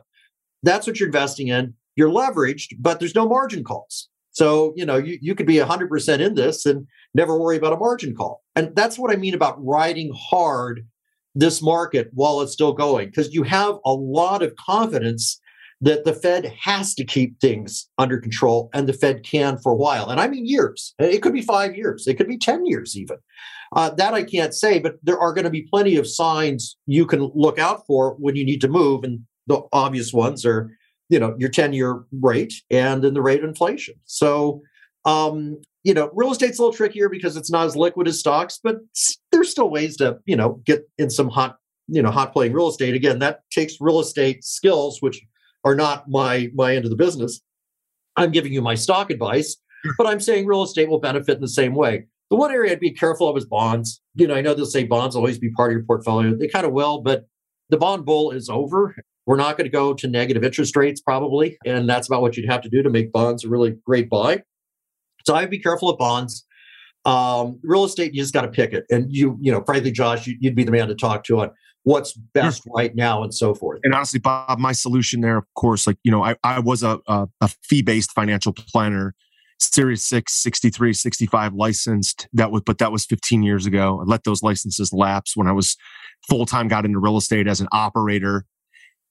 That's 0.62 0.86
what 0.86 1.00
you're 1.00 1.08
investing 1.08 1.48
in. 1.48 1.74
You're 1.96 2.10
leveraged, 2.10 2.76
but 2.78 3.00
there's 3.00 3.16
no 3.16 3.28
margin 3.28 3.64
calls. 3.64 4.08
So, 4.36 4.74
you 4.76 4.84
know, 4.84 4.96
you, 4.98 5.18
you 5.22 5.34
could 5.34 5.46
be 5.46 5.54
100% 5.54 6.20
in 6.20 6.34
this 6.34 6.66
and 6.66 6.86
never 7.14 7.40
worry 7.40 7.56
about 7.56 7.72
a 7.72 7.78
margin 7.78 8.14
call. 8.14 8.44
And 8.54 8.76
that's 8.76 8.98
what 8.98 9.10
I 9.10 9.16
mean 9.16 9.32
about 9.32 9.56
riding 9.64 10.12
hard 10.14 10.86
this 11.34 11.62
market 11.62 12.10
while 12.12 12.42
it's 12.42 12.52
still 12.52 12.74
going, 12.74 13.08
because 13.08 13.32
you 13.32 13.44
have 13.44 13.76
a 13.86 13.94
lot 13.94 14.42
of 14.42 14.54
confidence 14.56 15.40
that 15.80 16.04
the 16.04 16.12
Fed 16.12 16.52
has 16.60 16.94
to 16.96 17.04
keep 17.04 17.40
things 17.40 17.88
under 17.96 18.18
control 18.18 18.68
and 18.74 18.86
the 18.86 18.92
Fed 18.92 19.22
can 19.24 19.56
for 19.56 19.72
a 19.72 19.76
while. 19.76 20.10
And 20.10 20.20
I 20.20 20.28
mean 20.28 20.44
years. 20.44 20.94
It 20.98 21.22
could 21.22 21.32
be 21.32 21.40
five 21.40 21.74
years, 21.74 22.06
it 22.06 22.18
could 22.18 22.28
be 22.28 22.36
10 22.36 22.66
years 22.66 22.94
even. 22.94 23.16
Uh, 23.74 23.88
that 23.88 24.12
I 24.12 24.22
can't 24.22 24.52
say, 24.52 24.78
but 24.78 24.96
there 25.02 25.18
are 25.18 25.32
going 25.32 25.44
to 25.44 25.50
be 25.50 25.62
plenty 25.62 25.96
of 25.96 26.06
signs 26.06 26.76
you 26.84 27.06
can 27.06 27.30
look 27.34 27.58
out 27.58 27.86
for 27.86 28.16
when 28.18 28.36
you 28.36 28.44
need 28.44 28.60
to 28.60 28.68
move. 28.68 29.02
And 29.02 29.20
the 29.46 29.62
obvious 29.72 30.12
ones 30.12 30.44
are, 30.44 30.70
you 31.08 31.18
know, 31.18 31.34
your 31.38 31.48
10 31.48 31.72
year 31.72 32.04
rate 32.20 32.54
and 32.70 33.02
then 33.02 33.14
the 33.14 33.22
rate 33.22 33.42
of 33.42 33.48
inflation. 33.48 33.94
So, 34.04 34.62
um, 35.04 35.60
you 35.84 35.94
know, 35.94 36.10
real 36.14 36.32
estate's 36.32 36.58
a 36.58 36.62
little 36.62 36.76
trickier 36.76 37.08
because 37.08 37.36
it's 37.36 37.50
not 37.50 37.66
as 37.66 37.76
liquid 37.76 38.08
as 38.08 38.18
stocks, 38.18 38.58
but 38.62 38.78
there's 39.30 39.50
still 39.50 39.70
ways 39.70 39.96
to, 39.98 40.18
you 40.26 40.36
know, 40.36 40.60
get 40.64 40.88
in 40.98 41.10
some 41.10 41.28
hot, 41.28 41.58
you 41.86 42.02
know, 42.02 42.10
hot 42.10 42.32
playing 42.32 42.52
real 42.52 42.68
estate. 42.68 42.94
Again, 42.94 43.20
that 43.20 43.42
takes 43.52 43.74
real 43.80 44.00
estate 44.00 44.42
skills, 44.42 45.00
which 45.00 45.22
are 45.64 45.76
not 45.76 46.08
my 46.08 46.50
my 46.54 46.74
end 46.74 46.84
of 46.84 46.90
the 46.90 46.96
business. 46.96 47.40
I'm 48.16 48.32
giving 48.32 48.52
you 48.52 48.62
my 48.62 48.74
stock 48.74 49.10
advice, 49.10 49.56
but 49.98 50.06
I'm 50.08 50.20
saying 50.20 50.46
real 50.46 50.64
estate 50.64 50.88
will 50.88 50.98
benefit 50.98 51.36
in 51.36 51.40
the 51.40 51.48
same 51.48 51.74
way. 51.74 52.06
The 52.30 52.36
one 52.36 52.50
area 52.50 52.72
I'd 52.72 52.80
be 52.80 52.90
careful 52.90 53.28
of 53.28 53.36
is 53.36 53.44
bonds. 53.44 54.00
You 54.16 54.26
know, 54.26 54.34
I 54.34 54.40
know 54.40 54.54
they'll 54.54 54.66
say 54.66 54.84
bonds 54.84 55.14
will 55.14 55.22
always 55.22 55.38
be 55.38 55.50
part 55.50 55.70
of 55.70 55.76
your 55.76 55.84
portfolio. 55.84 56.34
They 56.34 56.48
kind 56.48 56.66
of 56.66 56.72
will, 56.72 57.00
but 57.00 57.26
the 57.70 57.76
bond 57.76 58.04
bull 58.04 58.32
is 58.32 58.48
over. 58.48 58.96
We're 59.26 59.36
not 59.36 59.58
going 59.58 59.64
to 59.64 59.70
go 59.70 59.92
to 59.92 60.06
negative 60.06 60.44
interest 60.44 60.76
rates 60.76 61.00
probably. 61.00 61.58
And 61.66 61.88
that's 61.88 62.06
about 62.06 62.22
what 62.22 62.36
you'd 62.36 62.48
have 62.48 62.62
to 62.62 62.68
do 62.68 62.82
to 62.82 62.90
make 62.90 63.12
bonds 63.12 63.44
a 63.44 63.48
really 63.48 63.76
great 63.84 64.08
buy. 64.08 64.42
So 65.26 65.34
I'd 65.34 65.50
be 65.50 65.58
careful 65.58 65.90
of 65.90 65.98
bonds. 65.98 66.46
Um, 67.04 67.58
real 67.62 67.84
estate, 67.84 68.14
you 68.14 68.22
just 68.22 68.32
got 68.32 68.42
to 68.42 68.48
pick 68.48 68.72
it. 68.72 68.84
And 68.90 69.06
you, 69.12 69.36
you 69.40 69.52
know, 69.52 69.62
frankly, 69.64 69.90
Josh, 69.90 70.26
you, 70.26 70.36
would 70.44 70.54
be 70.54 70.64
the 70.64 70.72
man 70.72 70.88
to 70.88 70.94
talk 70.94 71.24
to 71.24 71.40
on 71.40 71.50
what's 71.82 72.12
best 72.12 72.64
sure. 72.64 72.72
right 72.74 72.94
now 72.94 73.22
and 73.22 73.32
so 73.32 73.54
forth. 73.54 73.80
And 73.84 73.94
honestly, 73.94 74.18
Bob, 74.18 74.58
my 74.58 74.72
solution 74.72 75.20
there, 75.20 75.36
of 75.36 75.44
course, 75.54 75.86
like, 75.86 75.98
you 76.02 76.10
know, 76.10 76.24
I, 76.24 76.36
I 76.42 76.58
was 76.58 76.82
a, 76.82 76.98
a, 77.06 77.28
a 77.40 77.48
fee 77.62 77.82
based 77.82 78.12
financial 78.12 78.52
planner, 78.52 79.14
Series 79.58 80.04
6, 80.04 80.32
63, 80.32 80.92
65 80.92 81.54
licensed. 81.54 82.28
That 82.32 82.50
was, 82.50 82.62
but 82.66 82.78
that 82.78 82.92
was 82.92 83.06
15 83.06 83.42
years 83.42 83.66
ago. 83.66 84.00
I 84.00 84.04
let 84.04 84.24
those 84.24 84.42
licenses 84.42 84.92
lapse 84.92 85.36
when 85.36 85.46
I 85.46 85.52
was 85.52 85.76
full 86.28 86.44
time, 86.44 86.68
got 86.68 86.84
into 86.84 86.98
real 86.98 87.16
estate 87.16 87.46
as 87.46 87.60
an 87.60 87.68
operator. 87.72 88.44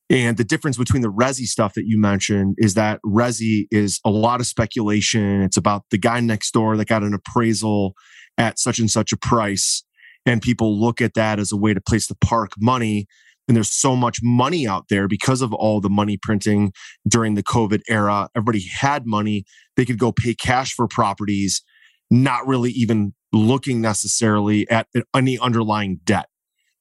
And 0.09 0.37
the 0.37 0.43
difference 0.43 0.77
between 0.77 1.01
the 1.01 1.11
Resi 1.11 1.45
stuff 1.45 1.73
that 1.73 1.85
you 1.87 1.99
mentioned 1.99 2.55
is 2.59 2.75
that 2.75 2.99
Resi 3.03 3.65
is 3.71 3.99
a 4.05 4.11
lot 4.11 4.39
of 4.39 4.45
speculation. 4.45 5.41
It's 5.41 5.57
about 5.57 5.83
the 5.89 5.97
guy 5.97 6.19
next 6.19 6.51
door 6.51 6.77
that 6.77 6.87
got 6.87 7.03
an 7.03 7.13
appraisal 7.13 7.95
at 8.37 8.59
such 8.59 8.77
and 8.77 8.89
such 8.89 9.11
a 9.11 9.17
price. 9.17 9.83
And 10.25 10.41
people 10.41 10.79
look 10.79 11.01
at 11.01 11.15
that 11.15 11.39
as 11.39 11.51
a 11.51 11.57
way 11.57 11.73
to 11.73 11.81
place 11.81 12.07
the 12.07 12.15
park 12.15 12.51
money. 12.59 13.07
And 13.47 13.55
there's 13.55 13.71
so 13.71 13.95
much 13.95 14.19
money 14.21 14.67
out 14.67 14.85
there 14.89 15.07
because 15.07 15.41
of 15.41 15.53
all 15.53 15.81
the 15.81 15.89
money 15.89 16.17
printing 16.21 16.71
during 17.07 17.35
the 17.35 17.43
COVID 17.43 17.81
era. 17.89 18.29
Everybody 18.35 18.65
had 18.67 19.05
money. 19.07 19.45
They 19.75 19.85
could 19.85 19.99
go 19.99 20.11
pay 20.11 20.35
cash 20.35 20.73
for 20.73 20.87
properties, 20.87 21.63
not 22.11 22.45
really 22.47 22.71
even 22.71 23.13
looking 23.31 23.81
necessarily 23.81 24.69
at 24.69 24.87
any 25.15 25.37
underlying 25.39 25.99
debt 26.05 26.27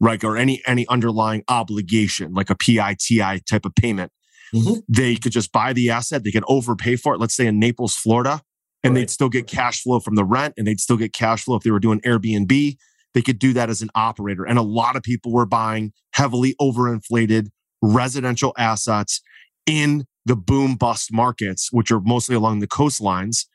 right? 0.01 0.23
Or 0.23 0.37
any 0.37 0.63
any 0.67 0.87
underlying 0.89 1.45
obligation, 1.49 2.33
like 2.33 2.51
a 2.51 2.55
PITI 2.55 3.41
type 3.49 3.65
of 3.65 3.75
payment. 3.75 4.13
Mm-hmm. 4.55 4.81
They 4.89 5.17
could 5.17 5.33
just 5.33 5.53
buy 5.53 5.73
the 5.73 5.91
asset, 5.91 6.23
they 6.25 6.31
could 6.31 6.45
overpay 6.47 6.97
for 6.97 7.15
it, 7.15 7.21
let's 7.21 7.35
say 7.35 7.47
in 7.47 7.59
Naples, 7.59 7.95
Florida, 7.95 8.41
and 8.85 8.95
right. 8.95 9.01
they'd 9.01 9.11
still 9.11 9.29
get 9.29 9.47
cash 9.47 9.83
flow 9.83 9.99
from 9.99 10.15
the 10.15 10.25
rent 10.25 10.55
and 10.57 10.67
they'd 10.67 10.81
still 10.81 10.97
get 10.97 11.13
cash 11.13 11.45
flow 11.45 11.57
if 11.57 11.63
they 11.63 11.71
were 11.71 11.81
doing 11.81 12.01
Airbnb. 12.03 12.77
They 13.15 13.23
could 13.23 13.39
do 13.39 13.53
that 13.55 13.71
as 13.71 13.81
an 13.81 13.91
operator. 13.95 14.45
And 14.45 14.59
a 14.59 14.63
lot 14.63 14.97
of 14.97 15.03
people 15.03 15.33
were 15.33 15.47
buying 15.47 15.93
heavily 16.13 16.55
overinflated 16.61 17.49
residential 17.83 18.53
assets 18.59 19.21
in 19.67 20.05
the 20.27 20.37
boom 20.37 20.75
bust 20.75 21.13
markets, 21.13 21.71
which 21.73 21.91
are 21.91 22.01
mostly 22.01 22.35
along 22.35 22.61
the 22.61 22.67
coastlines. 22.67 23.47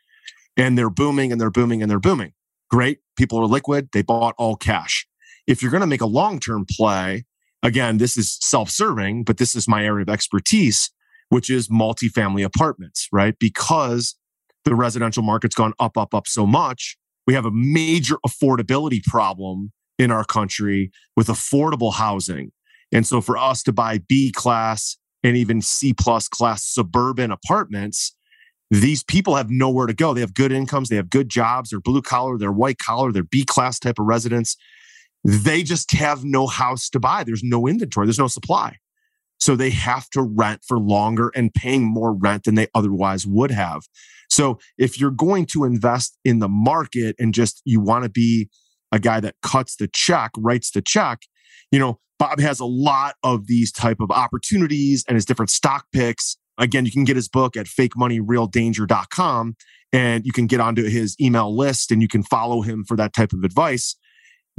And 0.57 0.77
they're 0.77 0.89
booming 0.89 1.31
and 1.31 1.39
they're 1.39 1.51
booming 1.51 1.81
and 1.81 1.89
they're 1.89 1.99
booming. 1.99 2.33
Great. 2.69 2.99
People 3.17 3.39
are 3.39 3.45
liquid. 3.45 3.89
They 3.93 4.01
bought 4.01 4.35
all 4.37 4.55
cash. 4.55 5.07
If 5.49 5.63
you're 5.63 5.71
going 5.71 5.81
to 5.81 5.87
make 5.87 6.01
a 6.01 6.05
long 6.05 6.39
term 6.39 6.65
play, 6.69 7.25
again, 7.63 7.97
this 7.97 8.15
is 8.15 8.37
self 8.39 8.69
serving, 8.69 9.23
but 9.23 9.37
this 9.37 9.55
is 9.55 9.67
my 9.67 9.83
area 9.83 10.03
of 10.03 10.09
expertise, 10.09 10.91
which 11.29 11.49
is 11.49 11.69
multifamily 11.69 12.45
apartments, 12.45 13.07
right? 13.11 13.33
Because 13.39 14.15
the 14.63 14.75
residential 14.75 15.23
market's 15.23 15.55
gone 15.55 15.73
up, 15.79 15.97
up, 15.97 16.13
up 16.13 16.27
so 16.27 16.45
much, 16.45 16.97
we 17.25 17.33
have 17.33 17.45
a 17.45 17.51
major 17.51 18.17
affordability 18.25 19.03
problem 19.03 19.71
in 19.97 20.11
our 20.11 20.23
country 20.23 20.91
with 21.15 21.27
affordable 21.27 21.95
housing. 21.95 22.51
And 22.91 23.07
so 23.07 23.19
for 23.19 23.35
us 23.35 23.63
to 23.63 23.73
buy 23.73 24.01
B 24.07 24.31
class 24.31 24.97
and 25.23 25.35
even 25.35 25.61
C 25.63 25.93
plus 25.93 26.27
class 26.27 26.63
suburban 26.63 27.31
apartments, 27.31 28.15
these 28.69 29.03
people 29.03 29.35
have 29.35 29.49
nowhere 29.49 29.87
to 29.87 29.95
go. 29.95 30.13
They 30.13 30.21
have 30.21 30.35
good 30.35 30.51
incomes, 30.51 30.89
they 30.89 30.95
have 30.95 31.09
good 31.09 31.27
jobs, 31.27 31.71
they're 31.71 31.79
blue 31.79 32.03
collar, 32.03 32.37
they're 32.37 32.51
white 32.51 32.77
collar, 32.77 33.11
they're 33.11 33.23
B 33.23 33.43
class 33.45 33.79
type 33.79 33.97
of 33.97 34.05
residents 34.05 34.55
they 35.23 35.63
just 35.63 35.91
have 35.93 36.23
no 36.23 36.47
house 36.47 36.89
to 36.89 36.99
buy. 36.99 37.23
There's 37.23 37.43
no 37.43 37.67
inventory, 37.67 38.05
there's 38.05 38.19
no 38.19 38.27
supply. 38.27 38.77
So 39.39 39.55
they 39.55 39.69
have 39.69 40.09
to 40.09 40.21
rent 40.21 40.61
for 40.67 40.77
longer 40.77 41.31
and 41.33 41.53
paying 41.53 41.83
more 41.83 42.13
rent 42.13 42.43
than 42.43 42.55
they 42.55 42.67
otherwise 42.75 43.25
would 43.25 43.51
have. 43.51 43.83
So 44.29 44.59
if 44.77 44.99
you're 44.99 45.11
going 45.11 45.45
to 45.47 45.63
invest 45.63 46.17
in 46.25 46.39
the 46.39 46.49
market 46.49 47.15
and 47.17 47.33
just 47.33 47.61
you 47.65 47.79
want 47.79 48.03
to 48.03 48.09
be 48.09 48.49
a 48.91 48.99
guy 48.99 49.19
that 49.21 49.35
cuts 49.41 49.75
the 49.77 49.89
check, 49.93 50.31
writes 50.37 50.71
the 50.71 50.81
check, 50.81 51.19
you 51.71 51.79
know, 51.79 51.99
Bob 52.17 52.39
has 52.39 52.59
a 52.59 52.65
lot 52.65 53.15
of 53.23 53.47
these 53.47 53.71
type 53.71 54.01
of 54.01 54.11
opportunities 54.11 55.05
and 55.07 55.15
his 55.15 55.25
different 55.25 55.49
stock 55.49 55.85
picks. 55.93 56.37
Again, 56.57 56.85
you 56.85 56.91
can 56.91 57.05
get 57.05 57.15
his 57.15 57.29
book 57.29 57.55
at 57.55 57.65
fakemoneyrealdanger.com 57.65 59.55
and 59.93 60.25
you 60.25 60.33
can 60.33 60.45
get 60.45 60.59
onto 60.59 60.83
his 60.83 61.15
email 61.21 61.55
list 61.55 61.91
and 61.91 62.01
you 62.01 62.09
can 62.09 62.23
follow 62.23 62.61
him 62.61 62.83
for 62.85 62.97
that 62.97 63.13
type 63.13 63.31
of 63.31 63.43
advice. 63.43 63.95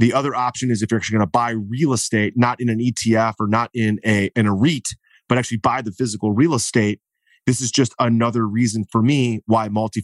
The 0.01 0.13
other 0.13 0.33
option 0.33 0.71
is 0.71 0.81
if 0.81 0.89
you're 0.89 0.99
actually 0.99 1.19
going 1.19 1.27
to 1.27 1.31
buy 1.31 1.51
real 1.51 1.93
estate, 1.93 2.33
not 2.35 2.59
in 2.59 2.69
an 2.69 2.79
ETF 2.79 3.35
or 3.39 3.45
not 3.47 3.69
in 3.71 3.99
a 4.03 4.31
in 4.35 4.47
a 4.47 4.53
REIT, 4.53 4.87
but 5.29 5.37
actually 5.37 5.59
buy 5.59 5.83
the 5.83 5.91
physical 5.91 6.31
real 6.31 6.55
estate. 6.55 6.99
This 7.45 7.61
is 7.61 7.69
just 7.69 7.93
another 7.99 8.47
reason 8.47 8.85
for 8.91 9.03
me 9.03 9.41
why 9.45 9.67
multi 9.67 10.03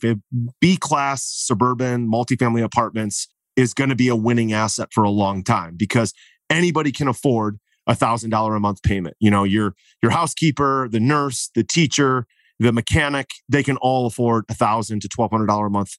B 0.62 0.78
class 0.78 1.24
suburban 1.26 2.08
multifamily 2.08 2.64
apartments 2.64 3.28
is 3.56 3.74
going 3.74 3.90
to 3.90 3.96
be 3.96 4.08
a 4.08 4.16
winning 4.16 4.54
asset 4.54 4.90
for 4.94 5.04
a 5.04 5.10
long 5.10 5.44
time 5.44 5.74
because 5.76 6.14
anybody 6.48 6.92
can 6.92 7.08
afford 7.08 7.58
a 7.88 7.96
thousand 7.96 8.30
dollar 8.30 8.56
a 8.56 8.60
month 8.60 8.84
payment. 8.84 9.16
You 9.20 9.32
know, 9.32 9.46
your 9.46 9.74
your 10.04 10.12
housekeeper, 10.12 10.90
the 10.92 11.00
nurse, 11.00 11.50
the 11.56 11.64
teacher, 11.64 12.28
the 12.60 12.72
mechanic, 12.72 13.32
they 13.50 13.64
can 13.64 13.78
all 13.78 14.06
afford 14.06 14.46
a 14.48 14.54
thousand 14.54 15.02
to 15.02 15.08
twelve 15.08 15.32
hundred 15.32 15.48
dollar 15.48 15.66
a 15.66 15.72
month 15.72 15.98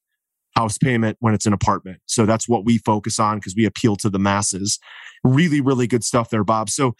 house 0.58 0.76
payment 0.76 1.16
when 1.20 1.34
it's 1.34 1.46
an 1.46 1.52
apartment. 1.52 2.00
So 2.06 2.26
that's 2.26 2.48
what 2.48 2.64
we 2.64 2.78
focus 2.78 3.20
on 3.20 3.38
because 3.38 3.54
we 3.56 3.64
appeal 3.64 3.94
to 3.96 4.10
the 4.10 4.18
masses. 4.18 4.80
Really, 5.22 5.60
really 5.60 5.86
good 5.86 6.02
stuff 6.02 6.30
there, 6.30 6.42
Bob. 6.42 6.68
So 6.68 6.96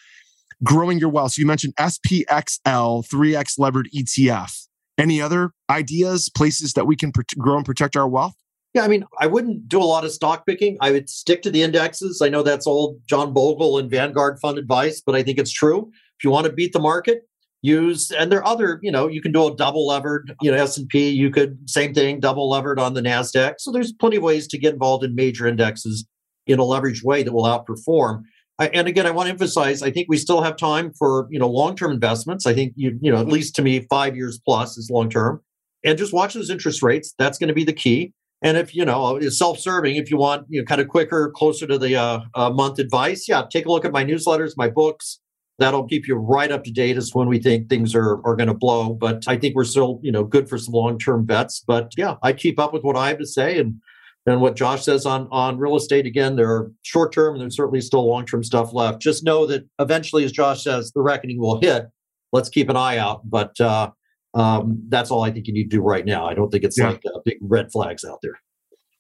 growing 0.63 0.99
your 0.99 1.09
wealth. 1.09 1.33
So 1.33 1.41
you 1.41 1.47
mentioned 1.47 1.75
SPXL, 1.77 3.05
3X 3.09 3.59
levered 3.59 3.89
ETF. 3.95 4.67
Any 4.97 5.21
other 5.21 5.51
ideas, 5.69 6.31
places 6.37 6.73
that 6.75 6.87
we 6.87 6.95
can 6.95 7.13
grow 7.37 7.57
and 7.57 7.67
protect 7.67 7.97
our 7.97 8.09
wealth? 8.09 8.35
Yeah, 8.75 8.83
I 8.83 8.89
mean, 8.89 9.05
I 9.19 9.27
wouldn't 9.27 9.69
do 9.69 9.81
a 9.81 9.85
lot 9.85 10.05
of 10.05 10.13
stock 10.13 10.47
picking. 10.47 10.77
I 10.81 10.93
would 10.93 11.09
stick 11.09 11.43
to 11.43 11.51
the 11.51 11.63
indexes. 11.63 12.21
I 12.23 12.29
know 12.29 12.43
that's 12.45 12.67
old 12.67 13.01
John 13.07 13.33
Bogle 13.33 13.79
and 13.79 13.91
Vanguard 13.91 14.39
fund 14.41 14.59
advice, 14.59 15.01
but 15.05 15.17
I 15.17 15.23
think 15.25 15.39
it's 15.39 15.51
true. 15.51 15.91
If 16.19 16.25
you 16.25 16.31
want 16.31 16.47
to 16.47 16.53
beat 16.53 16.73
the 16.73 16.81
market, 16.81 17.28
use 17.63 18.11
and 18.13 18.31
there 18.31 18.39
are 18.39 18.47
other 18.47 18.79
you 18.83 18.91
know 18.91 19.09
you 19.09 19.21
can 19.21 19.33
do 19.33 19.47
a 19.47 19.57
double 19.57 19.87
levered 19.87 20.33
you 20.41 20.51
know 20.51 20.57
s&p 20.57 21.09
you 21.09 21.29
could 21.29 21.59
same 21.69 21.93
thing 21.93 22.21
double 22.21 22.49
levered 22.49 22.79
on 22.79 22.95
the 22.95 23.01
nasdaq. 23.01 23.55
So 23.59 23.73
there's 23.73 23.93
plenty 23.93 24.17
of 24.17 24.23
ways 24.23 24.47
to 24.49 24.59
get 24.59 24.73
involved 24.73 25.05
in 25.05 25.15
major 25.15 25.47
indexes 25.47 26.07
in 26.47 26.59
a 26.59 26.63
leveraged 26.63 27.05
way 27.05 27.23
that 27.23 27.33
will 27.33 27.45
outperform. 27.45 28.23
I, 28.61 28.69
and 28.69 28.87
again 28.87 29.07
i 29.07 29.11
want 29.11 29.27
to 29.27 29.31
emphasize 29.31 29.83
i 29.83 29.91
think 29.91 30.07
we 30.09 30.19
still 30.19 30.43
have 30.43 30.57
time 30.57 30.93
for 30.93 31.27
you 31.31 31.39
know 31.39 31.49
long-term 31.49 31.91
investments. 31.93 32.47
I 32.47 32.55
think 32.55 32.75
you 32.77 32.99
you 33.01 33.11
know 33.11 33.21
at 33.21 33.27
least 33.27 33.57
to 33.57 33.63
me 33.63 33.87
five 33.91 34.17
years 34.17 34.41
plus 34.45 34.79
is 34.79 34.91
long 34.91 35.11
term 35.11 35.43
and 35.85 35.99
just 35.99 36.13
watch 36.13 36.35
those 36.35 36.51
interest 36.51 36.83
rates. 36.83 37.15
That's 37.19 37.39
going 37.39 37.49
to 37.49 37.55
be 37.55 37.65
the 37.65 37.73
key. 37.73 38.13
And 38.43 38.57
if 38.57 38.75
you 38.75 38.85
know 38.85 39.17
it's 39.17 39.37
self-serving 39.37 39.97
if 39.97 40.13
you 40.13 40.17
want 40.17 40.47
you 40.49 40.61
know 40.61 40.65
kind 40.65 40.81
of 40.81 40.87
quicker 40.87 41.33
closer 41.35 41.67
to 41.67 41.77
the 41.77 41.97
uh, 41.97 42.21
uh, 42.35 42.51
month 42.51 42.79
advice 42.79 43.27
yeah 43.29 43.43
take 43.51 43.67
a 43.67 43.69
look 43.69 43.85
at 43.85 43.91
my 43.91 44.05
newsletters 44.05 44.53
my 44.57 44.69
books 44.69 45.19
that'll 45.59 45.87
keep 45.87 46.07
you 46.07 46.15
right 46.15 46.51
up 46.53 46.65
to 46.65 46.71
date 46.71 46.97
as 46.97 47.15
when 47.15 47.29
we 47.29 47.39
think 47.39 47.69
things 47.69 47.95
are, 47.95 48.25
are 48.25 48.37
going 48.37 48.49
to 48.49 48.55
blow. 48.55 48.95
But 48.95 49.25
I 49.27 49.37
think 49.37 49.55
we're 49.55 49.65
still, 49.65 50.01
you 50.03 50.13
know, 50.13 50.25
good 50.25 50.49
for 50.49 50.59
some 50.59 50.73
long-term 50.73 51.25
bets. 51.25 51.63
But 51.67 51.93
yeah, 51.97 52.17
I 52.23 52.33
keep 52.33 52.59
up 52.59 52.73
with 52.73 52.85
what 52.85 52.97
I 52.97 53.09
have 53.09 53.19
to 53.19 53.27
say 53.27 53.59
and 53.59 53.81
and 54.27 54.43
what 54.43 54.57
Josh 54.57 54.85
says 54.85 55.07
on 55.07 55.27
on 55.31 55.59
real 55.59 55.77
estate. 55.77 56.07
Again, 56.07 56.37
there 56.37 56.51
are 56.51 56.71
short-term 56.83 57.35
and 57.35 57.43
there's 57.43 57.57
certainly 57.57 57.81
still 57.81 58.07
long-term 58.07 58.45
stuff 58.45 58.73
left. 58.73 59.01
Just 59.01 59.25
know 59.25 59.47
that 59.47 59.67
eventually, 59.79 60.25
as 60.25 60.33
Josh 60.33 60.65
says, 60.65 60.93
the 60.93 61.01
reckoning 61.01 61.39
will 61.39 61.61
hit. 61.61 61.87
Let's 62.33 62.49
keep 62.49 62.69
an 62.69 62.77
eye 62.77 62.99
out. 62.99 63.29
But 63.29 63.59
uh, 63.61 63.91
um, 64.35 64.83
that's 64.89 65.11
all 65.11 65.23
I 65.23 65.31
think 65.31 65.47
you 65.47 65.53
need 65.53 65.71
to 65.71 65.77
do 65.77 65.83
right 65.83 66.05
now. 66.05 66.27
I 66.27 66.35
don't 66.35 66.51
think 66.51 66.63
it's 66.63 66.79
yeah. 66.79 66.91
like 66.91 67.03
uh, 67.07 67.19
big 67.25 67.39
red 67.41 67.73
flags 67.73 68.05
out 68.05 68.19
there. 68.23 68.39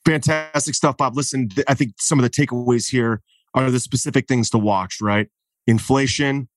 Fantastic 0.06 0.74
stuff, 0.74 0.96
Bob. 0.96 1.14
Listen, 1.14 1.50
I 1.68 1.74
think 1.74 1.92
some 1.98 2.18
of 2.18 2.22
the 2.22 2.30
takeaways 2.30 2.90
here 2.90 3.20
are 3.54 3.70
the 3.70 3.80
specific 3.80 4.26
things 4.26 4.48
to 4.50 4.58
watch, 4.58 4.98
right? 5.02 5.28
Inflation, 5.68 6.48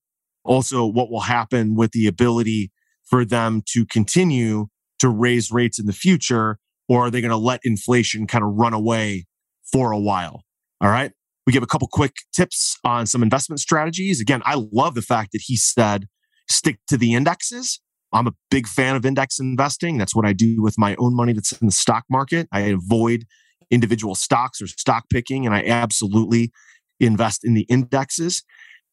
Also, 0.44 0.86
what 0.86 1.12
will 1.12 1.22
happen 1.22 1.76
with 1.76 1.92
the 1.92 2.08
ability 2.08 2.72
for 3.04 3.26
them 3.26 3.62
to 3.68 3.86
continue 3.86 4.68
to 5.00 5.10
raise 5.10 5.52
rates 5.52 5.80
in 5.80 5.86
the 5.86 5.94
future, 5.94 6.58
or 6.88 7.06
are 7.06 7.12
they 7.12 7.22
going 7.22 7.30
to 7.30 7.38
let 7.38 7.60
inflation 7.64 8.26
kind 8.26 8.44
of 8.44 8.52
run 8.54 8.74
away 8.74 9.26
for 9.72 9.92
a 9.92 10.00
while? 10.00 10.44
All 10.82 10.90
right. 10.90 11.12
We 11.50 11.54
give 11.54 11.64
a 11.64 11.66
couple 11.66 11.88
quick 11.88 12.18
tips 12.32 12.78
on 12.84 13.08
some 13.08 13.24
investment 13.24 13.60
strategies. 13.60 14.22
Again, 14.22 14.44
I 14.46 14.64
love 14.72 14.94
the 14.94 15.02
fact 15.02 15.32
that 15.32 15.42
he 15.44 15.58
said 15.58 16.06
stick 16.48 16.78
to 16.90 16.96
the 16.96 17.16
indexes. 17.16 17.82
I'm 18.14 18.28
a 18.28 18.34
big 18.52 18.68
fan 18.68 18.96
of 18.96 19.04
index 19.04 19.40
investing. 19.40 19.98
That's 19.98 20.16
what 20.16 20.28
I 20.28 20.34
do 20.34 20.62
with 20.62 20.76
my 20.78 20.96
own 21.00 21.16
money 21.16 21.34
that's 21.34 21.52
in 21.54 21.66
the 21.66 21.72
stock 21.72 22.04
market. 22.08 22.48
I 22.52 22.60
avoid 22.60 23.26
individual 23.72 24.14
stocks 24.14 24.62
or 24.62 24.68
stock 24.68 25.06
picking, 25.12 25.48
and 25.48 25.56
I 25.56 25.66
absolutely 25.66 26.52
invest 27.00 27.44
in 27.44 27.56
the 27.56 27.64
indexes. 27.64 28.44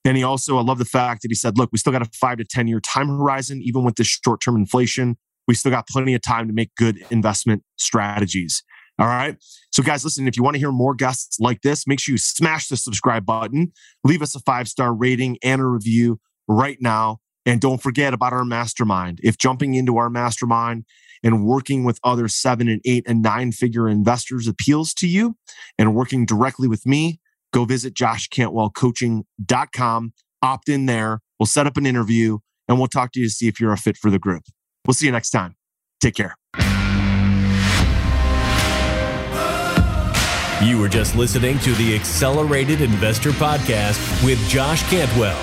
And 0.06 0.16
he 0.16 0.22
also, 0.22 0.56
I 0.56 0.62
love 0.62 0.78
the 0.78 0.86
fact 0.86 1.20
that 1.20 1.28
he 1.30 1.34
said, 1.34 1.58
look, 1.58 1.68
we 1.72 1.78
still 1.78 1.92
got 1.92 2.00
a 2.00 2.08
five 2.18 2.38
to 2.38 2.44
10 2.46 2.68
year 2.68 2.80
time 2.80 3.08
horizon, 3.08 3.60
even 3.62 3.84
with 3.84 3.96
this 3.96 4.06
short 4.06 4.40
term 4.40 4.56
inflation. 4.56 5.18
We 5.46 5.54
still 5.54 5.72
got 5.72 5.88
plenty 5.88 6.14
of 6.14 6.22
time 6.22 6.46
to 6.46 6.54
make 6.54 6.74
good 6.74 7.04
investment 7.10 7.64
strategies. 7.76 8.62
All 8.98 9.06
right. 9.06 9.36
So, 9.72 9.82
guys, 9.82 10.04
listen, 10.04 10.26
if 10.26 10.36
you 10.36 10.42
want 10.42 10.54
to 10.54 10.58
hear 10.58 10.72
more 10.72 10.94
guests 10.94 11.38
like 11.38 11.60
this, 11.60 11.86
make 11.86 12.00
sure 12.00 12.14
you 12.14 12.18
smash 12.18 12.68
the 12.68 12.78
subscribe 12.78 13.26
button, 13.26 13.72
leave 14.04 14.22
us 14.22 14.34
a 14.34 14.40
five 14.40 14.68
star 14.68 14.94
rating 14.94 15.36
and 15.42 15.60
a 15.60 15.66
review 15.66 16.18
right 16.48 16.78
now. 16.80 17.18
And 17.44 17.60
don't 17.60 17.82
forget 17.82 18.14
about 18.14 18.32
our 18.32 18.44
mastermind. 18.44 19.20
If 19.22 19.38
jumping 19.38 19.74
into 19.74 19.98
our 19.98 20.10
mastermind 20.10 20.84
and 21.22 21.44
working 21.44 21.84
with 21.84 22.00
other 22.02 22.26
seven 22.26 22.68
and 22.68 22.80
eight 22.84 23.04
and 23.06 23.22
nine 23.22 23.52
figure 23.52 23.88
investors 23.88 24.48
appeals 24.48 24.92
to 24.94 25.06
you 25.06 25.36
and 25.78 25.94
working 25.94 26.26
directly 26.26 26.66
with 26.66 26.84
me, 26.86 27.20
go 27.52 27.64
visit 27.64 27.94
joshcantwellcoaching.com, 27.94 30.12
opt 30.42 30.68
in 30.68 30.86
there. 30.86 31.20
We'll 31.38 31.46
set 31.46 31.66
up 31.66 31.76
an 31.76 31.86
interview 31.86 32.38
and 32.66 32.78
we'll 32.78 32.88
talk 32.88 33.12
to 33.12 33.20
you 33.20 33.26
to 33.26 33.32
see 33.32 33.46
if 33.46 33.60
you're 33.60 33.72
a 33.72 33.78
fit 33.78 33.96
for 33.96 34.10
the 34.10 34.18
group. 34.18 34.42
We'll 34.86 34.94
see 34.94 35.06
you 35.06 35.12
next 35.12 35.30
time. 35.30 35.54
Take 36.00 36.14
care. 36.14 36.34
You 40.62 40.78
were 40.78 40.88
just 40.88 41.14
listening 41.14 41.58
to 41.60 41.74
the 41.74 41.94
Accelerated 41.94 42.80
Investor 42.80 43.30
Podcast 43.32 44.24
with 44.24 44.38
Josh 44.48 44.82
Cantwell. 44.88 45.38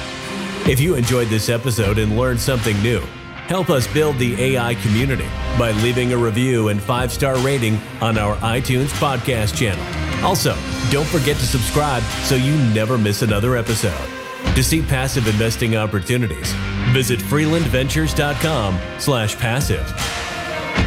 If 0.68 0.80
you 0.80 0.96
enjoyed 0.96 1.28
this 1.28 1.50
episode 1.50 2.00
and 2.00 2.18
learned 2.18 2.40
something 2.40 2.82
new, 2.82 3.00
help 3.46 3.70
us 3.70 3.86
build 3.94 4.18
the 4.18 4.34
AI 4.42 4.74
community 4.76 5.28
by 5.60 5.72
leaving 5.84 6.14
a 6.14 6.18
review 6.18 6.70
and 6.70 6.82
five 6.82 7.12
star 7.14 7.38
rating 7.46 7.78
on 8.02 8.18
our 8.18 8.36
iTunes 8.38 8.88
podcast 9.00 9.56
channel. 9.56 9.86
Also, 10.26 10.56
don't 10.90 11.08
forget 11.08 11.38
to 11.38 11.46
subscribe 11.46 12.02
so 12.24 12.34
you 12.34 12.56
never 12.74 12.98
miss 12.98 13.22
another 13.22 13.56
episode. 13.56 14.10
To 14.56 14.64
see 14.64 14.82
passive 14.82 15.28
investing 15.28 15.76
opportunities, 15.76 16.52
visit 16.92 17.20
freelandventures.com 17.20 18.80
slash 19.00 19.38
passive. 19.38 20.33